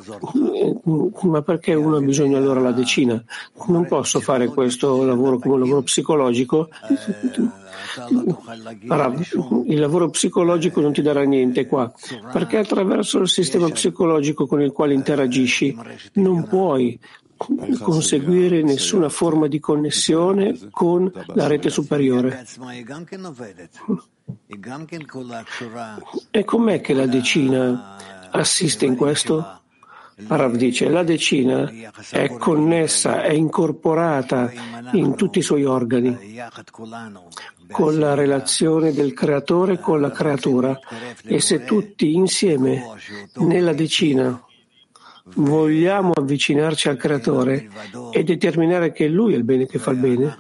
ma 1.22 1.42
perché 1.42 1.74
uno 1.74 1.96
ha 1.96 2.00
bisogno 2.00 2.36
allora 2.36 2.60
della 2.60 2.72
decina? 2.72 3.20
Non 3.66 3.86
posso 3.86 4.20
fare 4.20 4.46
questo 4.46 5.04
lavoro 5.04 5.38
come 5.38 5.54
un 5.54 5.60
lavoro 5.60 5.82
psicologico 5.82 6.68
il 9.66 9.78
lavoro 9.78 10.10
psicologico 10.10 10.80
non 10.80 10.92
ti 10.92 11.02
darà 11.02 11.22
niente 11.22 11.66
qua, 11.66 11.92
perché 12.32 12.58
attraverso 12.58 13.18
il 13.18 13.28
sistema 13.28 13.68
psicologico 13.68 14.46
con 14.46 14.60
il 14.60 14.72
quale 14.72 14.94
interagisci 14.94 15.76
non 16.14 16.46
puoi 16.46 16.98
conseguire 17.80 18.62
nessuna 18.62 19.08
forma 19.08 19.48
di 19.48 19.58
connessione 19.58 20.56
con 20.70 21.10
la 21.34 21.46
rete 21.46 21.70
superiore. 21.70 22.44
E 26.30 26.44
com'è 26.44 26.80
che 26.80 26.94
la 26.94 27.06
decina 27.06 27.96
assiste 28.30 28.86
in 28.86 28.96
questo? 28.96 29.60
Rav 30.26 30.54
dice, 30.56 30.88
la 30.88 31.02
decina 31.02 31.70
è 32.10 32.36
connessa, 32.36 33.22
è 33.22 33.32
incorporata 33.32 34.52
in 34.92 35.16
tutti 35.16 35.38
i 35.38 35.42
suoi 35.42 35.64
organi 35.64 36.16
con 37.72 37.98
la 37.98 38.14
relazione 38.14 38.92
del 38.92 39.12
creatore 39.12 39.80
con 39.80 40.00
la 40.00 40.12
creatura. 40.12 40.78
E 41.24 41.40
se 41.40 41.64
tutti 41.64 42.14
insieme 42.14 42.84
nella 43.34 43.72
decina 43.72 44.40
vogliamo 45.34 46.12
avvicinarci 46.12 46.88
al 46.88 46.96
creatore 46.96 47.68
e 48.12 48.22
determinare 48.24 48.92
che 48.92 49.08
lui 49.08 49.34
è 49.34 49.36
il 49.36 49.44
bene 49.44 49.66
che 49.66 49.78
fa 49.78 49.92
il 49.92 49.98
bene 49.98 50.36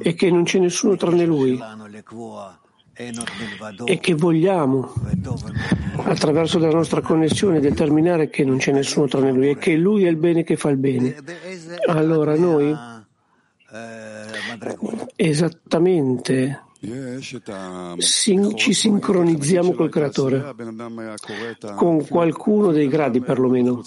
e 0.00 0.14
che 0.14 0.30
non 0.30 0.44
c'è 0.44 0.58
nessuno 0.58 0.96
tranne 0.96 1.24
lui 1.24 1.58
e 3.84 3.98
che 4.00 4.14
vogliamo 4.14 4.92
attraverso 5.98 6.58
la 6.58 6.70
nostra 6.70 7.00
connessione 7.00 7.60
determinare 7.60 8.28
che 8.28 8.44
non 8.44 8.58
c'è 8.58 8.72
nessuno 8.72 9.06
tranne 9.06 9.30
lui 9.30 9.50
e 9.50 9.56
che 9.56 9.76
lui 9.76 10.04
è 10.04 10.08
il 10.08 10.16
bene 10.16 10.42
che 10.42 10.56
fa 10.56 10.70
il 10.70 10.78
bene 10.78 11.16
allora 11.86 12.36
noi 12.36 12.76
esattamente. 15.16 16.62
Sin- 17.98 18.56
ci 18.56 18.72
sincronizziamo 18.72 19.72
col 19.72 19.90
creatore, 19.90 20.54
con 21.74 22.06
qualcuno 22.06 22.70
dei 22.70 22.86
gradi 22.86 23.20
perlomeno. 23.20 23.82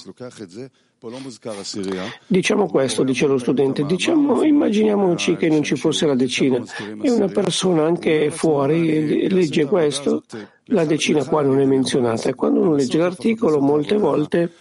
Diciamo 2.28 2.68
questo, 2.68 3.04
dice 3.04 3.26
lo 3.26 3.40
studente, 3.40 3.86
diciamo, 3.86 4.44
immaginiamoci 4.44 5.36
che 5.36 5.48
non 5.48 5.64
ci 5.64 5.76
fosse 5.76 6.06
la 6.06 6.14
decina. 6.14 6.64
E 7.02 7.10
una 7.10 7.28
persona 7.28 7.86
anche 7.86 8.30
fuori 8.30 9.28
legge 9.30 9.66
questo, 9.66 10.24
la 10.66 10.86
decina 10.86 11.26
qua 11.26 11.42
non 11.42 11.60
è 11.60 11.66
menzionata. 11.66 12.30
E 12.30 12.36
quando 12.36 12.60
uno 12.60 12.76
legge 12.76 13.00
l'articolo 13.00 13.60
molte 13.60 13.98
volte 13.98 14.52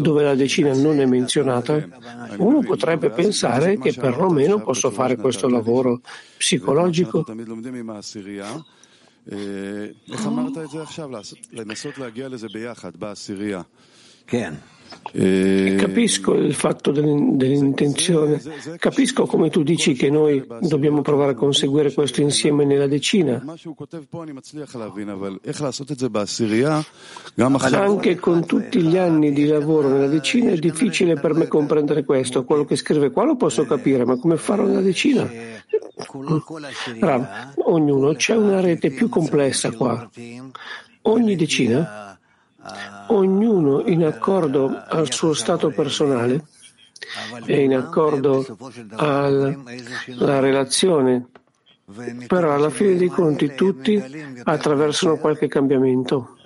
dove 0.00 0.22
la 0.22 0.34
decina 0.34 0.74
non 0.74 1.00
è 1.00 1.06
menzionata, 1.06 1.86
uno 2.38 2.60
potrebbe 2.60 3.10
pensare 3.10 3.78
che 3.78 3.92
perlomeno 3.92 4.62
posso 4.62 4.90
fare 4.90 5.16
questo 5.16 5.48
lavoro 5.48 6.00
psicologico. 6.36 7.24
Capisco 15.14 16.34
il 16.34 16.54
fatto 16.54 16.90
dell'intenzione, 16.90 18.42
capisco 18.78 19.26
come 19.26 19.48
tu 19.48 19.62
dici 19.62 19.92
che 19.94 20.10
noi 20.10 20.44
dobbiamo 20.60 21.02
provare 21.02 21.32
a 21.32 21.34
conseguire 21.34 21.92
questo 21.92 22.20
insieme 22.20 22.64
nella 22.64 22.88
decina. 22.88 23.44
Anche 27.72 28.16
con 28.16 28.44
tutti 28.44 28.82
gli 28.82 28.96
anni 28.96 29.32
di 29.32 29.46
lavoro 29.46 29.88
nella 29.88 30.08
decina 30.08 30.50
è 30.50 30.56
difficile 30.56 31.14
per 31.14 31.34
me 31.34 31.46
comprendere 31.46 32.04
questo. 32.04 32.44
Quello 32.44 32.64
che 32.64 32.74
scrive 32.74 33.10
qua 33.10 33.24
lo 33.24 33.36
posso 33.36 33.64
capire, 33.64 34.04
ma 34.04 34.18
come 34.18 34.36
farlo 34.36 34.66
nella 34.66 34.80
decina? 34.80 35.30
Rav, 36.98 37.52
ognuno 37.66 38.14
c'è 38.14 38.34
una 38.34 38.60
rete 38.60 38.90
più 38.90 39.08
complessa 39.08 39.70
qua. 39.70 40.10
Ogni 41.02 41.36
decina 41.36 42.13
ognuno 43.08 43.82
in 43.86 44.04
accordo 44.04 44.82
al 44.86 45.12
suo 45.12 45.32
stato 45.34 45.70
personale 45.70 46.44
e 47.46 47.62
in 47.62 47.74
accordo 47.74 48.44
alla 48.90 50.40
relazione, 50.40 51.28
però 52.26 52.54
alla 52.54 52.70
fine 52.70 52.96
dei 52.96 53.08
conti 53.08 53.54
tutti 53.54 54.02
attraversano 54.42 55.18
qualche 55.18 55.48
cambiamento. 55.48 56.36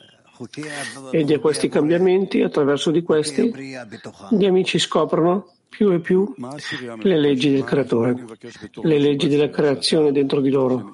E 1.10 1.24
di 1.24 1.36
questi 1.38 1.68
cambiamenti, 1.68 2.42
attraverso 2.42 2.92
di 2.92 3.02
questi, 3.02 3.52
gli 4.30 4.44
amici 4.44 4.78
scoprono 4.78 5.54
più 5.68 5.92
e 5.92 6.00
più 6.00 6.32
le 7.02 7.20
leggi 7.20 7.50
del 7.50 7.64
creatore, 7.64 8.24
le 8.82 8.98
leggi 8.98 9.28
della 9.28 9.50
creazione 9.50 10.12
dentro 10.12 10.40
di 10.40 10.50
loro. 10.50 10.92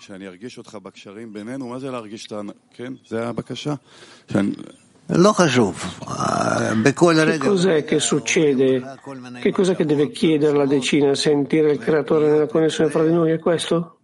Che 7.33 7.39
cos'è 7.39 7.85
che 7.85 7.99
succede? 7.99 8.83
Che 9.41 9.53
cos'è 9.53 9.77
che 9.77 9.85
deve 9.85 10.11
chiedere 10.11 10.57
la 10.57 10.67
decina? 10.67 11.15
Sentire 11.15 11.73
il 11.73 11.79
creatore 11.79 12.31
nella 12.31 12.47
connessione 12.47 12.91
fra 12.91 13.05
di 13.05 13.13
noi? 13.13 13.33
È 13.33 13.39
questo? 13.39 13.99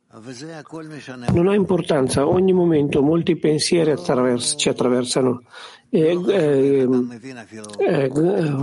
Non 1.33 1.49
ha 1.49 1.55
importanza, 1.55 2.27
ogni 2.27 2.53
momento 2.53 3.01
molti 3.01 3.37
pensieri 3.37 3.93
attraverso, 3.93 4.57
ci 4.57 4.69
attraversano 4.69 5.43
e 5.89 6.21
eh, 6.29 6.89
eh, 7.79 8.11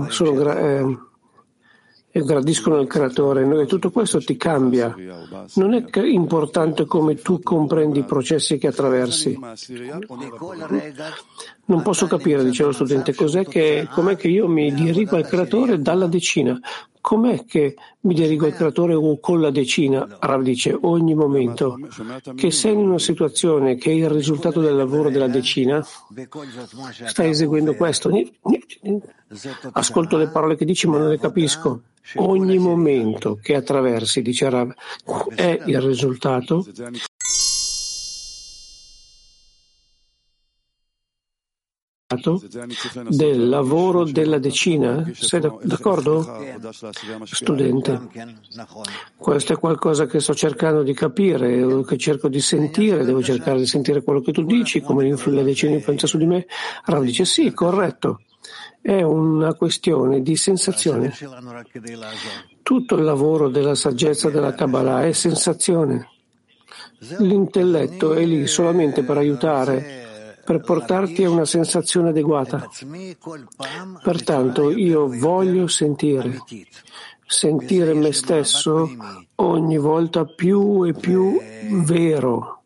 sono, 0.09 0.51
eh, 0.51 0.97
e 2.11 2.21
gradiscono 2.21 2.79
il 2.79 2.87
creatore 2.87 3.61
e 3.61 3.65
tutto 3.65 3.91
questo 3.91 4.19
ti 4.19 4.35
cambia. 4.35 4.95
Non 5.55 5.73
è 5.73 5.83
importante 5.99 6.85
come 6.85 7.15
tu 7.15 7.41
comprendi 7.41 7.99
i 7.99 8.03
processi 8.03 8.57
che 8.57 8.67
attraversi. 8.67 9.39
Non 11.69 11.81
posso 11.81 12.07
capire, 12.07 12.45
dice 12.45 12.63
lo 12.63 12.71
studente, 12.71 13.13
cos'è 13.13 13.45
che, 13.45 13.87
com'è 13.91 14.15
che 14.15 14.29
io 14.29 14.47
mi 14.47 14.73
dirigo 14.73 15.17
al 15.17 15.27
creatore 15.27 15.81
dalla 15.81 16.07
decina. 16.07 16.57
Com'è 17.01 17.43
che 17.45 17.75
mi 18.01 18.13
dirigo 18.13 18.45
al 18.45 18.53
creatore 18.53 18.95
con 19.19 19.41
la 19.41 19.49
decina? 19.49 20.17
Rav 20.19 20.41
dice 20.43 20.77
ogni 20.81 21.13
momento 21.13 21.77
che 22.35 22.51
sei 22.51 22.73
in 22.73 22.79
una 22.79 22.99
situazione 22.99 23.75
che 23.75 23.91
è 23.91 23.93
il 23.93 24.09
risultato 24.09 24.61
del 24.61 24.75
lavoro 24.75 25.09
della 25.09 25.27
decina, 25.27 25.85
stai 27.05 27.29
eseguendo 27.29 27.75
questo. 27.75 28.09
Ascolto 29.71 30.17
le 30.17 30.29
parole 30.29 30.55
che 30.55 30.65
dici 30.65 30.87
ma 30.87 30.97
non 30.97 31.09
le 31.09 31.19
capisco. 31.19 31.81
Ogni 32.15 32.57
momento 32.57 33.37
che 33.41 33.55
attraversi, 33.55 34.21
dice 34.21 34.49
Rav, 34.49 34.73
è 35.35 35.61
il 35.65 35.81
risultato 35.81 36.65
del 43.09 43.49
lavoro 43.49 44.05
della 44.05 44.39
decina? 44.39 45.11
Sei 45.13 45.41
d'accordo? 45.41 46.39
Studente, 47.23 48.07
questo 49.17 49.51
è 49.51 49.57
qualcosa 49.57 50.05
che 50.05 50.21
sto 50.21 50.33
cercando 50.33 50.83
di 50.83 50.93
capire, 50.93 51.83
che 51.83 51.97
cerco 51.97 52.29
di 52.29 52.39
sentire, 52.39 53.03
devo 53.03 53.21
cercare 53.21 53.57
di 53.57 53.65
sentire 53.65 54.03
quello 54.03 54.21
che 54.21 54.31
tu 54.31 54.43
dici, 54.43 54.79
come 54.79 55.05
la 55.09 55.43
decina 55.43 55.73
influenza 55.73 56.07
su 56.07 56.17
di 56.17 56.25
me. 56.25 56.45
Rav 56.85 57.03
dice 57.03 57.25
sì, 57.25 57.51
corretto. 57.51 58.21
È 58.81 59.01
una 59.01 59.53
questione 59.55 60.21
di 60.21 60.37
sensazione. 60.37 61.13
Tutto 62.63 62.95
il 62.95 63.03
lavoro 63.03 63.49
della 63.49 63.75
saggezza 63.75 64.29
della 64.29 64.53
Kabbalah 64.53 65.03
è 65.03 65.11
sensazione. 65.11 66.07
L'intelletto 67.19 68.13
è 68.13 68.23
lì 68.23 68.47
solamente 68.47 69.03
per 69.03 69.17
aiutare 69.17 69.96
per 70.47 70.61
portarti 70.61 71.25
a 71.25 71.29
una 71.29 71.43
sensazione 71.43 72.07
adeguata. 72.07 72.69
Pertanto 74.01 74.71
io 74.71 75.09
voglio 75.09 75.67
sentire, 75.67 76.41
sentire 77.25 77.93
me 77.93 78.13
stesso 78.13 78.89
ogni 79.35 79.77
volta 79.77 80.23
più 80.23 80.85
e 80.85 80.93
più 80.93 81.37
vero. 81.83 82.61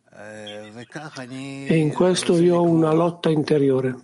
E 1.65 1.75
in 1.75 1.91
questo 1.91 2.37
io 2.37 2.57
ho 2.57 2.61
una 2.61 2.93
lotta 2.93 3.31
interiore. 3.31 3.97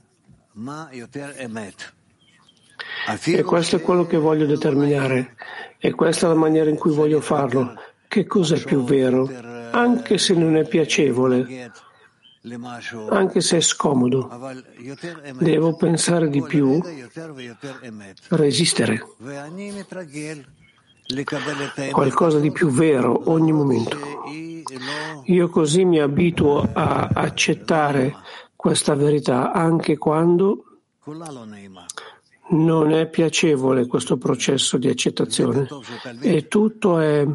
E 3.30 3.44
questo 3.44 3.76
è 3.76 3.82
quello 3.82 4.08
che 4.08 4.18
voglio 4.18 4.48
determinare. 4.48 5.36
E 5.78 5.92
questa 5.92 6.26
è 6.26 6.30
la 6.30 6.36
maniera 6.36 6.72
in 6.72 6.78
cui 6.78 6.96
voglio 6.96 7.22
farlo. 7.22 7.76
Che 8.08 8.26
cosa 8.26 8.56
è 8.56 8.64
più 8.64 8.84
vero? 8.84 9.30
Anche 9.70 10.18
se 10.18 10.34
non 10.34 10.56
è 10.58 10.68
piacevole, 10.68 11.72
anche 13.10 13.42
se 13.42 13.58
è 13.58 13.62
scomodo. 13.62 14.30
Devo 15.40 15.76
pensare 15.76 16.30
di 16.30 16.42
più, 16.42 16.82
resistere. 18.30 19.06
Qualcosa 21.92 22.40
di 22.40 22.52
più 22.52 22.70
vero 22.70 23.30
ogni 23.32 23.52
momento. 23.52 23.98
Io 25.26 25.50
così 25.50 25.86
mi 25.86 26.00
abituo 26.00 26.70
a 26.74 27.10
accettare 27.14 28.16
questa 28.56 28.96
verità 28.96 29.52
anche 29.54 29.98
quando 29.98 30.64
non 32.50 32.92
è 32.92 33.08
piacevole 33.08 33.88
questo 33.88 34.18
processo 34.18 34.78
di 34.78 34.88
accettazione 34.88 35.68
e 36.22 36.48
tutto 36.48 37.00
è 37.00 37.26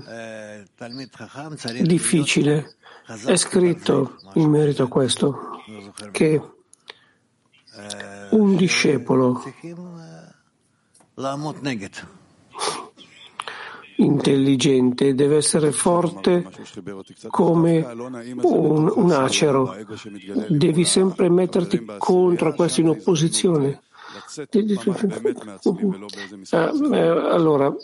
difficile 1.80 2.76
è 3.24 3.36
scritto 3.36 4.16
in 4.34 4.50
merito 4.50 4.84
a 4.84 4.88
questo 4.88 5.62
che 6.10 6.40
un 8.30 8.56
discepolo 8.56 9.42
intelligente 13.96 15.14
deve 15.14 15.36
essere 15.36 15.72
forte 15.72 16.50
come 17.28 17.82
un, 18.42 18.92
un 18.94 19.12
acero. 19.12 19.74
Devi 20.48 20.84
sempre 20.84 21.28
metterti 21.30 21.84
contro 21.98 22.54
questo 22.54 22.80
in 22.80 22.88
opposizione. 22.88 23.80
Ah, 26.50 26.72
eh, 26.92 27.08
allora, 27.08 27.74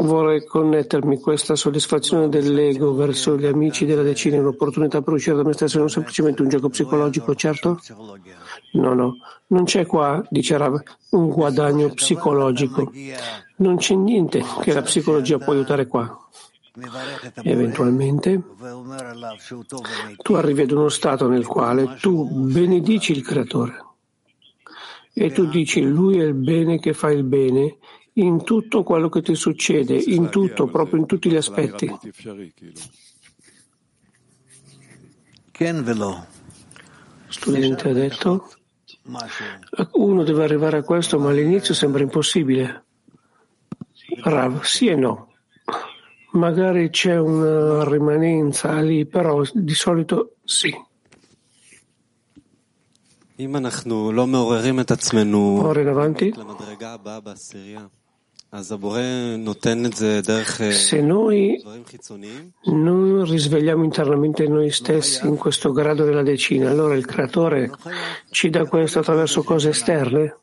Vorrei 0.00 0.44
connettermi 0.44 1.18
questa 1.18 1.56
soddisfazione 1.56 2.28
dell'ego 2.28 2.94
verso 2.94 3.36
gli 3.36 3.46
amici 3.46 3.84
della 3.84 4.02
decina 4.02 4.36
è 4.36 4.38
un'opportunità 4.38 5.02
per 5.02 5.14
uscire 5.14 5.34
da 5.34 5.42
me 5.42 5.52
stesso, 5.54 5.78
non 5.78 5.90
semplicemente 5.90 6.40
un 6.40 6.48
gioco 6.48 6.68
psicologico, 6.68 7.34
certo? 7.34 7.80
No, 8.74 8.94
no, 8.94 9.16
non 9.48 9.64
c'è 9.64 9.86
qua, 9.86 10.24
dice 10.30 10.56
Rav, 10.56 10.80
un 11.10 11.28
guadagno 11.30 11.88
psicologico. 11.88 12.92
Non 13.56 13.78
c'è 13.78 13.94
niente 13.96 14.40
che 14.60 14.72
la 14.72 14.82
psicologia 14.82 15.38
può 15.38 15.52
aiutare 15.52 15.88
qua. 15.88 16.16
Eventualmente 17.42 18.40
tu 20.22 20.34
arrivi 20.34 20.62
ad 20.62 20.70
uno 20.70 20.88
stato 20.90 21.26
nel 21.26 21.44
quale 21.44 21.96
tu 22.00 22.24
benedici 22.24 23.10
il 23.10 23.22
creatore 23.22 23.84
e 25.12 25.32
tu 25.32 25.46
dici 25.46 25.82
lui 25.82 26.20
è 26.20 26.24
il 26.24 26.34
bene 26.34 26.78
che 26.78 26.92
fa 26.92 27.10
il 27.10 27.24
bene 27.24 27.78
in 28.20 28.44
tutto 28.44 28.82
quello 28.82 29.08
che 29.08 29.22
ti 29.22 29.34
succede, 29.34 29.96
in 29.96 30.28
tutto, 30.28 30.66
proprio 30.66 31.00
in 31.00 31.06
tutti 31.06 31.30
gli 31.30 31.36
aspetti. 31.36 31.92
Studente 37.28 37.88
ha 37.90 37.92
detto 37.92 38.48
Uno 39.92 40.22
deve 40.22 40.44
arrivare 40.44 40.78
a 40.78 40.82
questo, 40.82 41.18
ma 41.18 41.30
all'inizio 41.30 41.74
sembra 41.74 42.02
impossibile. 42.02 42.84
Rav, 44.22 44.62
sì 44.62 44.86
e 44.88 44.96
no. 44.96 45.32
Magari 46.32 46.90
c'è 46.90 47.18
una 47.18 47.88
rimanenza 47.88 48.78
lì, 48.80 49.06
però 49.06 49.42
di 49.52 49.74
solito 49.74 50.36
sì. 50.44 50.74
Ora 55.64 55.80
in 55.80 55.88
avanti. 55.88 56.34
Se 60.70 61.02
noi 61.02 61.62
non 62.64 63.24
risvegliamo 63.24 63.84
internamente 63.84 64.48
noi 64.48 64.70
stessi 64.70 65.26
in 65.26 65.36
questo 65.36 65.70
grado 65.70 66.04
della 66.04 66.22
decina, 66.22 66.70
allora 66.70 66.94
il 66.94 67.04
creatore 67.04 67.70
ci 68.30 68.48
dà 68.48 68.64
questo 68.64 69.00
attraverso 69.00 69.42
cose 69.42 69.68
esterne? 69.68 70.36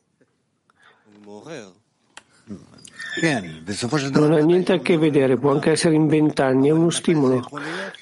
Non 4.12 4.34
ha 4.34 4.40
niente 4.40 4.74
a 4.74 4.80
che 4.80 4.98
vedere, 5.00 5.38
può 5.38 5.52
anche 5.52 5.72
essere 5.72 5.96
in 5.96 6.08
vent'anni, 6.08 6.68
è 6.68 6.72
uno 6.72 6.92
stimolo. 6.92 7.44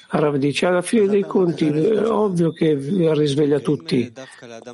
Rav 0.08 0.36
dice, 0.36 0.66
alla 0.66 0.82
fine 0.82 1.06
dei 1.06 1.22
conti 1.22 1.66
è 1.66 2.06
ovvio 2.06 2.52
che 2.52 2.74
risveglia 2.74 3.58
tutti, 3.58 4.12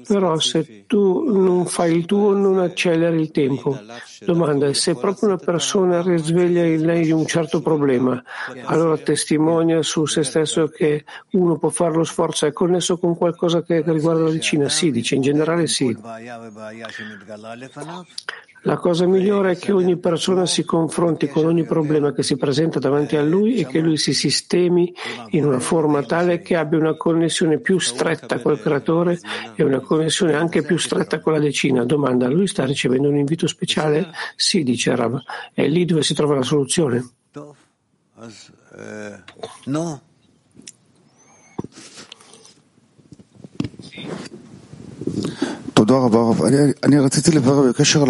però 0.06 0.38
se 0.38 0.84
tu 0.86 1.30
non 1.30 1.66
fai 1.66 1.96
il 1.96 2.04
tuo 2.04 2.34
non 2.34 2.58
acceleri 2.58 3.20
il 3.20 3.30
tempo. 3.30 3.78
Domanda, 4.20 4.72
se 4.74 4.94
proprio 4.94 5.30
una 5.30 5.38
persona 5.38 6.02
risveglia 6.02 6.64
in 6.64 6.84
lei 6.84 7.10
un 7.10 7.26
certo 7.26 7.62
problema, 7.62 8.22
allora 8.64 8.96
testimonia 8.98 9.82
su 9.82 10.04
se 10.06 10.24
stesso 10.24 10.68
che 10.68 11.04
uno 11.30 11.56
può 11.56 11.70
fare 11.70 11.94
lo 11.94 12.04
sforzo, 12.04 12.46
è 12.46 12.52
connesso 12.52 12.98
con 12.98 13.16
qualcosa 13.16 13.62
che 13.62 13.82
riguarda 13.86 14.24
la 14.24 14.30
vicina? 14.30 14.68
Sì, 14.68 14.90
dice, 14.90 15.14
in 15.14 15.22
generale 15.22 15.66
sì. 15.66 15.96
La 18.64 18.76
cosa 18.76 19.06
migliore 19.06 19.52
è 19.52 19.56
che 19.56 19.72
ogni 19.72 19.96
persona 19.96 20.44
si 20.44 20.64
confronti 20.64 21.28
con 21.28 21.46
ogni 21.46 21.64
problema 21.64 22.12
che 22.12 22.22
si 22.22 22.36
presenta 22.36 22.78
davanti 22.78 23.16
a 23.16 23.22
lui 23.22 23.54
e 23.54 23.66
che 23.66 23.80
lui 23.80 23.96
si 23.96 24.12
sistemi 24.12 24.92
in 25.30 25.46
una 25.46 25.60
forma 25.60 26.02
tale 26.02 26.42
che 26.42 26.56
abbia 26.56 26.78
una 26.78 26.94
connessione 26.94 27.58
più 27.58 27.78
stretta 27.78 28.40
col 28.40 28.60
creatore 28.60 29.18
e 29.54 29.64
una 29.64 29.80
connessione 29.80 30.34
anche 30.34 30.62
più 30.62 30.76
stretta 30.76 31.20
con 31.20 31.32
la 31.32 31.38
decina. 31.38 31.84
Domanda, 31.84 32.28
lui 32.28 32.46
sta 32.46 32.66
ricevendo 32.66 33.08
un 33.08 33.16
invito 33.16 33.46
speciale? 33.46 34.10
Sì, 34.36 34.62
dice 34.62 34.94
Rav. 34.94 35.18
È 35.54 35.66
lì 35.66 35.86
dove 35.86 36.02
si 36.02 36.12
trova 36.12 36.34
la 36.34 36.42
soluzione. 36.42 37.08
No. 39.64 40.02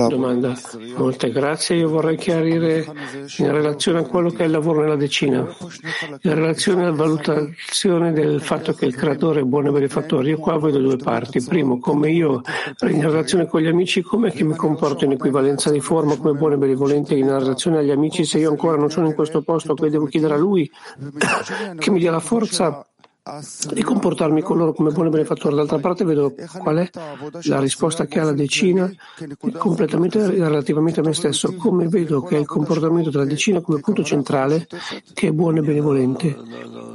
Domanda. 0.09 0.57
Molte 0.97 1.31
grazie. 1.31 1.77
Io 1.77 1.89
vorrei 1.89 2.17
chiarire 2.17 2.85
in 3.39 3.53
relazione 3.53 4.01
a 4.01 4.03
quello 4.03 4.31
che 4.31 4.43
è 4.43 4.47
il 4.47 4.51
lavoro 4.51 4.81
nella 4.81 4.97
decina, 4.97 5.47
in 6.23 6.35
relazione 6.35 6.83
alla 6.83 6.93
valutazione 6.93 8.13
del 8.13 8.41
fatto 8.41 8.73
che 8.73 8.87
il 8.87 8.95
creatore 8.95 9.41
è 9.41 9.45
buono 9.45 9.69
e 9.69 9.73
benefattore. 9.73 10.31
Io 10.31 10.39
qua 10.39 10.59
vedo 10.59 10.79
due 10.79 10.97
parti. 10.97 11.43
Primo, 11.43 11.79
come 11.79 12.11
io 12.11 12.41
in 12.83 13.03
relazione 13.03 13.47
con 13.47 13.61
gli 13.61 13.69
amici, 13.69 14.03
come 14.03 14.33
mi 14.35 14.57
comporto 14.57 15.05
in 15.05 15.13
equivalenza 15.13 15.71
di 15.71 15.81
forma 15.81 16.17
come 16.17 16.37
buono 16.37 16.55
e 16.55 16.59
benevolente 16.59 17.15
in 17.15 17.27
relazione 17.27 17.79
agli 17.79 17.91
amici. 17.91 18.25
Se 18.25 18.39
io 18.39 18.51
ancora 18.51 18.77
non 18.77 18.91
sono 18.91 19.07
in 19.07 19.15
questo 19.15 19.43
posto, 19.43 19.75
poi 19.75 19.91
devo 19.91 20.07
chiedere 20.07 20.35
a 20.35 20.39
lui 20.39 20.69
che 21.79 21.91
mi 21.91 21.99
dia 21.99 22.11
la 22.11 22.21
forza 22.21 22.85
di 23.73 23.83
comportarmi 23.83 24.41
con 24.41 24.57
loro 24.57 24.73
come 24.73 24.91
buon 24.91 25.11
benefattore. 25.11 25.55
D'altra 25.55 25.79
parte 25.79 26.05
vedo 26.05 26.35
qual 26.59 26.77
è 26.79 26.91
la 27.43 27.61
risposta 27.61 28.07
che 28.07 28.19
ha 28.19 28.25
la 28.25 28.33
decina 28.33 28.91
completamente 29.59 30.27
relativamente 30.31 31.01
a 31.01 31.03
me 31.03 31.13
stesso, 31.13 31.55
come 31.55 31.89
vedo 31.89 32.23
che 32.23 32.37
è 32.37 32.41
il 32.41 32.47
comportamento 32.47 33.11
della 33.11 33.25
decina 33.25 33.61
come 33.61 33.81
punto 33.81 34.03
centrale 34.03 34.67
che 35.13 35.29
è 35.29 35.33
buono 35.33 35.59
e 35.59 35.63
benevolente 35.63 36.37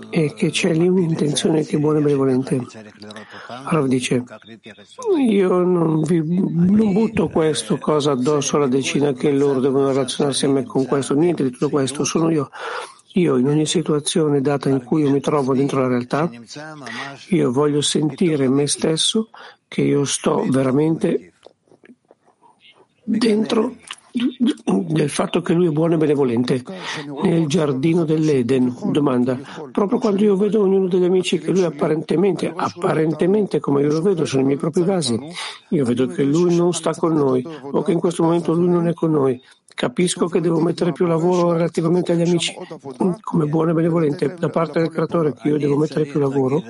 e 0.09 0.33
che 0.33 0.49
c'è 0.49 0.73
lì 0.73 0.87
un'intenzione 0.87 1.63
che 1.63 1.77
è 1.77 1.79
buona 1.79 1.99
e 1.99 2.01
benevolente. 2.01 2.65
Allora 3.65 3.87
dice, 3.87 4.23
io 5.29 5.59
non, 5.63 6.01
vi, 6.01 6.21
non 6.23 6.93
butto 6.93 7.27
questo 7.27 7.77
cosa 7.77 8.11
addosso 8.11 8.55
alla 8.55 8.67
decina 8.67 9.13
che 9.13 9.31
loro 9.31 9.59
devono 9.59 9.87
relazionarsi 9.87 10.45
a 10.45 10.49
me 10.49 10.63
con 10.63 10.85
questo, 10.85 11.13
niente 11.13 11.43
di 11.43 11.51
tutto 11.51 11.69
questo, 11.69 12.03
sono 12.03 12.29
io 12.29 12.49
io 13.17 13.37
in 13.37 13.47
ogni 13.47 13.65
situazione 13.65 14.41
data 14.41 14.69
in 14.69 14.83
cui 14.83 15.09
mi 15.09 15.19
trovo 15.21 15.53
dentro 15.53 15.81
la 15.81 15.87
realtà, 15.87 16.29
io 17.29 17.51
voglio 17.51 17.81
sentire 17.81 18.49
me 18.49 18.67
stesso 18.67 19.29
che 19.67 19.81
io 19.81 20.03
sto 20.05 20.45
veramente 20.49 21.33
dentro 23.03 23.75
del 24.87 25.09
fatto 25.09 25.41
che 25.41 25.53
lui 25.53 25.67
è 25.67 25.71
buono 25.71 25.95
e 25.95 25.97
benevolente 25.97 26.63
nel 27.23 27.47
giardino 27.47 28.05
dell'Eden. 28.05 28.75
Domanda, 28.91 29.37
proprio 29.71 29.99
quando 29.99 30.23
io 30.23 30.35
vedo 30.35 30.61
ognuno 30.61 30.87
degli 30.87 31.03
amici 31.03 31.39
che 31.39 31.51
lui 31.51 31.63
apparentemente, 31.63 32.51
apparentemente 32.55 33.59
come 33.59 33.81
io 33.81 33.91
lo 33.91 34.01
vedo, 34.01 34.25
sono 34.25 34.43
i 34.43 34.45
miei 34.45 34.57
propri 34.57 34.83
vasi, 34.83 35.19
io 35.69 35.85
vedo 35.85 36.07
che 36.07 36.23
lui 36.23 36.55
non 36.55 36.73
sta 36.73 36.93
con 36.93 37.13
noi 37.13 37.45
o 37.61 37.81
che 37.81 37.91
in 37.91 37.99
questo 37.99 38.23
momento 38.23 38.53
lui 38.53 38.69
non 38.69 38.87
è 38.87 38.93
con 38.93 39.11
noi. 39.11 39.41
Capisco 39.75 40.27
che 40.27 40.39
devo 40.39 40.61
mettere 40.61 40.93
più 40.93 41.05
lavoro 41.05 41.51
relativamente 41.51 42.13
agli 42.13 42.21
amici, 42.21 42.55
come 43.19 43.45
buono 43.45 43.71
e 43.71 43.73
benevolente 43.73 44.33
da 44.39 44.47
parte 44.47 44.79
del 44.79 44.89
creatore, 44.89 45.33
che 45.33 45.49
io 45.49 45.57
devo 45.57 45.75
mettere 45.75 46.05
più 46.05 46.21
lavoro 46.21 46.63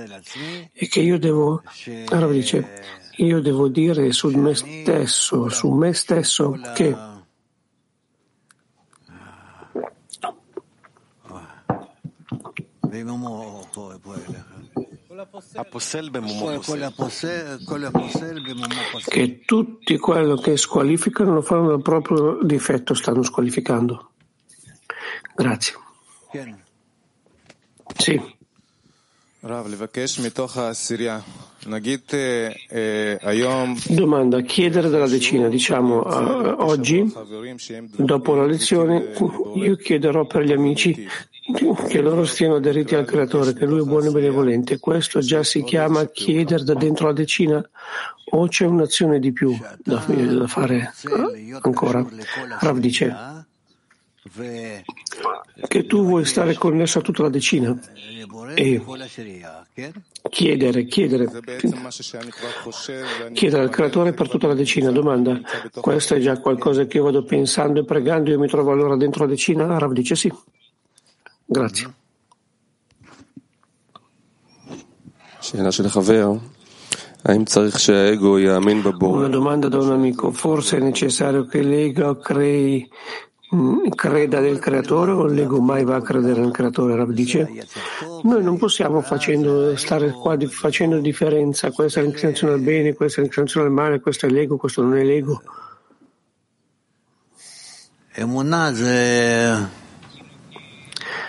e 0.74 0.88
che 0.88 1.02
io 1.02 1.20
devo, 1.20 1.62
allora 2.10 2.32
dice, 2.32 2.68
io 3.18 3.42
devo 3.42 3.68
dire 3.68 4.12
su 4.12 4.30
me 4.30 4.56
stesso, 4.56 5.50
su 5.50 5.70
me 5.70 5.94
stesso 5.94 6.60
che 6.74 7.14
che 19.06 19.42
tutti 19.46 19.98
quello 19.98 20.36
che 20.36 20.58
squalificano 20.58 21.34
lo 21.34 21.42
fanno 21.42 21.68
dal 21.68 21.82
proprio 21.82 22.40
difetto, 22.42 22.94
stanno 22.94 23.24
squalificando. 23.24 24.12
Grazie. 25.36 25.74
Sì. 27.98 28.20
Domanda, 33.88 34.42
chiedere 34.42 34.90
dalla 34.90 35.08
decina, 35.08 35.48
diciamo 35.48 36.02
uh, 36.02 36.56
oggi, 36.60 37.12
dopo 37.96 38.36
la 38.36 38.46
lezione, 38.46 39.14
io 39.56 39.76
chiederò 39.76 40.26
per 40.26 40.44
gli 40.44 40.52
amici 40.52 41.08
che 41.88 42.02
loro 42.02 42.26
stiano 42.26 42.56
aderiti 42.56 42.96
al 42.96 43.06
Creatore, 43.06 43.54
che 43.54 43.66
Lui 43.66 43.82
è 43.82 43.84
buono 43.84 44.08
e 44.08 44.12
benevolente. 44.12 44.80
Questo 44.80 45.20
già 45.20 45.44
si 45.44 45.64
chiama 45.64 46.08
chiedere 46.08 46.64
da 46.64 46.74
dentro 46.74 47.08
la 47.08 47.14
decina 47.14 47.70
o 48.32 48.48
c'è 48.48 48.66
un'azione 48.66 49.20
di 49.20 49.32
più 49.32 49.56
da, 49.84 50.04
da 50.08 50.48
fare 50.48 50.92
ancora? 51.62 52.06
Rav 52.60 52.78
dice 52.80 53.16
che 55.68 55.86
tu 55.86 56.04
vuoi 56.04 56.26
stare 56.26 56.56
connesso 56.56 57.00
a 57.00 57.02
tutta 57.02 57.24
la 57.24 57.30
decina 57.30 57.80
e 58.56 58.82
chiedere, 60.30 60.86
chiedere, 60.86 61.30
chiedere 63.34 63.62
al 63.62 63.70
creatore 63.70 64.14
per 64.14 64.30
tutta 64.30 64.48
la 64.48 64.54
decina. 64.54 64.92
Domanda, 64.92 65.40
questo 65.80 66.16
è 66.16 66.20
già 66.20 66.40
qualcosa 66.40 66.86
che 66.86 66.98
io 66.98 67.04
vado 67.04 67.24
pensando 67.24 67.80
e 67.82 67.86
pregando, 67.86 68.32
io 68.32 68.40
mi 68.40 68.48
trovo 68.48 68.72
allora 68.72 68.96
dentro 68.96 69.26
la 69.26 69.30
decina? 69.30 69.78
Rav 69.78 69.92
dice 69.92 70.16
sì. 70.16 70.34
Grazie. 71.46 71.94
Una 79.18 79.28
domanda 79.28 79.68
da 79.68 79.78
un 79.80 79.92
amico. 79.92 80.32
Forse 80.32 80.78
è 80.78 80.80
necessario 80.80 81.46
che 81.46 81.62
l'ego 81.62 82.18
crei, 82.18 82.88
creda 83.96 84.40
nel 84.40 84.60
creatore 84.60 85.12
o 85.12 85.26
l'ego 85.26 85.60
mai 85.62 85.84
va 85.84 85.96
a 85.98 86.02
credere 86.02 86.42
nel 86.42 86.52
creatore? 86.52 86.96
Rav 86.96 87.12
dice, 87.12 87.50
noi 88.24 88.44
non 88.44 88.58
possiamo 88.58 89.02
facendo, 89.02 89.76
stare 89.78 90.12
qua 90.12 90.38
facendo 90.48 91.00
differenza, 91.00 91.72
questa 91.72 92.00
è 92.00 92.04
l'inclinazione 92.04 92.54
al 92.54 92.62
bene, 92.62 92.94
questa 92.94 93.20
è 93.20 93.24
l'inclinazione 93.24 93.68
al 93.68 93.72
male, 93.74 94.00
questo 94.00 94.26
è 94.26 94.30
l'ego, 94.30 94.58
questo 94.58 94.82
non 94.82 94.98
è 94.98 95.04
l'ego. 95.04 95.42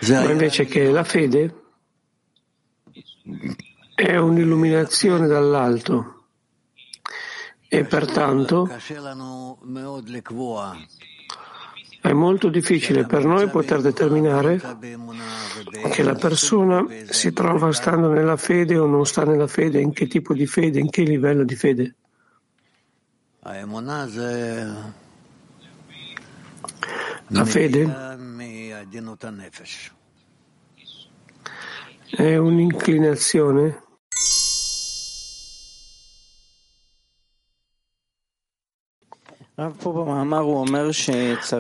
Ma 0.08 0.30
invece 0.30 0.66
che 0.66 0.90
la 0.90 1.04
fede 1.04 1.54
è 3.94 4.16
un'illuminazione 4.16 5.26
dall'alto 5.26 6.24
e 7.68 7.84
pertanto 7.84 8.68
è 12.08 12.12
molto 12.12 12.48
difficile 12.48 13.04
per 13.04 13.24
noi 13.24 13.48
poter 13.48 13.80
determinare 13.80 14.60
che 15.90 16.02
la 16.02 16.14
persona 16.14 16.84
si 17.08 17.32
trova 17.32 17.72
stando 17.72 18.12
nella 18.12 18.36
fede 18.36 18.78
o 18.78 18.86
non 18.86 19.04
sta 19.06 19.24
nella 19.24 19.46
fede, 19.46 19.80
in 19.80 19.92
che 19.92 20.06
tipo 20.06 20.32
di 20.32 20.46
fede, 20.46 20.78
in 20.78 20.88
che 20.90 21.02
livello 21.02 21.44
di 21.44 21.56
fede. 21.56 21.94
La 27.28 27.44
fede 27.44 28.16
è 32.16 32.36
un'inclinazione 32.36 33.85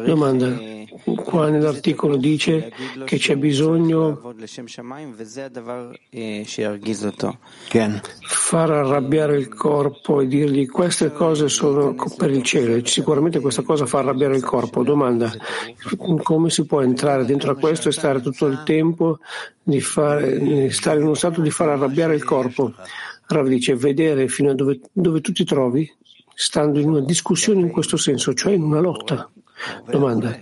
Domanda. 0.04 0.54
Qua 1.24 1.48
nell'articolo 1.48 2.18
dice 2.18 2.70
che 3.06 3.16
c'è 3.16 3.36
bisogno 3.36 4.34
far 8.20 8.70
arrabbiare 8.70 9.38
il 9.38 9.48
corpo 9.48 10.20
e 10.20 10.26
dirgli 10.26 10.66
queste 10.66 11.10
cose 11.10 11.48
sono 11.48 11.94
per 12.18 12.30
il 12.32 12.42
cielo. 12.42 12.84
Sicuramente 12.84 13.40
questa 13.40 13.62
cosa 13.62 13.86
fa 13.86 14.00
arrabbiare 14.00 14.36
il 14.36 14.44
corpo. 14.44 14.82
Domanda. 14.82 15.32
Come 16.22 16.50
si 16.50 16.66
può 16.66 16.82
entrare 16.82 17.24
dentro 17.24 17.52
a 17.52 17.56
questo 17.56 17.88
e 17.88 17.92
stare 17.92 18.20
tutto 18.20 18.44
il 18.44 18.62
tempo 18.62 19.20
di 19.62 19.80
fare, 19.80 20.70
stare 20.70 20.98
in 20.98 21.04
uno 21.06 21.14
stato 21.14 21.40
di 21.40 21.50
far 21.50 21.70
arrabbiare 21.70 22.14
il 22.14 22.24
corpo? 22.24 22.74
Rav 23.28 23.48
dice 23.48 23.74
vedere 23.74 24.28
fino 24.28 24.50
a 24.50 24.54
dove, 24.54 24.80
dove 24.92 25.22
tu 25.22 25.32
ti 25.32 25.44
trovi 25.44 25.90
stando 26.38 26.78
in 26.78 26.90
una 26.90 27.00
discussione 27.00 27.60
in 27.60 27.70
questo 27.70 27.96
senso, 27.96 28.34
cioè 28.34 28.52
in 28.52 28.62
una 28.62 28.80
lotta. 28.80 29.30
Domanda. 29.86 30.38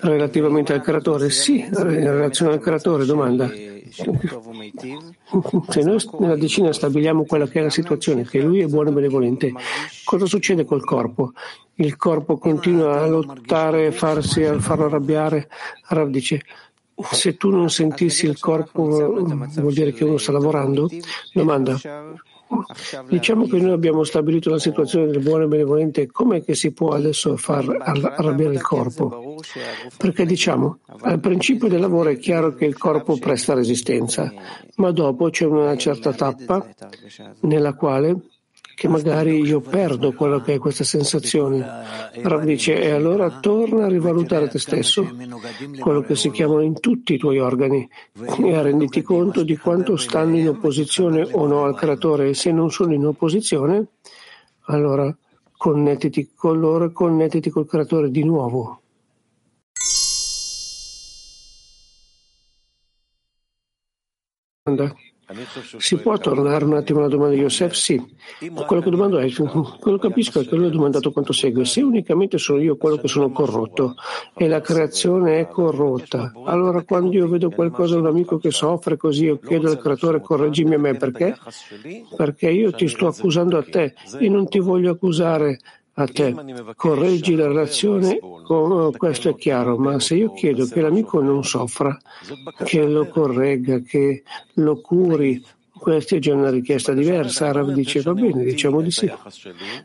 Relativamente 0.00 0.74
al 0.74 0.82
creatore? 0.82 1.30
Sì, 1.30 1.60
in 1.60 1.72
relazione 1.72 2.52
al 2.52 2.60
creatore, 2.60 3.06
domanda. 3.06 3.50
Se 3.88 5.82
noi 5.82 5.98
nella 6.18 6.36
decina 6.36 6.70
stabiliamo 6.70 7.24
quella 7.24 7.46
che 7.46 7.60
è 7.60 7.62
la 7.62 7.70
situazione, 7.70 8.24
che 8.24 8.42
lui 8.42 8.60
è 8.60 8.66
buono 8.66 8.90
e 8.90 8.92
benevolente, 8.92 9.54
cosa 10.04 10.26
succede 10.26 10.66
col 10.66 10.84
corpo? 10.84 11.32
Il 11.76 11.96
corpo 11.96 12.36
continua 12.36 13.00
a 13.00 13.06
lottare, 13.06 13.86
a 13.86 13.92
farlo 13.92 14.84
arrabbiare. 14.84 15.48
Rav 15.88 16.10
dice, 16.10 16.42
se 17.10 17.38
tu 17.38 17.48
non 17.48 17.70
sentissi 17.70 18.26
il 18.26 18.38
corpo 18.38 18.84
vuol 18.84 19.72
dire 19.72 19.92
che 19.92 20.04
uno 20.04 20.18
sta 20.18 20.32
lavorando? 20.32 20.90
Domanda. 21.32 21.80
Diciamo 23.08 23.46
che 23.46 23.58
noi 23.58 23.72
abbiamo 23.72 24.04
stabilito 24.04 24.50
la 24.50 24.58
situazione 24.58 25.06
del 25.06 25.22
buono 25.22 25.44
e 25.44 25.48
benevolente, 25.48 26.06
com'è 26.06 26.42
che 26.44 26.54
si 26.54 26.72
può 26.72 26.90
adesso 26.90 27.36
far 27.36 27.64
arrabbiare 27.80 28.54
il 28.54 28.62
corpo? 28.62 29.36
Perché 29.96 30.26
diciamo, 30.26 30.78
al 31.00 31.20
principio 31.20 31.68
del 31.68 31.80
lavoro 31.80 32.10
è 32.10 32.18
chiaro 32.18 32.54
che 32.54 32.64
il 32.64 32.76
corpo 32.76 33.16
presta 33.18 33.54
resistenza, 33.54 34.32
ma 34.76 34.90
dopo 34.90 35.30
c'è 35.30 35.46
una 35.46 35.76
certa 35.76 36.12
tappa 36.12 36.66
nella 37.40 37.74
quale 37.74 38.16
che 38.74 38.88
magari 38.88 39.40
io 39.40 39.60
perdo 39.60 40.12
quello 40.12 40.40
che 40.40 40.54
è 40.54 40.58
questa 40.58 40.84
sensazione. 40.84 41.64
Rav 42.22 42.44
dice, 42.44 42.80
e 42.80 42.90
allora 42.90 43.40
torna 43.40 43.84
a 43.84 43.88
rivalutare 43.88 44.48
te 44.48 44.58
stesso, 44.58 45.08
quello 45.78 46.02
che 46.02 46.16
si 46.16 46.30
chiamano 46.30 46.60
in 46.62 46.80
tutti 46.80 47.14
i 47.14 47.18
tuoi 47.18 47.38
organi, 47.38 47.88
e 48.14 48.62
renditi 48.62 49.02
conto 49.02 49.42
di 49.42 49.56
quanto 49.56 49.96
stanno 49.96 50.36
in 50.36 50.48
opposizione 50.48 51.28
o 51.32 51.46
no 51.46 51.64
al 51.64 51.76
creatore, 51.76 52.30
e 52.30 52.34
se 52.34 52.50
non 52.52 52.70
sono 52.70 52.92
in 52.92 53.06
opposizione, 53.06 53.86
allora 54.66 55.14
connettiti 55.56 56.32
con 56.34 56.58
loro 56.58 56.90
connettiti 56.90 57.50
col 57.50 57.66
creatore 57.66 58.10
di 58.10 58.24
nuovo. 58.24 58.80
Andà. 64.64 64.94
Si 65.78 65.96
può 65.96 66.16
tornare 66.18 66.64
un 66.64 66.74
attimo 66.74 67.00
alla 67.00 67.08
domanda 67.08 67.34
di 67.34 67.40
Yosef? 67.40 67.72
Sì. 67.72 68.02
Quello 68.66 68.82
che 68.82 68.90
domando 68.90 69.18
è, 69.18 69.32
quello 69.32 69.98
che 69.98 70.08
capisco 70.08 70.40
è 70.40 70.46
che 70.46 70.56
lui 70.56 70.66
ha 70.66 70.70
domandato 70.70 71.12
quanto 71.12 71.32
segue. 71.32 71.64
Se 71.64 71.82
unicamente 71.82 72.38
sono 72.38 72.60
io 72.60 72.76
quello 72.76 72.96
che 72.96 73.08
sono 73.08 73.30
corrotto 73.30 73.94
e 74.36 74.48
la 74.48 74.60
creazione 74.60 75.40
è 75.40 75.48
corrotta, 75.48 76.32
allora 76.44 76.82
quando 76.82 77.16
io 77.16 77.28
vedo 77.28 77.50
qualcosa, 77.50 77.96
un 77.98 78.06
amico 78.06 78.38
che 78.38 78.50
soffre 78.50 78.96
così, 78.96 79.24
io 79.24 79.38
chiedo 79.38 79.70
al 79.70 79.78
creatore 79.78 80.20
correggimi 80.20 80.74
a 80.74 80.78
me, 80.78 80.96
perché? 80.96 81.36
Perché 82.16 82.50
io 82.50 82.72
ti 82.72 82.88
sto 82.88 83.06
accusando 83.06 83.56
a 83.58 83.62
te 83.62 83.94
e 84.18 84.28
non 84.28 84.48
ti 84.48 84.58
voglio 84.58 84.92
accusare 84.92 85.58
a 85.94 86.06
te, 86.06 86.34
correggi 86.74 87.34
la 87.34 87.48
relazione, 87.48 88.18
questo 88.96 89.30
è 89.30 89.34
chiaro, 89.34 89.76
ma 89.76 89.98
se 90.00 90.14
io 90.14 90.32
chiedo 90.32 90.66
che 90.66 90.80
l'amico 90.80 91.20
non 91.20 91.44
soffra, 91.44 91.96
che 92.64 92.86
lo 92.86 93.08
corregga, 93.08 93.80
che 93.80 94.22
lo 94.54 94.80
curi, 94.80 95.44
questa 95.82 96.14
è 96.14 96.18
già 96.20 96.32
una 96.32 96.48
richiesta 96.48 96.92
diversa. 96.92 97.48
Arav 97.48 97.72
dice 97.72 98.02
va 98.02 98.14
bene, 98.14 98.44
diciamo 98.44 98.80
di 98.80 98.92
sì. 98.92 99.12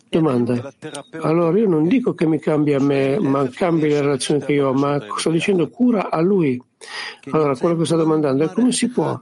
Domanda. 0.08 0.72
Allora 1.22 1.58
io 1.58 1.68
non 1.68 1.88
dico 1.88 2.14
che 2.14 2.28
mi 2.28 2.40
cambi 2.40 2.74
a 2.74 2.80
me, 2.80 3.20
ma 3.20 3.50
cambi 3.50 3.90
la 3.90 4.02
relazione 4.02 4.46
che 4.46 4.54
io 4.54 4.70
ho, 4.70 4.74
ma 4.74 5.04
sto 5.18 5.32
dicendo 5.32 5.68
cura 5.70 6.12
a 6.12 6.22
lui. 6.22 6.62
Allora 7.32 7.58
quello 7.58 7.78
che 7.78 7.86
sto 7.86 7.96
domandando 7.96 8.44
è 8.44 8.54
come 8.54 8.72
si 8.72 8.90
può 8.90 9.20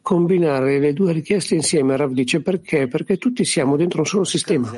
combinare 0.00 0.78
le 0.78 0.94
due 0.94 1.12
richieste 1.12 1.54
insieme? 1.54 1.96
Rav 1.98 2.12
dice 2.12 2.40
perché? 2.40 2.88
Perché 2.88 3.18
tutti 3.18 3.44
siamo 3.44 3.76
dentro 3.76 4.00
un 4.00 4.06
solo 4.06 4.24
sistema. 4.24 4.72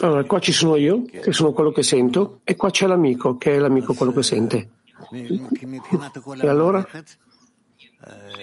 Allora, 0.00 0.24
qua 0.24 0.38
ci 0.40 0.52
sono 0.52 0.76
io, 0.76 1.04
che 1.04 1.32
sono 1.32 1.52
quello 1.52 1.70
che 1.72 1.82
sento, 1.82 2.40
e 2.44 2.54
qua 2.56 2.70
c'è 2.70 2.86
l'amico, 2.86 3.36
che 3.36 3.54
è 3.54 3.58
l'amico 3.58 3.94
quello 3.94 4.12
che 4.12 4.22
sente. 4.22 4.70
E 5.10 6.48
allora? 6.48 6.86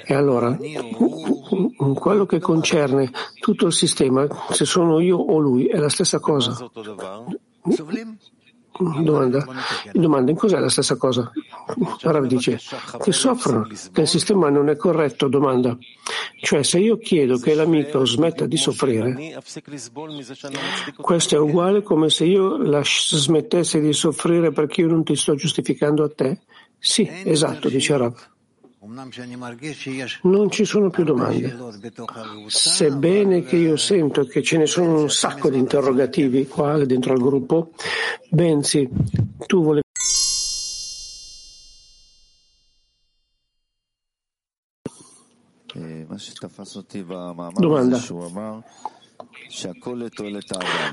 E 0.05 0.13
allora, 0.13 0.57
quello 1.95 2.25
che 2.25 2.39
concerne 2.39 3.11
tutto 3.39 3.67
il 3.67 3.73
sistema, 3.73 4.27
se 4.51 4.65
sono 4.65 4.99
io 4.99 5.17
o 5.17 5.39
lui, 5.39 5.67
è 5.67 5.77
la 5.77 5.89
stessa 5.89 6.19
cosa. 6.19 6.69
Domanda. 8.77 9.45
Domanda, 9.93 10.31
in 10.31 10.37
cos'è 10.37 10.59
la 10.59 10.69
stessa 10.69 10.97
cosa? 10.97 11.31
Rav 12.01 12.25
dice 12.25 12.59
che 13.01 13.11
soffrono, 13.11 13.67
che 13.91 14.01
il 14.01 14.07
sistema 14.07 14.49
non 14.49 14.69
è 14.69 14.75
corretto. 14.75 15.27
Domanda. 15.27 15.77
Cioè, 16.41 16.63
se 16.63 16.79
io 16.79 16.97
chiedo 16.97 17.37
che 17.37 17.55
l'amico 17.55 18.05
smetta 18.05 18.45
di 18.45 18.57
soffrire, 18.57 19.41
questo 20.97 21.35
è 21.35 21.39
uguale 21.39 21.81
come 21.81 22.09
se 22.09 22.25
io 22.25 22.83
smettessi 22.83 23.79
di 23.79 23.93
soffrire 23.93 24.51
perché 24.51 24.81
io 24.81 24.87
non 24.87 25.03
ti 25.03 25.15
sto 25.15 25.35
giustificando 25.35 26.03
a 26.03 26.09
te? 26.09 26.41
Sì, 26.77 27.09
esatto, 27.23 27.69
dice 27.69 27.97
Rav. 27.97 28.33
Non 30.23 30.49
ci 30.49 30.65
sono 30.65 30.89
più 30.89 31.03
domande. 31.03 31.55
Sebbene 32.47 33.43
che 33.43 33.57
io 33.57 33.75
sento 33.77 34.25
che 34.25 34.41
ce 34.41 34.57
ne 34.57 34.65
sono 34.65 35.01
un 35.01 35.09
sacco 35.09 35.49
di 35.49 35.57
interrogativi 35.57 36.47
qua 36.47 36.83
dentro 36.85 37.13
al 37.13 37.19
gruppo, 37.19 37.71
Benzi, 38.29 38.89
tu 39.45 39.63
volevi 39.63 39.83
Domanda. 47.59 47.99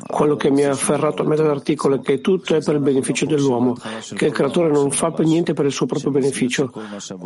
Quello 0.07 0.37
che 0.37 0.51
mi 0.51 0.65
ha 0.65 0.71
afferrato 0.71 1.23
a 1.23 1.27
me 1.27 1.37
dall'articolo 1.37 1.97
è 1.97 2.01
che 2.01 2.21
tutto 2.21 2.55
è 2.55 2.63
per 2.63 2.77
il 2.77 2.81
beneficio 2.81 3.27
dell'uomo, 3.27 3.77
che 4.15 4.27
il 4.27 4.33
creatore 4.33 4.71
non 4.71 4.91
fa 4.91 5.13
niente 5.19 5.53
per 5.53 5.65
il 5.65 5.73
suo 5.73 5.87
proprio 5.87 6.11
beneficio. 6.11 6.73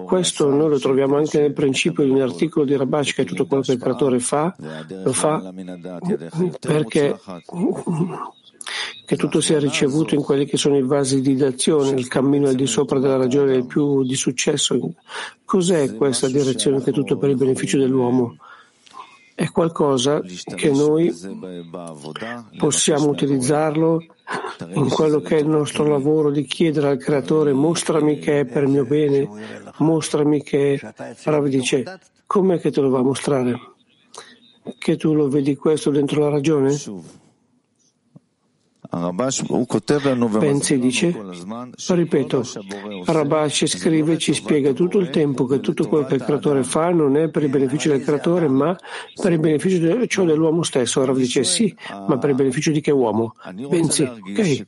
Questo 0.05 0.49
noi 0.49 0.71
lo 0.71 0.79
troviamo 0.79 1.17
anche 1.17 1.41
nel 1.41 1.53
principio 1.53 2.05
di 2.05 2.11
un 2.11 2.21
articolo 2.21 2.65
di 2.65 2.77
Rabash, 2.77 3.13
che 3.13 3.25
tutto 3.25 3.47
quello 3.47 3.63
che 3.63 3.73
il 3.73 3.79
creatore 3.79 4.19
fa, 4.19 4.55
lo 5.03 5.13
fa 5.13 5.53
perché 6.61 7.19
che 9.05 9.17
tutto 9.17 9.41
sia 9.41 9.61
ricevuto 9.61 10.17
in 10.17 10.23
quelli 10.23 10.47
che 10.47 10.57
sono 10.57 10.77
i 10.77 10.83
vasi 10.83 11.21
di 11.21 11.37
d'azione, 11.37 11.91
il 11.91 12.09
cammino 12.09 12.49
al 12.49 12.57
di 12.57 12.67
sopra 12.67 12.99
della 12.99 13.17
ragione 13.17 13.65
più 13.65 14.03
di 14.03 14.17
successo. 14.17 14.95
Cos'è 15.45 15.95
questa 15.95 16.27
direzione 16.27 16.83
che 16.83 16.91
tutto 16.91 17.15
è 17.15 17.17
per 17.17 17.31
il 17.31 17.37
beneficio 17.37 17.79
dell'uomo? 17.79 18.37
È 19.37 19.51
qualcosa 19.51 20.23
che 20.55 20.71
noi 20.71 21.15
possiamo 22.57 23.09
utilizzarlo 23.09 24.03
in 24.73 24.89
quello 24.89 25.21
che 25.21 25.37
è 25.37 25.41
il 25.41 25.47
nostro 25.47 25.87
lavoro 25.87 26.31
di 26.31 26.45
chiedere 26.47 26.89
al 26.89 26.97
creatore 26.97 27.53
mostrami 27.53 28.19
che 28.19 28.41
è 28.41 28.45
per 28.47 28.67
mio 28.67 28.87
bene, 28.87 29.29
mostrami 29.77 30.43
che 30.43 30.81
Rav 31.25 31.47
dice 31.49 32.01
com'è 32.27 32.59
che 32.59 32.71
te 32.71 32.81
lo 32.81 32.89
va 32.89 33.01
a 33.01 33.03
mostrare? 33.03 33.61
Che 34.79 34.97
tu 34.97 35.13
lo 35.13 35.29
vedi 35.29 35.55
questo 35.55 35.91
dentro 35.91 36.23
la 36.23 36.31
ragione? 36.31 36.75
Pensi 40.39 40.79
dice, 40.79 41.15
ripeto, 41.89 42.43
Rabash 43.05 43.67
scrive 43.67 44.15
e 44.15 44.19
ci 44.19 44.33
spiega 44.35 44.73
tutto 44.73 44.99
il 44.99 45.11
tempo 45.11 45.47
che 45.47 45.61
tutto 45.61 45.87
quello 45.89 46.05
che 46.07 46.15
il 46.17 46.23
creatore 46.23 46.63
fa 46.65 46.91
non 46.91 47.17
è 47.17 47.29
per 47.29 47.43
il 47.43 47.49
beneficio 47.51 47.89
del 47.91 48.03
creatore, 48.03 48.49
ma 48.49 48.77
per 49.21 49.33
il 49.33 49.39
beneficio 49.39 49.79
de, 49.79 50.07
cioè 50.07 50.27
dell'uomo 50.27 50.63
stesso. 50.63 51.05
Rav 51.05 51.17
dice 51.17 51.45
sì, 51.45 51.75
ma 52.09 52.19
per 52.19 52.31
il 52.31 52.37
beneficio 52.37 52.71
di 52.71 52.81
che 52.81 52.91
uomo? 52.91 53.35
Pensi, 53.69 54.03
ok, 54.03 54.67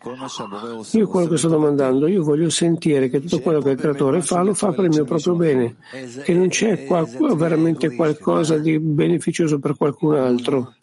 io 0.93 1.09
quello 1.09 1.29
che 1.29 1.37
sto 1.37 1.49
domandando, 1.49 2.07
io 2.07 2.23
voglio 2.23 2.51
sentire 2.51 3.09
che 3.09 3.21
tutto 3.21 3.41
quello 3.41 3.61
che 3.61 3.71
il 3.71 3.77
creatore 3.79 4.21
fa 4.23 4.43
lo 4.43 4.55
fa 4.55 4.73
per 4.73 4.85
il 4.85 4.91
mio 4.91 5.05
proprio 5.05 5.35
bene, 5.35 5.77
che 6.25 6.35
non 6.35 6.49
c'è 6.49 6.85
qual- 6.85 7.07
veramente 7.37 7.95
qualcosa 7.95 8.59
di 8.59 8.79
beneficioso 8.79 9.59
per 9.59 9.77
qualcun 9.77 10.15
altro. 10.15 10.75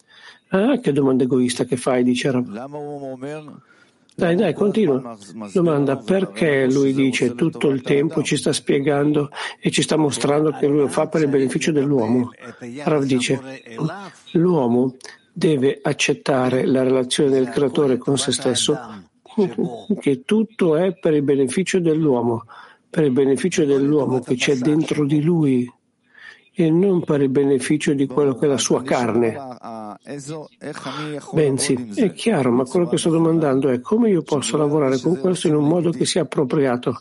Ah, 0.56 0.80
che 0.80 0.94
domanda 0.94 1.26
egoista 1.26 1.66
che 1.66 1.76
fai, 1.76 2.02
dice 2.02 2.32
Rav. 2.32 2.48
Dai, 4.16 4.36
dai, 4.38 4.54
continua. 4.54 5.18
Domanda, 5.52 5.98
perché 5.98 6.72
lui 6.72 6.94
dice 6.94 7.36
tutto 7.36 7.68
il 7.68 7.82
tempo, 7.82 8.24
ci 8.24 8.38
sta 8.38 8.54
spiegando 8.54 9.30
e 9.60 9.70
ci 9.70 9.82
sta 9.82 9.98
mostrando 9.98 10.52
che 10.52 10.68
lui 10.68 10.80
lo 10.80 10.88
fa 10.88 11.08
per 11.08 11.24
il 11.24 11.28
beneficio 11.28 11.74
dell'uomo? 11.74 12.32
Rav 12.86 13.04
dice, 13.04 13.42
l'uomo 14.32 14.96
deve 15.34 15.80
accettare 15.82 16.66
la 16.66 16.84
relazione 16.84 17.32
del 17.32 17.50
creatore 17.50 17.98
con 17.98 18.18
se 18.18 18.32
stesso, 18.32 18.78
che 20.00 20.24
tutto 20.24 20.78
è 20.78 20.98
per 20.98 21.14
il 21.14 21.24
beneficio 21.24 21.80
dell'uomo, 21.80 22.46
per 22.90 23.04
il 23.04 23.12
beneficio 23.12 23.66
dell'uomo 23.66 24.22
che 24.22 24.36
c'è 24.36 24.56
dentro 24.56 25.06
di 25.06 25.22
lui 25.22 25.70
e 26.56 26.70
non 26.70 27.04
per 27.04 27.22
il 27.22 27.30
beneficio 27.30 27.94
di 27.94 28.08
quello 28.08 28.36
che 28.36 28.46
è 28.46 28.50
la 28.50 28.58
sua 28.58 28.82
carne. 28.82 29.38
Bensì, 31.34 31.92
è 31.96 32.14
chiaro, 32.14 32.52
ma 32.52 32.64
quello 32.64 32.88
che 32.88 32.98
sto 32.98 33.10
domandando 33.10 33.70
è 33.70 33.82
come 33.82 34.10
io 34.10 34.22
posso 34.22 34.56
lavorare 34.56 35.00
con 35.00 35.20
questo 35.20 35.48
in 35.48 35.56
un 35.56 35.68
modo 35.68 35.92
che 35.92 36.06
sia 36.06 36.22
appropriato, 36.22 36.98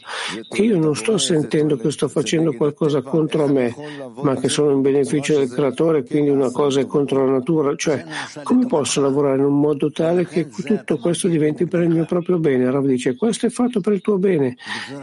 che 0.49 0.63
io 0.63 0.79
non 0.79 0.97
sto 0.97 1.19
sentendo 1.19 1.77
che 1.77 1.91
sto 1.91 2.09
facendo 2.09 2.53
qualcosa 2.55 3.03
contro 3.03 3.47
me, 3.47 3.75
ma 4.23 4.35
che 4.37 4.49
sono 4.49 4.73
in 4.73 4.81
beneficio 4.81 5.39
del 5.39 5.51
creatore, 5.51 6.05
quindi 6.05 6.31
una 6.31 6.51
cosa 6.51 6.81
è 6.81 6.87
contro 6.87 7.25
la 7.25 7.33
natura. 7.33 7.77
Cioè, 7.77 8.05
come 8.43 8.67
posso 8.67 9.01
lavorare 9.01 9.39
in 9.39 9.45
un 9.45 9.61
modo 9.61 9.91
tale 9.91 10.27
che 10.27 10.49
tutto 10.49 10.99
questo 10.99 11.29
diventi 11.29 11.67
per 11.67 11.83
il 11.83 11.91
mio 11.91 12.07
proprio 12.07 12.39
bene? 12.39 12.71
Rav 12.71 12.87
dice, 12.87 13.17
questo 13.17 13.47
è 13.47 13.51
fatto 13.51 13.81
per 13.81 13.93
il 13.93 14.01
tuo 14.01 14.19
bene, 14.19 14.57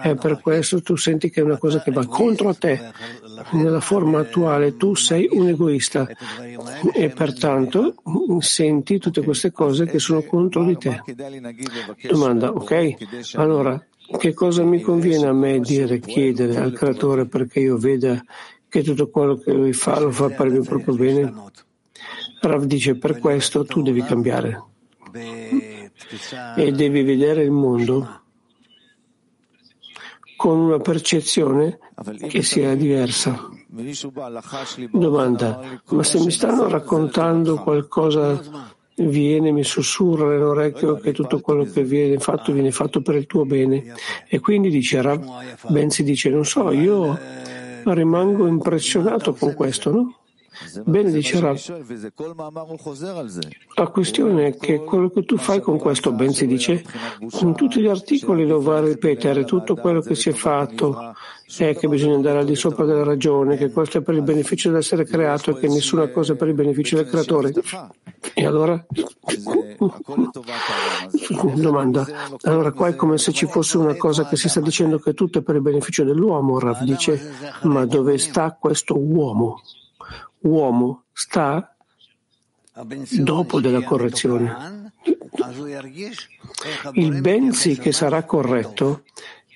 e 0.03 0.15
per 0.15 0.41
questo 0.41 0.81
tu 0.81 0.95
senti 0.97 1.29
che 1.29 1.39
è 1.39 1.43
una 1.43 1.57
cosa 1.57 1.81
che 1.81 1.91
va 1.91 2.05
contro 2.05 2.53
te, 2.53 2.79
nella 3.51 3.79
forma 3.79 4.19
attuale 4.19 4.40
spirituale, 4.41 4.77
tu 4.77 4.95
sei 4.95 5.27
un 5.31 5.47
egoista 5.47 6.07
e 6.93 7.09
pertanto 7.09 7.95
senti 8.39 8.97
tutte 8.97 9.21
queste 9.21 9.51
cose 9.51 9.85
che 9.85 9.99
sono 9.99 10.23
contro 10.23 10.65
di 10.65 10.77
te. 10.77 11.01
Domanda, 12.09 12.51
ok? 12.51 12.95
Allora, 13.35 13.83
che 14.17 14.33
cosa 14.33 14.63
mi 14.63 14.81
conviene 14.81 15.27
a 15.27 15.33
me 15.33 15.59
dire, 15.59 15.99
chiedere 15.99 16.57
al 16.57 16.73
creatore 16.73 17.27
perché 17.27 17.59
io 17.59 17.77
veda 17.77 18.21
che 18.67 18.83
tutto 18.83 19.09
quello 19.09 19.35
che 19.35 19.51
lui 19.53 19.73
fa 19.73 19.99
lo 19.99 20.11
fa 20.11 20.29
per 20.29 20.47
il 20.47 20.53
mio 20.53 20.63
proprio 20.63 20.95
bene? 20.95 21.33
Rav 22.41 22.63
dice, 22.63 22.95
per 22.95 23.19
questo 23.19 23.63
tu 23.65 23.81
devi 23.81 24.01
cambiare 24.01 24.63
e 26.55 26.71
devi 26.71 27.03
vedere 27.03 27.43
il 27.43 27.51
mondo 27.51 28.19
con 30.35 30.57
una 30.57 30.79
percezione 30.79 31.77
che 32.27 32.41
sia 32.41 32.73
diversa. 32.73 33.47
Domanda, 34.91 35.81
ma 35.89 36.03
se 36.03 36.19
mi 36.19 36.31
stanno 36.31 36.67
raccontando 36.67 37.55
qualcosa 37.57 38.69
viene, 38.95 39.51
mi 39.51 39.63
sussurra 39.63 40.27
nell'orecchio 40.27 40.97
che 40.97 41.13
tutto 41.13 41.39
quello 41.39 41.63
che 41.63 41.83
viene 41.83 42.19
fatto 42.19 42.51
viene 42.51 42.71
fatto 42.71 43.01
per 43.01 43.15
il 43.15 43.25
tuo 43.25 43.45
bene. 43.45 43.93
E 44.27 44.39
quindi 44.39 44.69
dice 44.69 45.01
Rav, 45.01 45.23
Benzi 45.69 46.03
dice, 46.03 46.29
non 46.29 46.45
so, 46.45 46.71
io 46.71 47.17
rimango 47.85 48.45
impressionato 48.47 49.33
con 49.33 49.53
questo, 49.53 49.91
no? 49.91 50.15
Bene, 50.83 51.11
dice 51.11 51.39
Rav. 51.39 51.57
La 53.75 53.87
questione 53.87 54.47
è 54.47 54.57
che 54.57 54.83
quello 54.83 55.09
che 55.09 55.23
tu 55.23 55.37
fai 55.37 55.59
con 55.61 55.77
questo, 55.77 56.11
ben 56.11 56.33
si 56.33 56.47
dice, 56.47 56.83
in 57.41 57.55
tutti 57.55 57.81
gli 57.81 57.87
articoli 57.87 58.45
lo 58.45 58.61
va 58.61 58.77
a 58.77 58.81
ripetere, 58.81 59.43
tutto 59.43 59.75
quello 59.75 60.01
che 60.01 60.15
si 60.15 60.29
è 60.29 60.33
fatto 60.33 61.13
è 61.57 61.75
che 61.75 61.87
bisogna 61.87 62.15
andare 62.15 62.39
al 62.39 62.45
di 62.45 62.55
sopra 62.55 62.85
della 62.85 63.03
ragione, 63.03 63.57
che 63.57 63.71
questo 63.71 63.97
è 63.97 64.01
per 64.01 64.15
il 64.15 64.21
beneficio 64.21 64.69
dell'essere 64.69 65.03
creato 65.03 65.51
e 65.51 65.59
che 65.59 65.67
nessuna 65.67 66.07
cosa 66.09 66.33
è 66.33 66.35
per 66.37 66.47
il 66.47 66.53
beneficio 66.53 66.95
del 66.95 67.07
creatore. 67.07 67.51
E 68.33 68.45
allora? 68.45 68.83
Domanda. 71.55 72.05
Allora 72.43 72.71
qua 72.71 72.87
è 72.87 72.95
come 72.95 73.17
se 73.17 73.33
ci 73.33 73.45
fosse 73.47 73.77
una 73.77 73.95
cosa 73.95 74.25
che 74.27 74.37
si 74.37 74.47
sta 74.47 74.61
dicendo 74.61 74.99
che 74.99 75.13
tutto 75.13 75.39
è 75.39 75.41
per 75.41 75.55
il 75.55 75.61
beneficio 75.61 76.03
dell'uomo. 76.03 76.59
Rav 76.59 76.83
dice, 76.83 77.33
ma 77.63 77.85
dove 77.85 78.17
sta 78.17 78.55
questo 78.57 78.97
uomo? 78.97 79.61
Uomo 80.41 81.03
sta 81.13 81.75
dopo 83.19 83.59
della 83.59 83.83
correzione. 83.83 84.91
Il 86.93 87.21
Benzi 87.21 87.77
che 87.77 87.91
sarà 87.91 88.23
corretto 88.23 89.03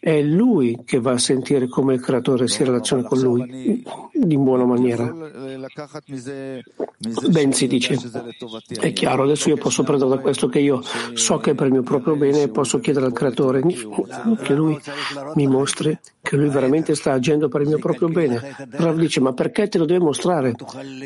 è 0.05 0.21
lui 0.21 0.83
che 0.85 0.99
va 0.99 1.13
a 1.13 1.17
sentire 1.17 1.67
come 1.67 1.95
il 1.95 1.99
creatore 1.99 2.47
si 2.47 2.63
relaziona 2.63 3.01
con 3.01 3.19
lui 3.19 3.83
in 4.13 4.43
buona 4.43 4.63
maniera. 4.63 5.11
Benzi 7.27 7.65
dice, 7.67 7.97
è 8.79 8.93
chiaro, 8.93 9.23
adesso 9.23 9.49
io 9.49 9.57
posso 9.57 9.81
prendere 9.81 10.11
da 10.11 10.19
questo 10.19 10.47
che 10.47 10.59
io 10.59 10.81
so 11.13 11.37
che 11.37 11.51
è 11.51 11.55
per 11.55 11.65
il 11.67 11.73
mio 11.73 11.81
proprio 11.81 12.15
bene 12.15 12.43
e 12.43 12.49
posso 12.49 12.79
chiedere 12.79 13.07
al 13.07 13.13
creatore 13.13 13.63
che 13.63 14.53
lui 14.53 14.79
mi 15.33 15.47
mostri 15.47 15.97
che 16.25 16.37
lui 16.37 16.49
veramente 16.49 16.95
sta 16.95 17.13
agendo 17.13 17.47
per 17.49 17.61
il 17.61 17.67
mio 17.67 17.77
proprio 17.77 18.07
bene. 18.07 18.67
Rav 18.71 18.97
dice, 18.97 19.19
ma 19.19 19.33
perché 19.33 19.67
te 19.67 19.77
lo 19.77 19.85
deve 19.85 20.03
mostrare? 20.03 20.55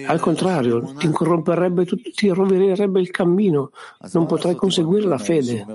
Al 0.08 0.20
contrario, 0.22 0.94
ti 0.98 1.10
corromperebbe, 1.10 1.86
ti 2.16 2.30
rovinerebbe 2.30 3.02
il 3.02 3.12
cammino, 3.12 3.72
non 4.14 4.26
potrai 4.26 4.56
conseguire 4.56 5.08
la 5.08 5.18
fede. 5.18 5.66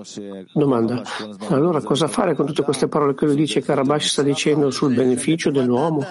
Domanda, 0.55 1.03
allora 1.49 1.83
cosa 1.83 2.09
fare 2.09 2.35
con 2.35 2.47
tutte 2.47 2.63
queste 2.63 2.89
parole 2.89 3.15
che 3.15 3.27
lui 3.27 3.37
dice 3.37 3.61
che 3.61 3.75
Rabash 3.75 4.13
sta 4.13 4.23
dicendo 4.23 4.71
sul 4.71 4.95
beneficio 4.95 5.51
dell'uomo, 5.51 6.03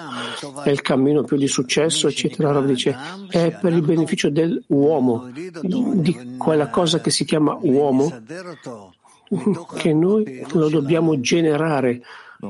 è 0.63 0.69
il 0.69 0.81
cammino 0.81 1.23
più 1.23 1.37
di 1.37 1.47
successo, 1.47 2.07
eccetera. 2.07 2.51
Rav 2.51 2.65
dice 2.65 2.95
è 3.29 3.57
per 3.59 3.73
il 3.73 3.81
beneficio 3.81 4.29
dell'uomo, 4.29 5.31
di 5.33 6.35
quella 6.37 6.69
cosa 6.69 7.01
che 7.01 7.09
si 7.09 7.25
chiama 7.25 7.57
uomo, 7.59 8.11
che 9.75 9.91
noi 9.91 10.45
lo 10.51 10.69
dobbiamo 10.69 11.19
generare, 11.19 12.03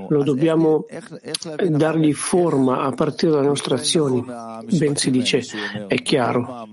lo 0.07 0.23
dobbiamo 0.23 0.85
dargli 1.69 2.13
forma 2.13 2.83
a 2.83 2.91
partire 2.91 3.31
dalle 3.33 3.47
nostre 3.47 3.75
azioni. 3.75 4.23
Ben 4.23 4.95
si 4.95 5.11
dice, 5.11 5.43
è 5.87 6.01
chiaro. 6.01 6.67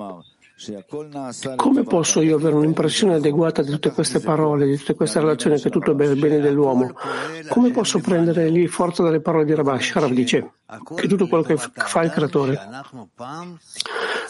Come 1.57 1.85
posso 1.85 2.21
io 2.21 2.37
avere 2.37 2.55
un'impressione 2.55 3.15
adeguata 3.15 3.63
di 3.63 3.71
tutte 3.71 3.93
queste 3.93 4.21
parole, 4.21 4.67
di 4.67 4.77
tutte 4.77 4.95
queste 4.95 5.19
relazioni, 5.19 5.59
che 5.59 5.71
tutto 5.71 5.93
è 5.93 5.95
per 5.95 6.11
il 6.11 6.19
bene 6.19 6.39
dell'uomo? 6.39 6.93
Come 7.49 7.71
posso 7.71 7.99
prendere 8.01 8.49
lì 8.51 8.67
forza 8.67 9.03
dalle 9.03 9.21
parole 9.21 9.47
di 9.47 9.55
Rabash? 9.55 9.95
Rav 9.95 10.11
dice 10.11 10.53
che 10.97 11.09
tutto 11.09 11.29
quello 11.29 11.45
che 11.45 11.57
fa 11.57 12.03
il 12.03 12.11
creatore 12.11 12.61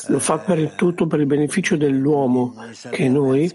lo 0.07 0.19
fa 0.21 0.39
per 0.39 0.59
il 0.61 0.75
tutto 0.77 1.09
per 1.09 1.19
il 1.19 1.27
beneficio 1.27 1.77
dell'uomo, 1.77 2.55
che 2.91 3.09
noi 3.09 3.53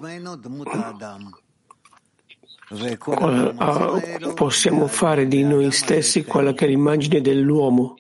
possiamo 4.34 4.88
fare 4.88 5.28
di 5.28 5.44
noi 5.44 5.72
stessi 5.72 6.24
quella 6.24 6.54
che 6.54 6.66
è 6.66 6.68
l'immagine 6.68 7.22
dell'uomo, 7.22 8.00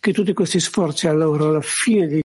che 0.00 0.12
tutti 0.12 0.32
questi 0.32 0.60
sforzi 0.60 1.06
allora 1.08 1.44
alla 1.44 1.60
fine 1.62 2.23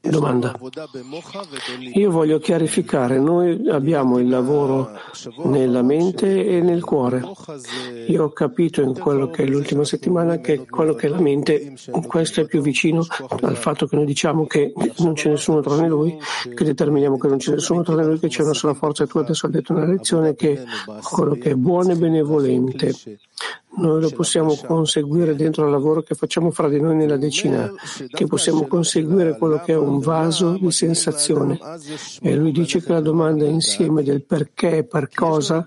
Domanda. 0.00 0.58
Io 1.94 2.10
voglio 2.10 2.38
chiarificare, 2.38 3.18
noi 3.18 3.68
abbiamo 3.68 4.18
il 4.18 4.28
lavoro 4.28 4.90
nella 5.44 5.82
mente 5.82 6.44
e 6.46 6.60
nel 6.60 6.84
cuore. 6.84 7.22
Io 8.08 8.24
ho 8.24 8.32
capito 8.32 8.82
in 8.82 8.98
quello 8.98 9.30
che 9.30 9.44
è 9.44 9.46
l'ultima 9.46 9.84
settimana 9.84 10.38
che 10.38 10.66
quello 10.66 10.94
che 10.94 11.06
è 11.06 11.10
la 11.10 11.20
mente, 11.20 11.74
questo 12.06 12.42
è 12.42 12.46
più 12.46 12.60
vicino 12.60 13.04
al 13.40 13.56
fatto 13.56 13.86
che 13.86 13.96
noi 13.96 14.04
diciamo 14.04 14.46
che 14.46 14.72
non 14.98 15.14
c'è 15.14 15.30
nessuno 15.30 15.60
tra 15.60 15.74
noi, 15.86 16.18
che 16.54 16.64
determiniamo 16.64 17.18
che 17.18 17.28
non 17.28 17.38
c'è 17.38 17.52
nessuno 17.52 17.82
tra 17.82 17.94
noi, 17.94 18.18
che 18.18 18.28
c'è 18.28 18.42
una 18.42 18.54
sola 18.54 18.74
forza. 18.74 19.04
E 19.04 19.06
tu 19.06 19.18
adesso 19.18 19.46
hai 19.46 19.52
detto 19.52 19.72
una 19.72 19.86
lezione 19.86 20.34
che 20.34 20.62
quello 21.10 21.34
che 21.34 21.50
è 21.50 21.54
buono 21.54 21.92
e 21.92 21.96
benevolente 21.96 22.92
noi 23.78 24.00
lo 24.00 24.10
possiamo 24.10 24.56
conseguire 24.66 25.34
dentro 25.34 25.64
il 25.64 25.70
lavoro 25.70 26.02
che 26.02 26.14
facciamo 26.14 26.50
fra 26.50 26.68
di 26.68 26.80
noi 26.80 26.96
nella 26.96 27.16
decina, 27.16 27.72
che 28.08 28.26
possiamo 28.26 28.66
conseguire 28.66 29.36
quello 29.38 29.60
che 29.64 29.72
è 29.72 29.76
un 29.76 29.98
vaso 30.00 30.56
di 30.58 30.70
sensazione. 30.70 31.58
E 32.20 32.34
lui 32.34 32.50
dice 32.50 32.82
che 32.82 32.92
la 32.92 33.00
domanda 33.00 33.44
è 33.44 33.48
insieme 33.48 34.02
del 34.02 34.24
perché 34.24 34.78
e 34.78 34.84
per 34.84 35.08
cosa 35.14 35.64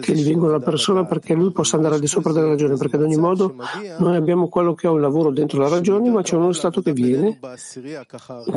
che 0.00 0.12
gli 0.12 0.24
vengono 0.24 0.54
alla 0.54 0.64
persona 0.64 1.04
perché 1.06 1.34
lui 1.34 1.52
possa 1.52 1.76
andare 1.76 1.94
al 1.94 2.00
di 2.00 2.06
sopra 2.06 2.32
della 2.32 2.48
ragione, 2.48 2.76
perché 2.76 2.96
ad 2.96 3.02
ogni 3.02 3.16
modo 3.16 3.54
noi 3.98 4.16
abbiamo 4.16 4.48
quello 4.48 4.74
che 4.74 4.86
è 4.86 4.90
un 4.90 5.00
lavoro 5.00 5.30
dentro 5.30 5.60
la 5.60 5.68
ragione, 5.68 6.10
ma 6.10 6.22
c'è 6.22 6.36
uno 6.36 6.52
stato 6.52 6.82
che 6.82 6.92
viene, 6.92 7.38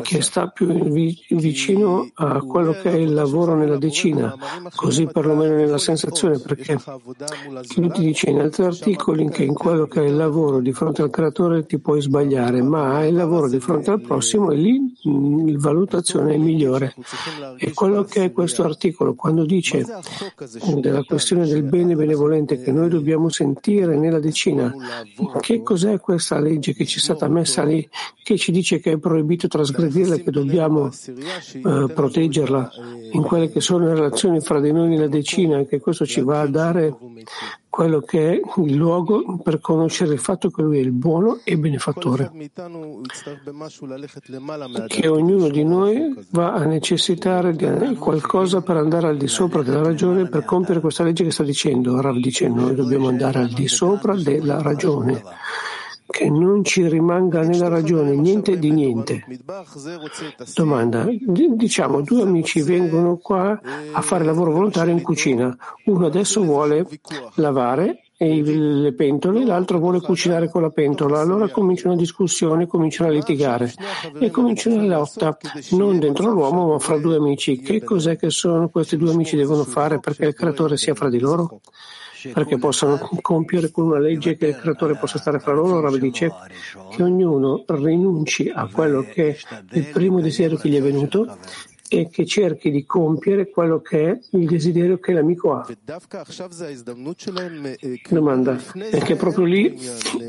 che 0.02 0.20
sta 0.20 0.48
più 0.48 0.66
vicino 0.66 2.10
a 2.14 2.40
quello 2.42 2.72
che 2.72 2.90
è 2.90 2.96
il 2.96 3.14
lavoro 3.14 3.54
nella 3.54 3.78
decina, 3.78 4.34
così 4.74 5.06
perlomeno 5.06 5.54
nella 5.54 5.78
sensazione, 5.78 6.38
perché 6.38 6.76
lui 7.76 7.90
ti 7.90 8.00
dice 8.00 8.30
in 8.30 8.40
altri 8.40 8.64
articoli 8.64 8.96
articoli 8.98 9.28
che 9.28 9.44
in 9.44 9.54
quello 9.54 9.86
che 9.86 10.02
è 10.02 10.06
il 10.06 10.16
lavoro 10.16 10.60
di 10.60 10.72
fronte 10.72 11.02
al 11.02 11.10
creatore 11.10 11.64
ti 11.66 11.78
puoi 11.78 12.00
sbagliare, 12.00 12.62
ma 12.62 13.04
il 13.04 13.14
lavoro 13.14 13.48
di 13.48 13.60
fronte 13.60 13.90
al 13.90 14.00
prossimo 14.00 14.50
e 14.50 14.56
lì 14.56 14.92
mm, 15.08 15.50
la 15.50 15.58
valutazione 15.58 16.34
è 16.34 16.36
migliore. 16.36 16.94
E 17.58 17.72
quello 17.72 18.02
che 18.02 18.24
è 18.24 18.32
questo 18.32 18.64
articolo, 18.64 19.14
quando 19.14 19.44
dice 19.44 19.84
della 20.76 21.04
questione 21.04 21.46
del 21.46 21.62
bene 21.62 21.94
benevolente 21.94 22.60
che 22.60 22.72
noi 22.72 22.88
dobbiamo 22.88 23.28
sentire 23.28 23.96
nella 23.96 24.18
decina, 24.18 24.74
che 25.40 25.62
cos'è 25.62 26.00
questa 26.00 26.40
legge 26.40 26.74
che 26.74 26.84
ci 26.84 26.98
è 26.98 27.00
stata 27.00 27.28
messa 27.28 27.62
lì, 27.62 27.88
che 28.22 28.36
ci 28.36 28.50
dice 28.50 28.80
che 28.80 28.92
è 28.92 28.98
proibito 28.98 29.46
trasgredirla, 29.46 30.16
che 30.16 30.30
dobbiamo 30.30 30.90
eh, 30.90 31.92
proteggerla 31.94 32.70
in 33.12 33.22
quelle 33.22 33.50
che 33.50 33.60
sono 33.60 33.86
le 33.86 33.94
relazioni 33.94 34.40
fra 34.40 34.60
di 34.60 34.72
noi 34.72 34.88
nella 34.88 35.08
decina, 35.08 35.62
che 35.64 35.80
questo 35.80 36.04
ci 36.04 36.20
va 36.20 36.40
a 36.40 36.46
dare 36.48 36.94
quello 37.68 38.00
che 38.00 38.30
è 38.30 38.40
il 38.62 38.74
luogo 38.74 39.38
per 39.42 39.60
conoscere 39.60 40.14
il 40.14 40.18
fatto 40.18 40.50
che 40.50 40.62
lui 40.62 40.78
è 40.78 40.80
il 40.80 40.92
buono 40.92 41.40
e 41.44 41.56
benefattore, 41.58 42.30
che 44.86 45.08
ognuno 45.08 45.48
di 45.48 45.64
noi 45.64 46.26
va 46.30 46.54
a 46.54 46.64
necessitare 46.64 47.54
di 47.54 47.94
qualcosa 47.96 48.62
per 48.62 48.76
andare 48.76 49.08
al 49.08 49.16
di 49.16 49.28
sopra 49.28 49.62
della 49.62 49.82
ragione 49.82 50.28
per 50.28 50.44
compiere 50.44 50.80
questa 50.80 51.04
legge 51.04 51.24
che 51.24 51.30
sta 51.30 51.42
dicendo. 51.42 52.00
Rav 52.00 52.16
dice 52.16 52.48
noi 52.48 52.74
dobbiamo 52.74 53.08
andare 53.08 53.40
al 53.40 53.48
di 53.48 53.68
sopra 53.68 54.14
della 54.14 54.62
ragione 54.62 55.22
che 56.10 56.30
non 56.30 56.64
ci 56.64 56.88
rimanga 56.88 57.42
nella 57.42 57.68
ragione 57.68 58.16
niente 58.16 58.58
di 58.58 58.70
niente. 58.70 59.24
Domanda, 60.54 61.06
diciamo 61.06 62.00
due 62.00 62.22
amici 62.22 62.62
vengono 62.62 63.18
qua 63.18 63.60
a 63.92 64.00
fare 64.00 64.24
lavoro 64.24 64.52
volontario 64.52 64.92
in 64.92 65.02
cucina, 65.02 65.54
uno 65.84 66.06
adesso 66.06 66.42
vuole 66.42 66.86
lavare 67.34 68.04
le 68.20 68.94
pentole, 68.94 69.44
l'altro 69.44 69.78
vuole 69.78 70.00
cucinare 70.00 70.50
con 70.50 70.62
la 70.62 70.70
pentola. 70.70 71.20
Allora 71.20 71.48
comincia 71.50 71.88
una 71.88 71.96
discussione, 71.96 72.66
cominciano 72.66 73.10
a 73.10 73.12
litigare 73.12 73.72
e 74.18 74.30
comincia 74.30 74.70
una 74.70 74.96
lotta, 74.96 75.36
non 75.72 76.00
dentro 76.00 76.30
l'uomo 76.30 76.68
ma 76.68 76.78
fra 76.78 76.98
due 76.98 77.16
amici. 77.16 77.60
Che 77.60 77.84
cos'è 77.84 78.16
che 78.16 78.30
sono 78.30 78.70
questi 78.70 78.96
due 78.96 79.12
amici 79.12 79.36
devono 79.36 79.62
fare 79.62 80.00
perché 80.00 80.26
il 80.26 80.34
creatore 80.34 80.76
sia 80.76 80.94
fra 80.94 81.08
di 81.08 81.20
loro? 81.20 81.60
Perché 82.32 82.58
possano 82.58 82.98
compiere 83.20 83.70
con 83.70 83.86
una 83.86 83.98
legge 83.98 84.36
che 84.36 84.46
il 84.48 84.56
creatore 84.56 84.96
possa 84.96 85.18
stare 85.18 85.38
fra 85.38 85.52
loro. 85.52 85.80
Rav 85.80 85.96
dice 85.96 86.30
che 86.90 87.02
ognuno 87.02 87.64
rinunci 87.66 88.48
a 88.48 88.68
quello 88.70 89.02
che 89.02 89.36
è 89.36 89.62
il 89.72 89.86
primo 89.86 90.20
desiderio 90.20 90.56
che 90.56 90.68
gli 90.68 90.76
è 90.76 90.82
venuto 90.82 91.38
e 91.88 92.08
che 92.10 92.26
cerchi 92.26 92.70
di 92.70 92.84
compiere 92.84 93.50
quello 93.50 93.80
che 93.80 94.10
è 94.10 94.18
il 94.32 94.46
desiderio 94.46 94.98
che 94.98 95.12
l'amico 95.12 95.54
ha. 95.54 95.66
Domanda, 98.08 98.58
è 98.90 98.98
che 98.98 99.16
proprio 99.16 99.44
lì 99.44 99.78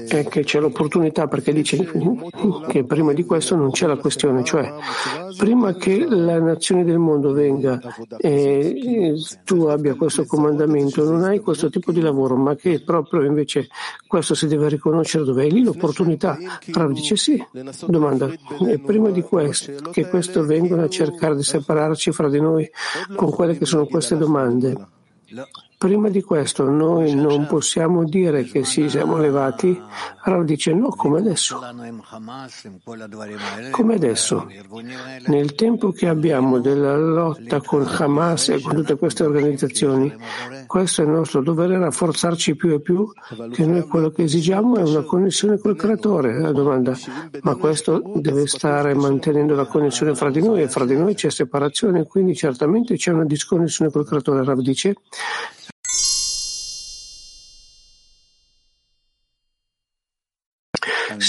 è 0.07 0.25
che 0.25 0.43
c'è 0.43 0.59
l'opportunità 0.59 1.27
perché 1.27 1.53
dice 1.53 1.77
che 2.67 2.83
prima 2.85 3.13
di 3.13 3.25
questo 3.25 3.55
non 3.55 3.71
c'è 3.71 3.87
la 3.87 3.97
questione, 3.97 4.43
cioè 4.43 4.73
prima 5.37 5.75
che 5.75 6.05
la 6.05 6.39
nazione 6.39 6.83
del 6.83 6.97
mondo 6.97 7.31
venga 7.31 7.79
e 8.17 9.15
tu 9.43 9.63
abbia 9.65 9.95
questo 9.95 10.25
comandamento, 10.25 11.03
non 11.03 11.23
hai 11.23 11.39
questo 11.39 11.69
tipo 11.69 11.91
di 11.91 12.01
lavoro, 12.01 12.35
ma 12.35 12.55
che 12.55 12.81
proprio 12.81 13.23
invece 13.23 13.67
questo 14.07 14.33
si 14.33 14.47
deve 14.47 14.69
riconoscere 14.69 15.23
dove 15.23 15.45
è 15.45 15.49
lì 15.49 15.63
l'opportunità. 15.63 16.37
Rav 16.71 16.91
dice 16.91 17.15
sì. 17.15 17.43
Domanda, 17.87 18.29
e 18.67 18.79
prima 18.79 19.09
di 19.09 19.21
questo, 19.21 19.89
che 19.91 20.07
questo 20.07 20.45
vengono 20.45 20.83
a 20.83 20.89
cercare 20.89 21.35
di 21.35 21.43
separarci 21.49 22.11
fra 22.11 22.29
di 22.29 22.39
noi 22.39 22.69
con 23.15 23.31
quelle 23.31 23.57
che 23.57 23.65
sono 23.65 23.85
queste 23.85 24.17
domande. 24.17 24.75
Prima 25.79 26.09
di 26.09 26.21
questo 26.21 26.69
noi 26.69 27.15
non 27.15 27.47
possiamo 27.47 28.03
dire 28.03 28.43
che 28.43 28.65
sì, 28.65 28.89
siamo 28.89 29.17
elevati. 29.17 29.81
Rav 30.25 30.43
dice 30.43 30.73
no, 30.73 30.89
come 30.89 31.19
adesso. 31.19 31.57
Come 33.71 33.93
adesso. 33.93 34.45
Nel 35.27 35.55
tempo 35.55 35.93
che 35.93 36.09
abbiamo 36.09 36.59
della 36.59 36.97
lotta 36.97 37.61
con 37.61 37.87
Hamas 37.87 38.49
e 38.49 38.61
con 38.61 38.75
tutte 38.75 38.97
queste 38.97 39.23
organizzazioni, 39.23 40.13
questo 40.67 41.01
è 41.01 41.05
il 41.05 41.11
nostro 41.11 41.41
dovere 41.41 41.79
rafforzarci 41.79 42.57
più 42.57 42.73
e 42.73 42.81
più 42.81 43.09
che 43.49 43.65
noi 43.65 43.87
quello 43.87 44.09
che 44.09 44.23
esigiamo 44.23 44.75
è 44.75 44.83
una 44.83 45.03
connessione 45.03 45.59
col 45.59 45.77
creatore. 45.77 46.41
La 46.41 46.51
domanda, 46.51 46.93
ma 47.43 47.55
questo 47.55 48.01
deve 48.15 48.47
stare 48.47 48.93
mantenendo 48.95 49.55
la 49.55 49.65
connessione 49.65 50.13
fra 50.13 50.29
di 50.29 50.41
noi 50.41 50.63
e 50.63 50.67
fra 50.67 50.83
di 50.83 50.97
noi 50.97 51.15
c'è 51.15 51.31
separazione, 51.31 52.05
quindi 52.05 52.35
certamente 52.35 52.97
c'è 52.97 53.13
una 53.13 53.23
disconnessione 53.23 53.89
col 53.89 54.05
creatore. 54.05 54.43
Rav 54.43 54.59
dice 54.59 54.95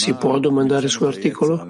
Si 0.00 0.14
può 0.14 0.38
domandare 0.38 0.88
sull'articolo? 0.88 1.68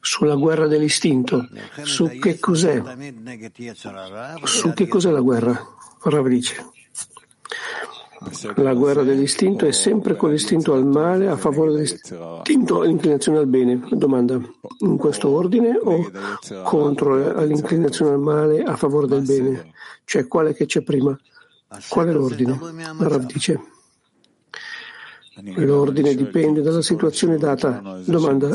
Sulla 0.00 0.36
guerra 0.36 0.68
dell'istinto. 0.68 1.48
Su 1.82 2.08
che 2.20 2.38
cos'è? 2.38 2.80
Su 4.44 4.72
che 4.72 4.86
cos'è 4.86 5.10
la 5.10 5.20
guerra? 5.20 5.60
Rav 6.04 6.28
dice. 6.28 6.64
La 8.54 8.72
guerra 8.74 9.02
dell'istinto 9.02 9.66
è 9.66 9.72
sempre 9.72 10.14
con 10.14 10.30
l'istinto 10.30 10.74
al 10.74 10.86
male 10.86 11.26
a 11.26 11.36
favore 11.36 11.72
dell'istinto 11.72 12.82
all'inclinazione 12.82 13.38
al 13.38 13.48
bene. 13.48 13.80
Domanda, 13.90 14.40
in 14.78 14.96
questo 14.96 15.28
ordine 15.28 15.76
o 15.76 16.08
contro 16.62 17.42
l'inclinazione 17.44 18.12
al 18.12 18.20
male 18.20 18.62
a 18.62 18.76
favore 18.76 19.08
del 19.08 19.22
bene? 19.22 19.72
Cioè 20.04 20.28
quale 20.28 20.54
che 20.54 20.66
c'è 20.66 20.82
prima? 20.82 21.18
Qual 21.88 22.06
è 22.06 22.12
l'ordine? 22.12 22.56
Rav 23.00 23.24
dice. 23.24 23.60
L'ordine 25.56 26.14
dipende 26.14 26.62
dalla 26.62 26.80
situazione 26.80 27.36
data. 27.36 28.00
Domanda, 28.06 28.48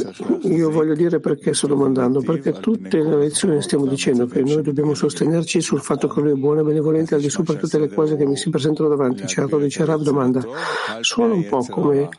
io 0.44 0.72
voglio 0.72 0.96
dire 0.96 1.20
perché 1.20 1.54
sto 1.54 1.68
domandando, 1.68 2.22
perché 2.22 2.54
tutte 2.54 3.04
le 3.04 3.18
lezioni 3.18 3.62
stiamo 3.62 3.86
dicendo 3.86 4.26
che 4.26 4.42
noi 4.42 4.64
dobbiamo 4.64 4.96
sostenerci 4.96 5.62
sul 5.62 5.80
fatto 5.80 6.08
che 6.08 6.20
lui 6.22 6.32
è 6.32 6.36
buono 6.36 6.62
e 6.62 6.64
benevolente 6.64 7.14
al 7.14 7.22
di 7.22 7.30
sopra 7.30 7.54
tutte 7.54 7.78
le 7.78 7.94
cose 7.94 8.18
che 8.18 8.26
mi 8.26 8.36
si 8.36 8.50
presentano 8.50 8.90
davanti. 8.90 9.28
Certo, 9.28 9.60
dice 9.60 9.86
Rab, 9.86 10.02
domanda, 10.02 10.44
suona 11.02 11.36
un 11.36 11.48
po' 11.48 11.64
come 11.70 12.10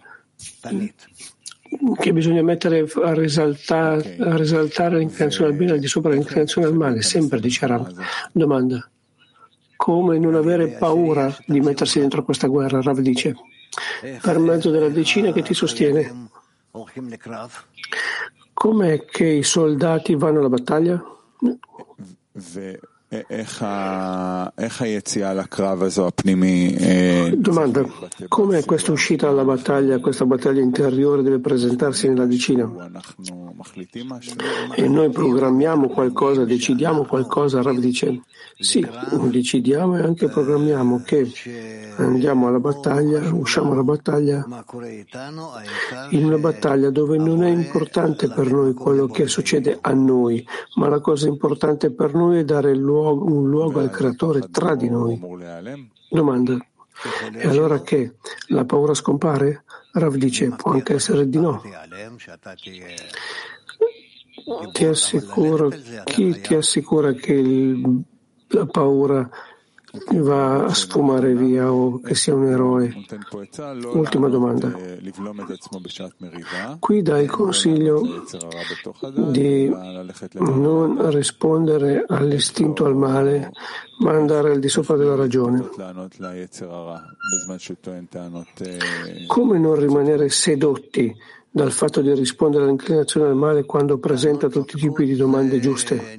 che 1.98 2.12
bisogna 2.12 2.42
mettere 2.42 2.86
a 3.02 3.14
risaltare, 3.14 4.16
a 4.20 4.36
risaltare 4.36 4.98
l'inclinazione 4.98 5.50
al 5.50 5.56
bene 5.56 5.72
al 5.72 5.78
di 5.80 5.88
sopra 5.88 6.10
dell'inclinazione 6.10 6.68
al 6.68 6.74
male, 6.74 7.02
sempre 7.02 7.40
dice 7.40 7.66
Rab. 7.66 7.92
Domanda, 8.30 8.88
come 9.74 10.18
non 10.20 10.36
avere 10.36 10.76
paura 10.78 11.36
di 11.46 11.58
mettersi 11.58 11.98
dentro 11.98 12.22
questa 12.22 12.46
guerra? 12.46 12.80
Rav 12.80 13.00
dice 13.00 13.34
per 14.20 14.38
mezzo 14.38 14.70
della 14.70 14.88
decina 14.88 15.32
che 15.32 15.42
ti 15.42 15.54
sostiene. 15.54 16.28
Com'è 18.52 19.04
che 19.04 19.26
i 19.26 19.42
soldati 19.42 20.14
vanno 20.14 20.38
alla 20.40 20.48
battaglia? 20.48 21.02
Domanda, 27.36 27.84
come 28.28 28.64
questa 28.64 28.92
uscita 28.92 29.28
alla 29.28 29.44
battaglia, 29.44 29.98
questa 29.98 30.24
battaglia 30.24 30.62
interiore 30.62 31.22
deve 31.22 31.38
presentarsi 31.38 32.08
nella 32.08 32.24
decina? 32.24 32.70
E 34.74 34.88
noi 34.88 35.10
programmiamo 35.10 35.88
qualcosa, 35.88 36.44
decidiamo 36.44 37.04
qualcosa, 37.04 37.62
Rav 37.62 37.78
dice, 37.78 38.22
sì, 38.58 38.86
decidiamo 39.30 39.96
e 39.96 40.02
anche 40.02 40.28
programmiamo 40.28 41.02
che 41.02 41.30
andiamo 41.96 42.48
alla 42.48 42.60
battaglia, 42.60 43.32
usciamo 43.32 43.72
alla 43.72 43.82
battaglia, 43.82 44.46
in 46.10 46.24
una 46.24 46.38
battaglia 46.38 46.90
dove 46.90 47.18
non 47.18 47.42
è 47.42 47.50
importante 47.50 48.28
per 48.28 48.50
noi 48.50 48.74
quello 48.74 49.06
che 49.06 49.26
succede 49.26 49.78
a 49.80 49.92
noi, 49.92 50.46
ma 50.76 50.88
la 50.88 51.00
cosa 51.00 51.28
importante 51.28 51.90
per 51.90 52.14
noi 52.14 52.40
è 52.40 52.44
dare 52.44 52.74
luogo, 52.74 53.24
un 53.24 53.48
luogo 53.48 53.80
al 53.80 53.90
creatore 53.90 54.48
tra 54.50 54.74
di 54.74 54.88
noi. 54.88 55.20
Domanda. 56.10 56.56
E 57.32 57.48
allora 57.48 57.80
che 57.80 58.14
la 58.48 58.64
paura 58.64 58.94
scompare? 58.94 59.64
Rav 59.92 60.14
dice, 60.16 60.50
può 60.50 60.72
anche 60.72 60.94
essere 60.94 61.28
di 61.28 61.38
no. 61.38 61.62
Ti 64.72 64.84
assicuro, 64.84 65.70
chi 66.04 66.40
ti 66.40 66.54
assicura 66.54 67.12
che 67.12 67.32
il, 67.32 68.02
la 68.48 68.66
paura 68.66 69.28
va 70.14 70.64
a 70.64 70.72
sfumare 70.72 71.34
via 71.34 71.70
o 71.70 72.00
che 72.00 72.14
sia 72.14 72.34
un 72.34 72.46
eroe. 72.46 72.94
Ultima 73.92 74.28
domanda. 74.28 74.72
Qui 76.78 77.02
dai 77.02 77.22
il 77.24 77.30
consiglio 77.30 78.24
di 79.28 79.68
non 80.38 81.10
rispondere 81.10 82.04
all'istinto 82.08 82.86
al 82.86 82.96
male, 82.96 83.50
ma 83.98 84.12
andare 84.12 84.52
al 84.52 84.58
di 84.58 84.68
sopra 84.68 84.96
della 84.96 85.14
ragione. 85.14 85.68
Come 89.26 89.58
non 89.58 89.74
rimanere 89.74 90.28
sedotti 90.30 91.14
dal 91.54 91.70
fatto 91.70 92.00
di 92.00 92.12
rispondere 92.14 92.64
all'inclinazione 92.64 93.28
al 93.28 93.36
male 93.36 93.64
quando 93.64 93.98
presenta 93.98 94.48
tutti 94.48 94.76
i 94.76 94.80
tipi 94.80 95.04
di 95.04 95.16
domande 95.16 95.60
giuste. 95.60 96.18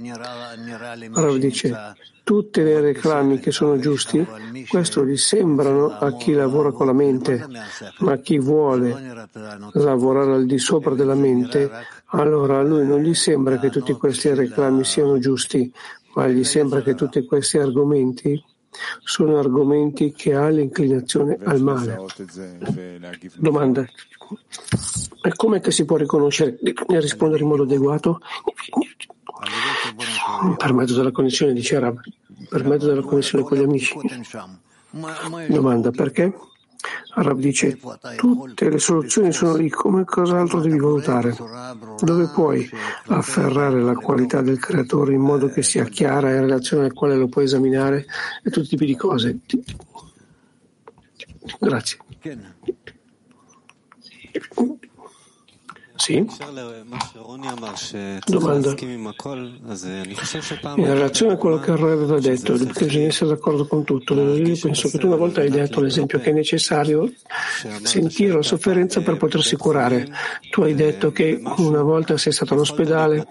Rav 1.12 1.36
dice, 1.38 1.76
tutte 2.24 2.64
le 2.64 2.80
reclami 2.80 3.40
che 3.40 3.50
sono 3.50 3.80
giusti, 3.80 4.24
questo 4.70 5.04
gli 5.04 5.18
sembrano 5.18 5.88
a 5.90 6.16
chi 6.16 6.34
lavora 6.34 6.72
con 6.72 6.86
la 6.86 6.94
mente, 6.94 7.44
ma 8.00 8.18
chi 8.18 8.38
vuole 8.38 9.28
lavorare 9.74 10.34
al 10.34 10.46
di 10.46 10.60
sopra 10.60 10.94
della 10.94 11.16
mente, 11.16 11.68
allora 12.10 12.60
a 12.60 12.64
lui 12.64 12.86
non 12.86 13.02
gli 13.02 13.16
sembra 13.16 13.58
che 13.58 13.72
tutti 13.72 13.92
questi 13.94 14.32
reclami 14.36 14.84
siano 14.84 15.18
giusti, 15.18 15.74
ma 16.14 16.28
gli 16.28 16.44
sembra 16.44 16.84
che 16.84 16.94
tutti 16.94 17.26
questi 17.26 17.58
argomenti 17.58 18.40
sono 19.04 19.38
argomenti 19.38 20.12
che 20.14 20.34
ha 20.34 20.48
l'inclinazione 20.50 21.38
al 21.44 21.62
male. 21.62 22.00
Domanda. 23.38 23.86
E 25.22 25.36
com'è 25.36 25.60
che 25.60 25.72
si 25.72 25.86
può 25.86 25.98
riconoscere 25.98 26.58
e 26.60 27.00
rispondere 27.00 27.44
in 27.44 27.50
modo 27.50 27.64
adeguato? 27.64 28.20
Per 30.58 30.74
mezzo 30.74 30.96
della 30.96 31.12
connessione, 31.12 31.54
dice 31.54 31.76
Arab, 31.76 32.00
per 32.50 32.66
mezzo 32.66 32.88
della 32.88 33.02
connessione 33.02 33.44
con 33.44 33.58
gli 33.58 33.64
amici. 33.64 33.96
Domanda, 35.48 35.92
perché? 35.92 36.34
Arab 37.16 37.40
dice, 37.40 37.78
tutte 38.18 38.70
le 38.70 38.80
soluzioni 38.80 39.32
sono 39.32 39.56
lì, 39.56 39.70
come 39.70 40.04
cos'altro 40.04 40.60
devi 40.60 40.78
valutare? 40.80 41.36
Dove 42.00 42.28
puoi 42.28 42.70
afferrare 43.08 43.82
la 43.82 43.94
qualità 43.94 44.42
del 44.42 44.60
creatore 44.60 45.14
in 45.14 45.22
modo 45.22 45.50
che 45.50 45.64
sia 45.64 45.86
chiara 45.86 46.32
in 46.32 46.42
relazione 46.42 46.86
al 46.86 46.94
quale 46.94 47.16
lo 47.16 47.28
puoi 47.28 47.46
esaminare 47.46 48.06
e 48.44 48.50
tutti 48.50 48.66
i 48.66 48.70
tipi 48.70 48.86
di 48.86 48.96
cose? 48.96 49.40
Grazie. 51.60 51.98
Sì? 56.04 56.26
Domanda. 58.26 58.76
In 60.76 60.86
relazione 60.86 61.32
a 61.32 61.38
quello 61.38 61.60
che 61.60 61.76
Roy 61.78 61.94
aveva 61.94 62.20
detto, 62.20 62.58
bisogna 62.58 63.08
essere 63.08 63.30
d'accordo 63.30 63.66
con 63.66 63.86
tutto. 63.86 64.14
Io 64.14 64.58
penso 64.62 64.90
che 64.90 64.98
tu 64.98 65.08
una 65.08 65.16
volta 65.16 65.40
hai 65.40 65.50
detto 65.50 65.80
l'esempio 65.80 66.20
che 66.20 66.32
è 66.32 66.34
necessario 66.34 67.10
sentire 67.84 68.34
la 68.34 68.42
sofferenza 68.42 69.00
per 69.00 69.16
potersi 69.16 69.56
curare. 69.56 70.10
Tu 70.50 70.64
hai 70.64 70.76
detto 70.76 71.14
che 71.14 71.42
una 71.60 71.84
volta 71.84 72.18
sei 72.18 72.34
stato 72.34 72.54
all'ospedale 72.54 73.26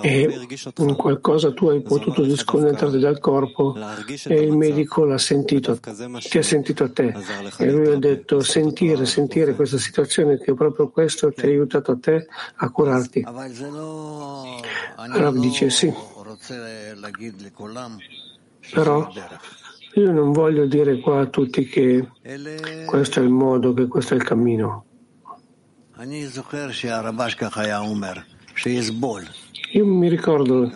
e 0.00 0.46
in 0.78 0.96
qualcosa 0.96 1.52
tu 1.52 1.68
hai 1.68 1.82
potuto 1.82 2.22
disconnetterti 2.22 2.98
dal 2.98 3.18
corpo 3.18 3.76
e 4.24 4.34
il 4.40 4.56
medico 4.56 5.04
l'ha 5.04 5.18
sentito, 5.18 5.78
ti 5.78 6.38
ha 6.38 6.42
sentito 6.42 6.84
a 6.84 6.90
te. 6.90 7.14
E 7.58 7.70
lui 7.70 7.88
ha 7.88 7.98
detto 7.98 8.40
sentire, 8.40 9.04
sentire 9.04 9.54
questa 9.54 9.76
situazione 9.76 10.38
che 10.38 10.52
è 10.52 10.54
proprio 10.54 10.88
questo 10.88 11.30
ti 11.42 11.48
ha 11.48 11.48
aiutato 11.48 11.92
a 11.92 11.98
te 11.98 12.26
a 12.56 12.70
curarti. 12.70 13.24
Rav 14.96 15.36
dice 15.38 15.70
sì, 15.70 15.92
però 18.72 19.12
io 19.94 20.12
non 20.12 20.32
voglio 20.32 20.66
dire 20.66 21.00
qua 21.00 21.22
a 21.22 21.26
tutti 21.26 21.64
che 21.66 22.08
questo 22.86 23.18
è 23.20 23.22
il 23.24 23.30
modo, 23.30 23.74
che 23.74 23.88
questo 23.88 24.14
è 24.14 24.16
il 24.16 24.22
cammino. 24.22 24.84
Io 29.72 29.86
mi 29.86 30.08
ricordo 30.08 30.70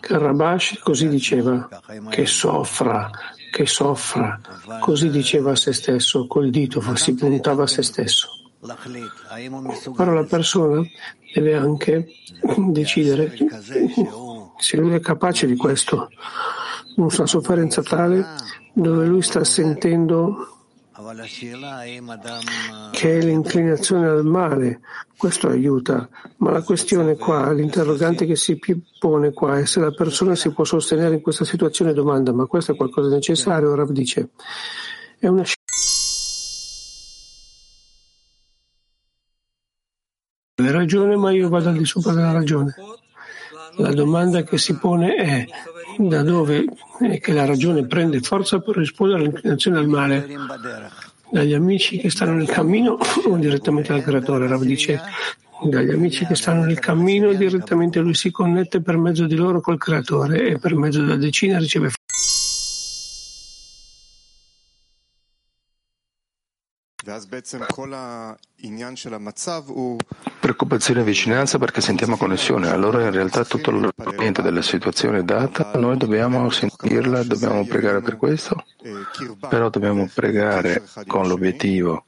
che 0.00 0.18
Rabash 0.18 0.78
così 0.82 1.08
diceva, 1.08 1.68
che 2.08 2.26
soffra, 2.26 3.10
che 3.50 3.66
soffra, 3.66 4.40
così 4.80 5.10
diceva 5.10 5.52
a 5.52 5.56
se 5.56 5.72
stesso, 5.72 6.26
col 6.26 6.50
dito 6.50 6.80
si 6.96 7.14
puntava 7.14 7.64
a 7.64 7.66
se 7.66 7.82
stesso. 7.82 8.37
Però 9.96 10.12
la 10.12 10.24
persona 10.24 10.82
deve 11.32 11.54
anche 11.54 12.08
decidere 12.56 13.36
se 14.58 14.76
lui 14.76 14.94
è 14.94 15.00
capace 15.00 15.46
di 15.46 15.56
questo, 15.56 16.08
una 16.96 17.08
sofferenza 17.08 17.82
tale 17.82 18.24
dove 18.72 19.06
lui 19.06 19.22
sta 19.22 19.44
sentendo 19.44 20.54
che 22.90 23.18
è 23.18 23.22
l'inclinazione 23.22 24.08
al 24.08 24.24
male, 24.24 24.80
questo 25.16 25.48
aiuta, 25.48 26.08
ma 26.38 26.50
la 26.50 26.62
questione 26.62 27.16
qua, 27.16 27.52
l'interrogante 27.52 28.26
che 28.26 28.34
si 28.34 28.58
pone 28.98 29.32
qua 29.32 29.58
è 29.58 29.64
se 29.64 29.78
la 29.78 29.92
persona 29.92 30.34
si 30.34 30.50
può 30.50 30.64
sostenere 30.64 31.14
in 31.14 31.20
questa 31.20 31.44
situazione 31.44 31.92
domanda, 31.92 32.32
ma 32.32 32.46
questo 32.46 32.72
è 32.72 32.76
qualcosa 32.76 33.08
di 33.08 33.14
necessario? 33.14 33.76
Rav 33.76 33.90
dice, 33.90 34.30
è 35.18 35.28
una 35.28 35.44
Hai 40.60 40.72
ragione, 40.72 41.14
ma 41.14 41.30
io 41.30 41.48
vado 41.48 41.68
al 41.68 41.76
di 41.76 41.84
sopra 41.84 42.12
della 42.12 42.32
ragione. 42.32 42.74
La 43.76 43.92
domanda 43.92 44.42
che 44.42 44.58
si 44.58 44.76
pone 44.76 45.14
è 45.14 45.46
da 45.98 46.24
dove 46.24 46.64
è 46.98 47.20
che 47.20 47.32
la 47.32 47.44
ragione 47.44 47.86
prende 47.86 48.18
forza 48.18 48.58
per 48.58 48.76
rispondere 48.76 49.20
all'inclinazione 49.20 49.78
al 49.78 49.86
male? 49.86 50.26
Dagli 51.30 51.54
amici 51.54 51.98
che 51.98 52.10
stanno 52.10 52.32
nel 52.32 52.48
cammino 52.48 52.98
o 53.26 53.36
direttamente 53.36 53.92
dal 53.92 54.02
creatore? 54.02 54.48
Rav 54.48 54.64
dice 54.64 55.00
dagli 55.62 55.90
amici 55.90 56.26
che 56.26 56.34
stanno 56.34 56.64
nel 56.64 56.80
cammino 56.80 57.32
direttamente 57.34 58.00
lui 58.00 58.14
si 58.14 58.32
connette 58.32 58.80
per 58.80 58.96
mezzo 58.96 59.26
di 59.26 59.36
loro 59.36 59.60
col 59.60 59.78
creatore 59.78 60.44
e 60.48 60.58
per 60.58 60.74
mezzo 60.74 61.00
della 61.00 61.16
decina 61.16 61.58
riceve 61.58 61.92
Preoccupazione 70.40 71.00
e 71.00 71.04
vicinanza 71.04 71.58
perché 71.58 71.80
sentiamo 71.80 72.16
connessione, 72.16 72.70
allora 72.70 73.02
in 73.02 73.10
realtà 73.10 73.44
tutto 73.44 73.70
l'argomento 73.70 74.40
della 74.40 74.62
situazione 74.62 75.24
data, 75.24 75.72
noi 75.74 75.96
dobbiamo 75.96 76.48
sentirla, 76.50 77.24
dobbiamo 77.24 77.64
pregare 77.66 78.00
per 78.00 78.16
questo, 78.16 78.64
però 79.48 79.68
dobbiamo 79.68 80.08
pregare 80.12 80.84
con 81.06 81.26
l'obiettivo 81.26 82.04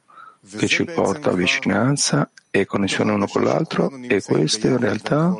che 0.56 0.66
ci 0.68 0.84
porta 0.84 1.32
vicinanza 1.32 2.30
e 2.50 2.66
connessione 2.66 3.12
uno 3.12 3.26
con 3.26 3.42
l'altro. 3.42 3.92
E 4.08 4.22
questo 4.22 4.66
in 4.68 4.78
realtà 4.78 5.34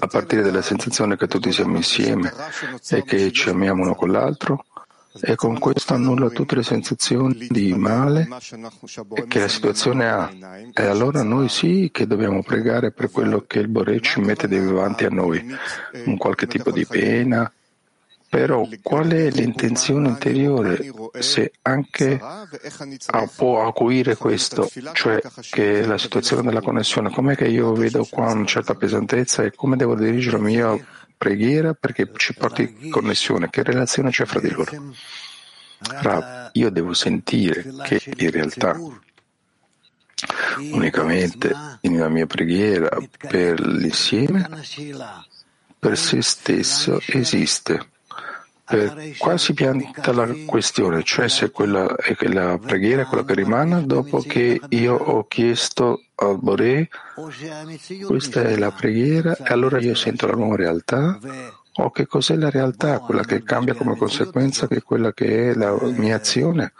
a 0.00 0.06
partire 0.06 0.42
dalla 0.42 0.62
sensazione 0.62 1.16
che 1.16 1.26
tutti 1.26 1.52
siamo 1.52 1.76
insieme 1.76 2.32
e 2.90 3.02
che 3.04 3.30
ci 3.30 3.48
amiamo 3.50 3.82
uno 3.82 3.94
con 3.94 4.10
l'altro 4.10 4.64
e 5.20 5.34
con 5.34 5.58
questo 5.58 5.94
annulla 5.94 6.30
tutte 6.30 6.54
le 6.54 6.62
sensazioni 6.62 7.46
di 7.50 7.74
male 7.74 8.28
che 9.28 9.40
la 9.40 9.48
situazione 9.48 10.08
ha. 10.08 10.32
E 10.72 10.84
allora 10.84 11.22
noi 11.22 11.48
sì 11.48 11.90
che 11.92 12.06
dobbiamo 12.06 12.42
pregare 12.42 12.92
per 12.92 13.10
quello 13.10 13.44
che 13.46 13.58
il 13.58 13.68
Bore 13.68 14.00
ci 14.00 14.20
mette 14.20 14.48
davanti 14.48 15.04
a 15.04 15.10
noi, 15.10 15.44
un 16.06 16.16
qualche 16.16 16.46
tipo 16.46 16.70
di 16.70 16.86
pena. 16.86 17.52
Però 18.32 18.66
qual 18.80 19.10
è 19.10 19.28
l'intenzione 19.28 20.08
interiore 20.08 20.90
se 21.18 21.52
anche 21.60 22.18
può 23.36 23.66
acuire 23.66 24.16
questo, 24.16 24.70
cioè 24.94 25.20
che 25.50 25.84
la 25.84 25.98
situazione 25.98 26.40
della 26.40 26.62
connessione, 26.62 27.10
com'è 27.10 27.36
che 27.36 27.48
io 27.48 27.74
vedo 27.74 28.06
qua 28.08 28.32
una 28.32 28.46
certa 28.46 28.74
pesantezza 28.74 29.42
e 29.42 29.52
come 29.54 29.76
devo 29.76 29.94
dirigere 29.94 30.38
la 30.38 30.42
mia 30.42 30.86
preghiera 31.22 31.72
perché 31.72 32.10
ci 32.16 32.34
porti 32.34 32.88
connessione. 32.88 33.48
Che 33.48 33.62
relazione 33.62 34.10
c'è 34.10 34.24
fra 34.24 34.40
di 34.40 34.50
loro? 34.50 34.92
Rav, 35.78 36.50
io 36.54 36.70
devo 36.70 36.92
sentire 36.94 37.64
che 37.84 38.02
in 38.16 38.30
realtà 38.30 38.76
unicamente 40.72 41.54
nella 41.82 42.08
mia 42.08 42.26
preghiera 42.26 42.88
per 43.18 43.60
l'insieme, 43.60 44.48
per 45.78 45.96
se 45.96 46.22
stesso 46.22 47.00
esiste. 47.06 47.90
Per 48.64 49.16
qua 49.18 49.36
si 49.36 49.54
pianta 49.54 50.12
la 50.12 50.28
questione, 50.46 51.02
cioè 51.02 51.28
se 51.28 51.50
quella 51.50 51.94
è 51.96 52.14
la 52.28 52.58
preghiera, 52.58 53.06
quella 53.06 53.24
che 53.24 53.34
rimane 53.34 53.84
dopo 53.84 54.20
che 54.20 54.60
io 54.68 54.94
ho 54.94 55.26
chiesto 55.26 56.04
al 56.14 56.38
Boré, 56.38 56.88
questa 58.06 58.42
è 58.42 58.56
la 58.56 58.70
preghiera 58.70 59.36
e 59.36 59.52
allora 59.52 59.80
io 59.80 59.94
sento 59.94 60.26
la 60.26 60.34
nuova 60.34 60.56
realtà 60.56 61.18
o 61.74 61.90
che 61.90 62.06
cos'è 62.06 62.36
la 62.36 62.50
realtà, 62.50 63.00
quella 63.00 63.24
che 63.24 63.42
cambia 63.42 63.74
come 63.74 63.96
conseguenza 63.96 64.68
che 64.68 64.82
quella 64.82 65.12
che 65.12 65.50
è 65.50 65.54
la 65.54 65.76
mia 65.82 66.16
azione? 66.16 66.72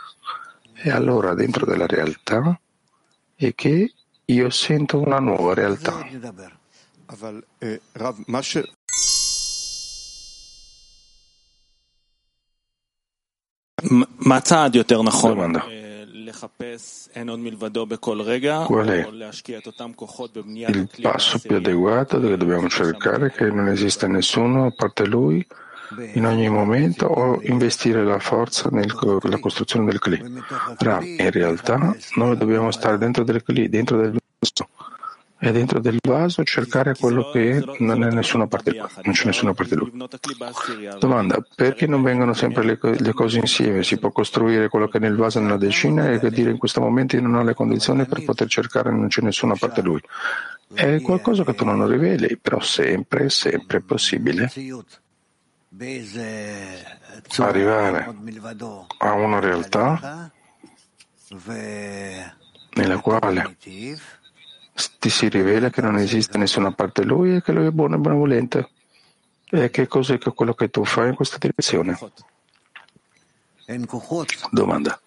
E 0.75 0.91
allora 0.91 1.35
dentro 1.35 1.67
della 1.67 1.87
realtà 1.87 2.59
è 3.35 3.55
che 3.55 3.93
io 4.25 4.51
sento 4.51 4.99
una 4.99 5.19
nuova 5.19 5.55
realtà. 5.55 6.07
Domanda. 15.35 15.65
Qual 18.67 18.87
è 18.87 19.07
il 20.71 20.89
passo 21.01 21.39
più 21.39 21.57
adeguato 21.57 22.19
dove 22.19 22.37
dobbiamo 22.37 22.69
cercare 22.69 23.31
che 23.33 23.51
non 23.51 23.69
esista 23.69 24.07
nessuno 24.07 24.67
a 24.67 24.71
parte 24.71 25.07
lui 25.07 25.45
in 26.15 26.25
ogni 26.25 26.49
momento 26.49 27.07
o 27.07 27.41
investire 27.43 28.03
la 28.05 28.19
forza 28.19 28.69
nella 28.71 29.39
costruzione 29.41 29.85
del 29.87 29.99
Kli? 29.99 30.23
Ram, 30.79 31.05
in 31.05 31.31
realtà 31.31 31.95
noi 32.15 32.37
dobbiamo 32.37 32.71
stare 32.71 32.99
dentro 32.99 33.25
del 33.25 33.43
Kli, 33.43 33.69
dentro 33.69 33.97
del 33.99 34.11
vaso 34.13 34.69
e 35.45 35.51
dentro 35.51 35.81
del 35.81 35.99
vaso 36.01 36.45
cercare 36.45 36.95
quello 36.95 37.33
che 37.33 37.65
non 37.81 38.05
è 38.05 38.13
nessuna 38.13 38.47
parte 38.47 38.71
non 38.77 39.13
c'è 39.13 39.27
nessuna 39.27 39.53
parte 39.53 39.75
di 39.75 39.81
lui. 39.81 40.07
Domanda, 41.01 41.45
perché 41.57 41.89
non 41.89 42.01
vengono 42.01 42.33
sempre 42.33 42.63
le, 42.63 42.79
le, 42.81 43.13
cose 43.13 43.41
insieme? 43.41 43.83
Si 43.83 43.99
può 43.99 44.13
costruire 44.13 44.69
quello 44.69 44.87
che 44.87 44.99
è 44.99 45.01
nel 45.01 45.17
vaso 45.17 45.41
nella 45.41 45.57
decina 45.57 46.13
e 46.13 46.31
dire 46.31 46.53
in 46.53 46.59
questo 46.59 46.81
momento 46.81 47.17
io 47.17 47.23
non 47.23 47.35
ho 47.35 47.43
le 47.43 47.55
condizioni 47.55 48.07
per 48.07 48.23
poter 48.23 48.47
cercare 48.47 48.93
non 48.93 49.09
c'è 49.09 49.21
nessuna 49.21 49.57
parte 49.59 49.83
di 49.83 49.89
lui. 49.89 50.01
È 50.73 51.01
qualcosa 51.01 51.43
che 51.43 51.55
tu 51.55 51.65
non 51.65 51.89
riveli, 51.89 52.39
però 52.41 52.61
sempre, 52.61 53.29
sempre 53.29 53.79
è 53.79 53.81
possibile 53.81 54.49
arrivare 57.39 58.15
a 58.99 59.13
una 59.13 59.41
realtà 59.41 60.31
nella 62.75 62.99
quale 63.01 63.57
ti 64.99 65.11
si 65.11 65.29
rivela 65.29 65.71
che 65.71 65.81
non 65.81 65.99
esiste 65.99 66.39
nessuna 66.39 66.73
parte 66.73 67.03
di 67.03 67.09
lui 67.09 67.37
e 67.37 67.43
che 67.43 67.53
lui 67.53 67.67
è 67.67 67.71
buono 67.71 67.97
e 67.97 67.99
benevolente. 67.99 68.69
E 69.51 69.71
che 69.71 69.87
cos'è 69.87 70.19
che 70.19 70.33
quello 70.33 70.55
che 70.55 70.71
tu 70.71 70.85
fai 70.85 71.09
in 71.09 71.15
questa 71.15 71.37
direzione? 71.39 71.99
Domanda. 74.51 74.99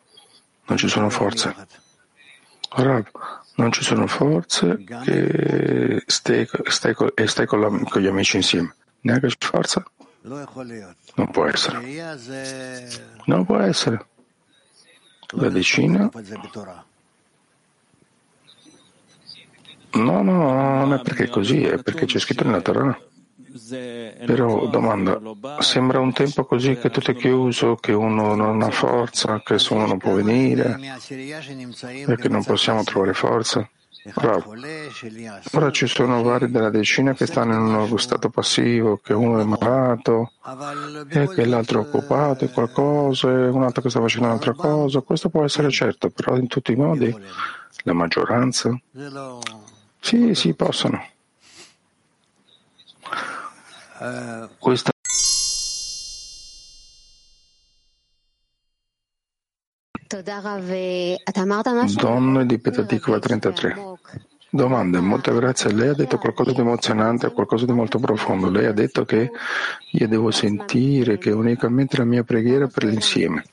Non 0.67 0.77
ci 0.77 0.87
sono 0.87 1.09
forze. 1.09 1.55
Rav, 2.69 3.09
non 3.55 3.71
ci 3.71 3.83
sono 3.83 4.05
forze 4.07 4.83
e 5.05 6.03
stai, 6.05 6.47
stai, 6.63 6.95
e 7.13 7.27
stai 7.27 7.45
con, 7.45 7.59
la, 7.59 7.69
con, 7.69 8.01
gli 8.01 8.07
amici 8.07 8.37
insieme. 8.37 8.75
Neanche 9.01 9.27
c'è 9.27 9.35
forza? 9.39 9.83
Non 11.15 11.31
può 11.31 11.45
essere. 11.45 11.79
Non 13.25 13.45
può 13.45 13.57
essere. 13.57 14.05
La 15.29 15.49
decina 15.49 16.09
No, 19.95 20.21
no, 20.21 20.51
non 20.51 20.93
è 20.93 21.01
perché 21.01 21.25
è 21.25 21.29
così, 21.29 21.63
è 21.63 21.81
perché 21.81 22.05
c'è 22.05 22.19
scritto 22.19 22.43
nella 22.43 22.61
Torah. 22.61 22.97
Però 24.25 24.67
domanda, 24.67 25.19
sembra 25.59 25.99
un 25.99 26.11
tempo 26.11 26.43
così 26.43 26.75
che 26.75 26.89
tutto 26.89 27.11
è 27.11 27.15
chiuso, 27.15 27.75
che 27.75 27.93
uno 27.93 28.35
non 28.35 28.61
ha 28.61 28.69
forza, 28.69 29.41
che 29.43 29.57
uno 29.69 29.85
non 29.85 29.97
può 29.97 30.13
venire, 30.13 30.77
perché 32.05 32.27
non 32.27 32.43
possiamo 32.43 32.83
trovare 32.83 33.13
forza. 33.13 33.67
Bravo. 34.13 34.53
Ora 35.53 35.71
ci 35.71 35.87
sono 35.87 36.21
vari 36.21 36.51
della 36.51 36.69
decina 36.69 37.13
che 37.13 37.25
stanno 37.25 37.53
in 37.53 37.61
uno 37.61 37.97
stato 37.97 38.29
passivo, 38.29 38.97
che 38.97 39.13
uno 39.13 39.39
è 39.39 39.45
malato, 39.45 40.33
e 41.09 41.27
che 41.29 41.45
l'altro 41.45 41.79
è 41.79 41.87
occupato 41.87 42.43
in 42.43 42.51
qualcosa, 42.51 43.29
e 43.29 43.47
un 43.47 43.63
altro 43.63 43.81
che 43.81 43.89
sta 43.89 44.01
facendo 44.01 44.27
un'altra 44.27 44.53
cosa. 44.53 44.99
Questo 44.99 45.29
può 45.29 45.43
essere 45.43 45.71
certo, 45.71 46.09
però 46.09 46.35
in 46.35 46.47
tutti 46.47 46.73
i 46.73 46.75
modi 46.75 47.15
la 47.83 47.93
maggioranza 47.93 48.77
sì, 50.05 50.35
sì, 50.35 50.53
possono. 50.53 51.03
Questa 54.59 54.91
Donne 61.95 62.45
di 62.45 62.59
Petatikva 62.59 63.17
33. 63.17 63.73
Domanda, 64.55 65.01
molte 65.01 65.33
grazie. 65.33 65.73
Lei 65.73 65.89
ha 65.89 65.93
detto 65.93 66.17
qualcosa 66.17 66.53
di 66.53 66.61
emozionante, 66.61 67.29
qualcosa 67.33 67.65
di 67.65 67.73
molto 67.73 67.99
profondo. 67.99 68.49
Lei 68.49 68.67
ha 68.67 68.71
detto 68.71 69.03
che 69.03 69.29
io 69.91 70.07
devo 70.07 70.31
sentire 70.31 71.17
che 71.17 71.31
unicamente 71.31 71.97
la 71.97 72.05
mia 72.05 72.23
preghiera 72.23 72.63
è 72.63 72.69
per 72.69 72.85
l'insieme 72.85 73.43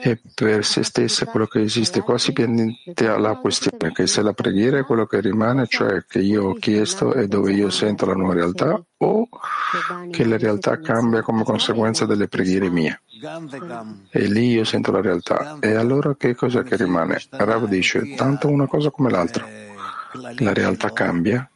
e 0.00 0.18
per 0.34 0.64
se 0.64 0.82
stessa 0.82 1.26
quello 1.26 1.46
che 1.46 1.60
esiste. 1.60 2.00
Qua 2.00 2.18
si 2.18 2.32
pendente 2.32 3.06
alla 3.06 3.36
questione 3.36 3.92
che 3.92 4.08
se 4.08 4.22
la 4.22 4.32
preghiera 4.32 4.78
è 4.78 4.84
quello 4.84 5.06
che 5.06 5.20
rimane, 5.20 5.68
cioè 5.68 6.04
che 6.04 6.18
io 6.18 6.48
ho 6.48 6.54
chiesto 6.54 7.14
e 7.14 7.28
dove 7.28 7.52
io 7.52 7.70
sento 7.70 8.04
la 8.04 8.14
nuova 8.14 8.34
realtà, 8.34 8.82
o 8.96 9.28
che 10.10 10.24
la 10.24 10.36
realtà 10.36 10.80
cambia 10.80 11.22
come 11.22 11.44
conseguenza 11.44 12.06
delle 12.06 12.26
preghiere 12.26 12.70
mie. 12.70 13.02
E 14.10 14.26
lì 14.26 14.50
io 14.50 14.64
sento 14.64 14.90
la 14.90 15.00
realtà. 15.00 15.58
E 15.60 15.74
allora 15.74 16.16
che 16.16 16.34
cosa 16.34 16.64
che 16.64 16.74
rimane? 16.74 17.22
Rav 17.30 17.68
dice, 17.68 18.16
tanto 18.16 18.48
una 18.48 18.66
cosa 18.66 18.90
come 18.90 19.10
l'altra 19.10 19.63
la 20.14 20.52
realtà 20.52 20.92
cambia 20.92 21.48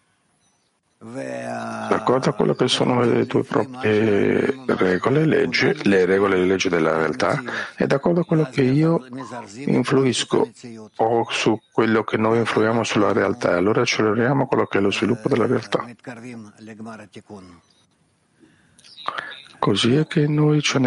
d'accordo 1.00 2.30
a 2.30 2.32
quello 2.32 2.54
che 2.54 2.66
sono 2.66 3.00
le 3.04 3.26
tue 3.26 3.44
proprie 3.44 4.64
regole, 4.66 5.24
leggi, 5.24 5.72
le 5.84 6.04
regole 6.04 6.34
e 6.34 6.38
le 6.40 6.46
leggi 6.46 6.68
della 6.68 6.96
realtà 6.96 7.40
e 7.76 7.86
d'accordo 7.86 8.20
a 8.20 8.24
quello 8.24 8.48
che 8.50 8.62
io 8.62 9.06
influisco 9.66 10.50
o 10.96 11.26
su 11.30 11.60
quello 11.70 12.02
che 12.02 12.16
noi 12.16 12.38
influiamo 12.38 12.82
sulla 12.82 13.12
realtà. 13.12 13.56
Allora 13.56 13.82
acceleriamo 13.82 14.46
quello 14.46 14.66
che 14.66 14.78
è 14.78 14.80
lo 14.80 14.90
sviluppo 14.90 15.28
della 15.28 15.46
realtà. 15.46 15.86
Così 19.60 19.96
è 19.96 20.06
che 20.06 20.26
noi 20.28 20.62
ce 20.62 20.78
ne 20.78 20.86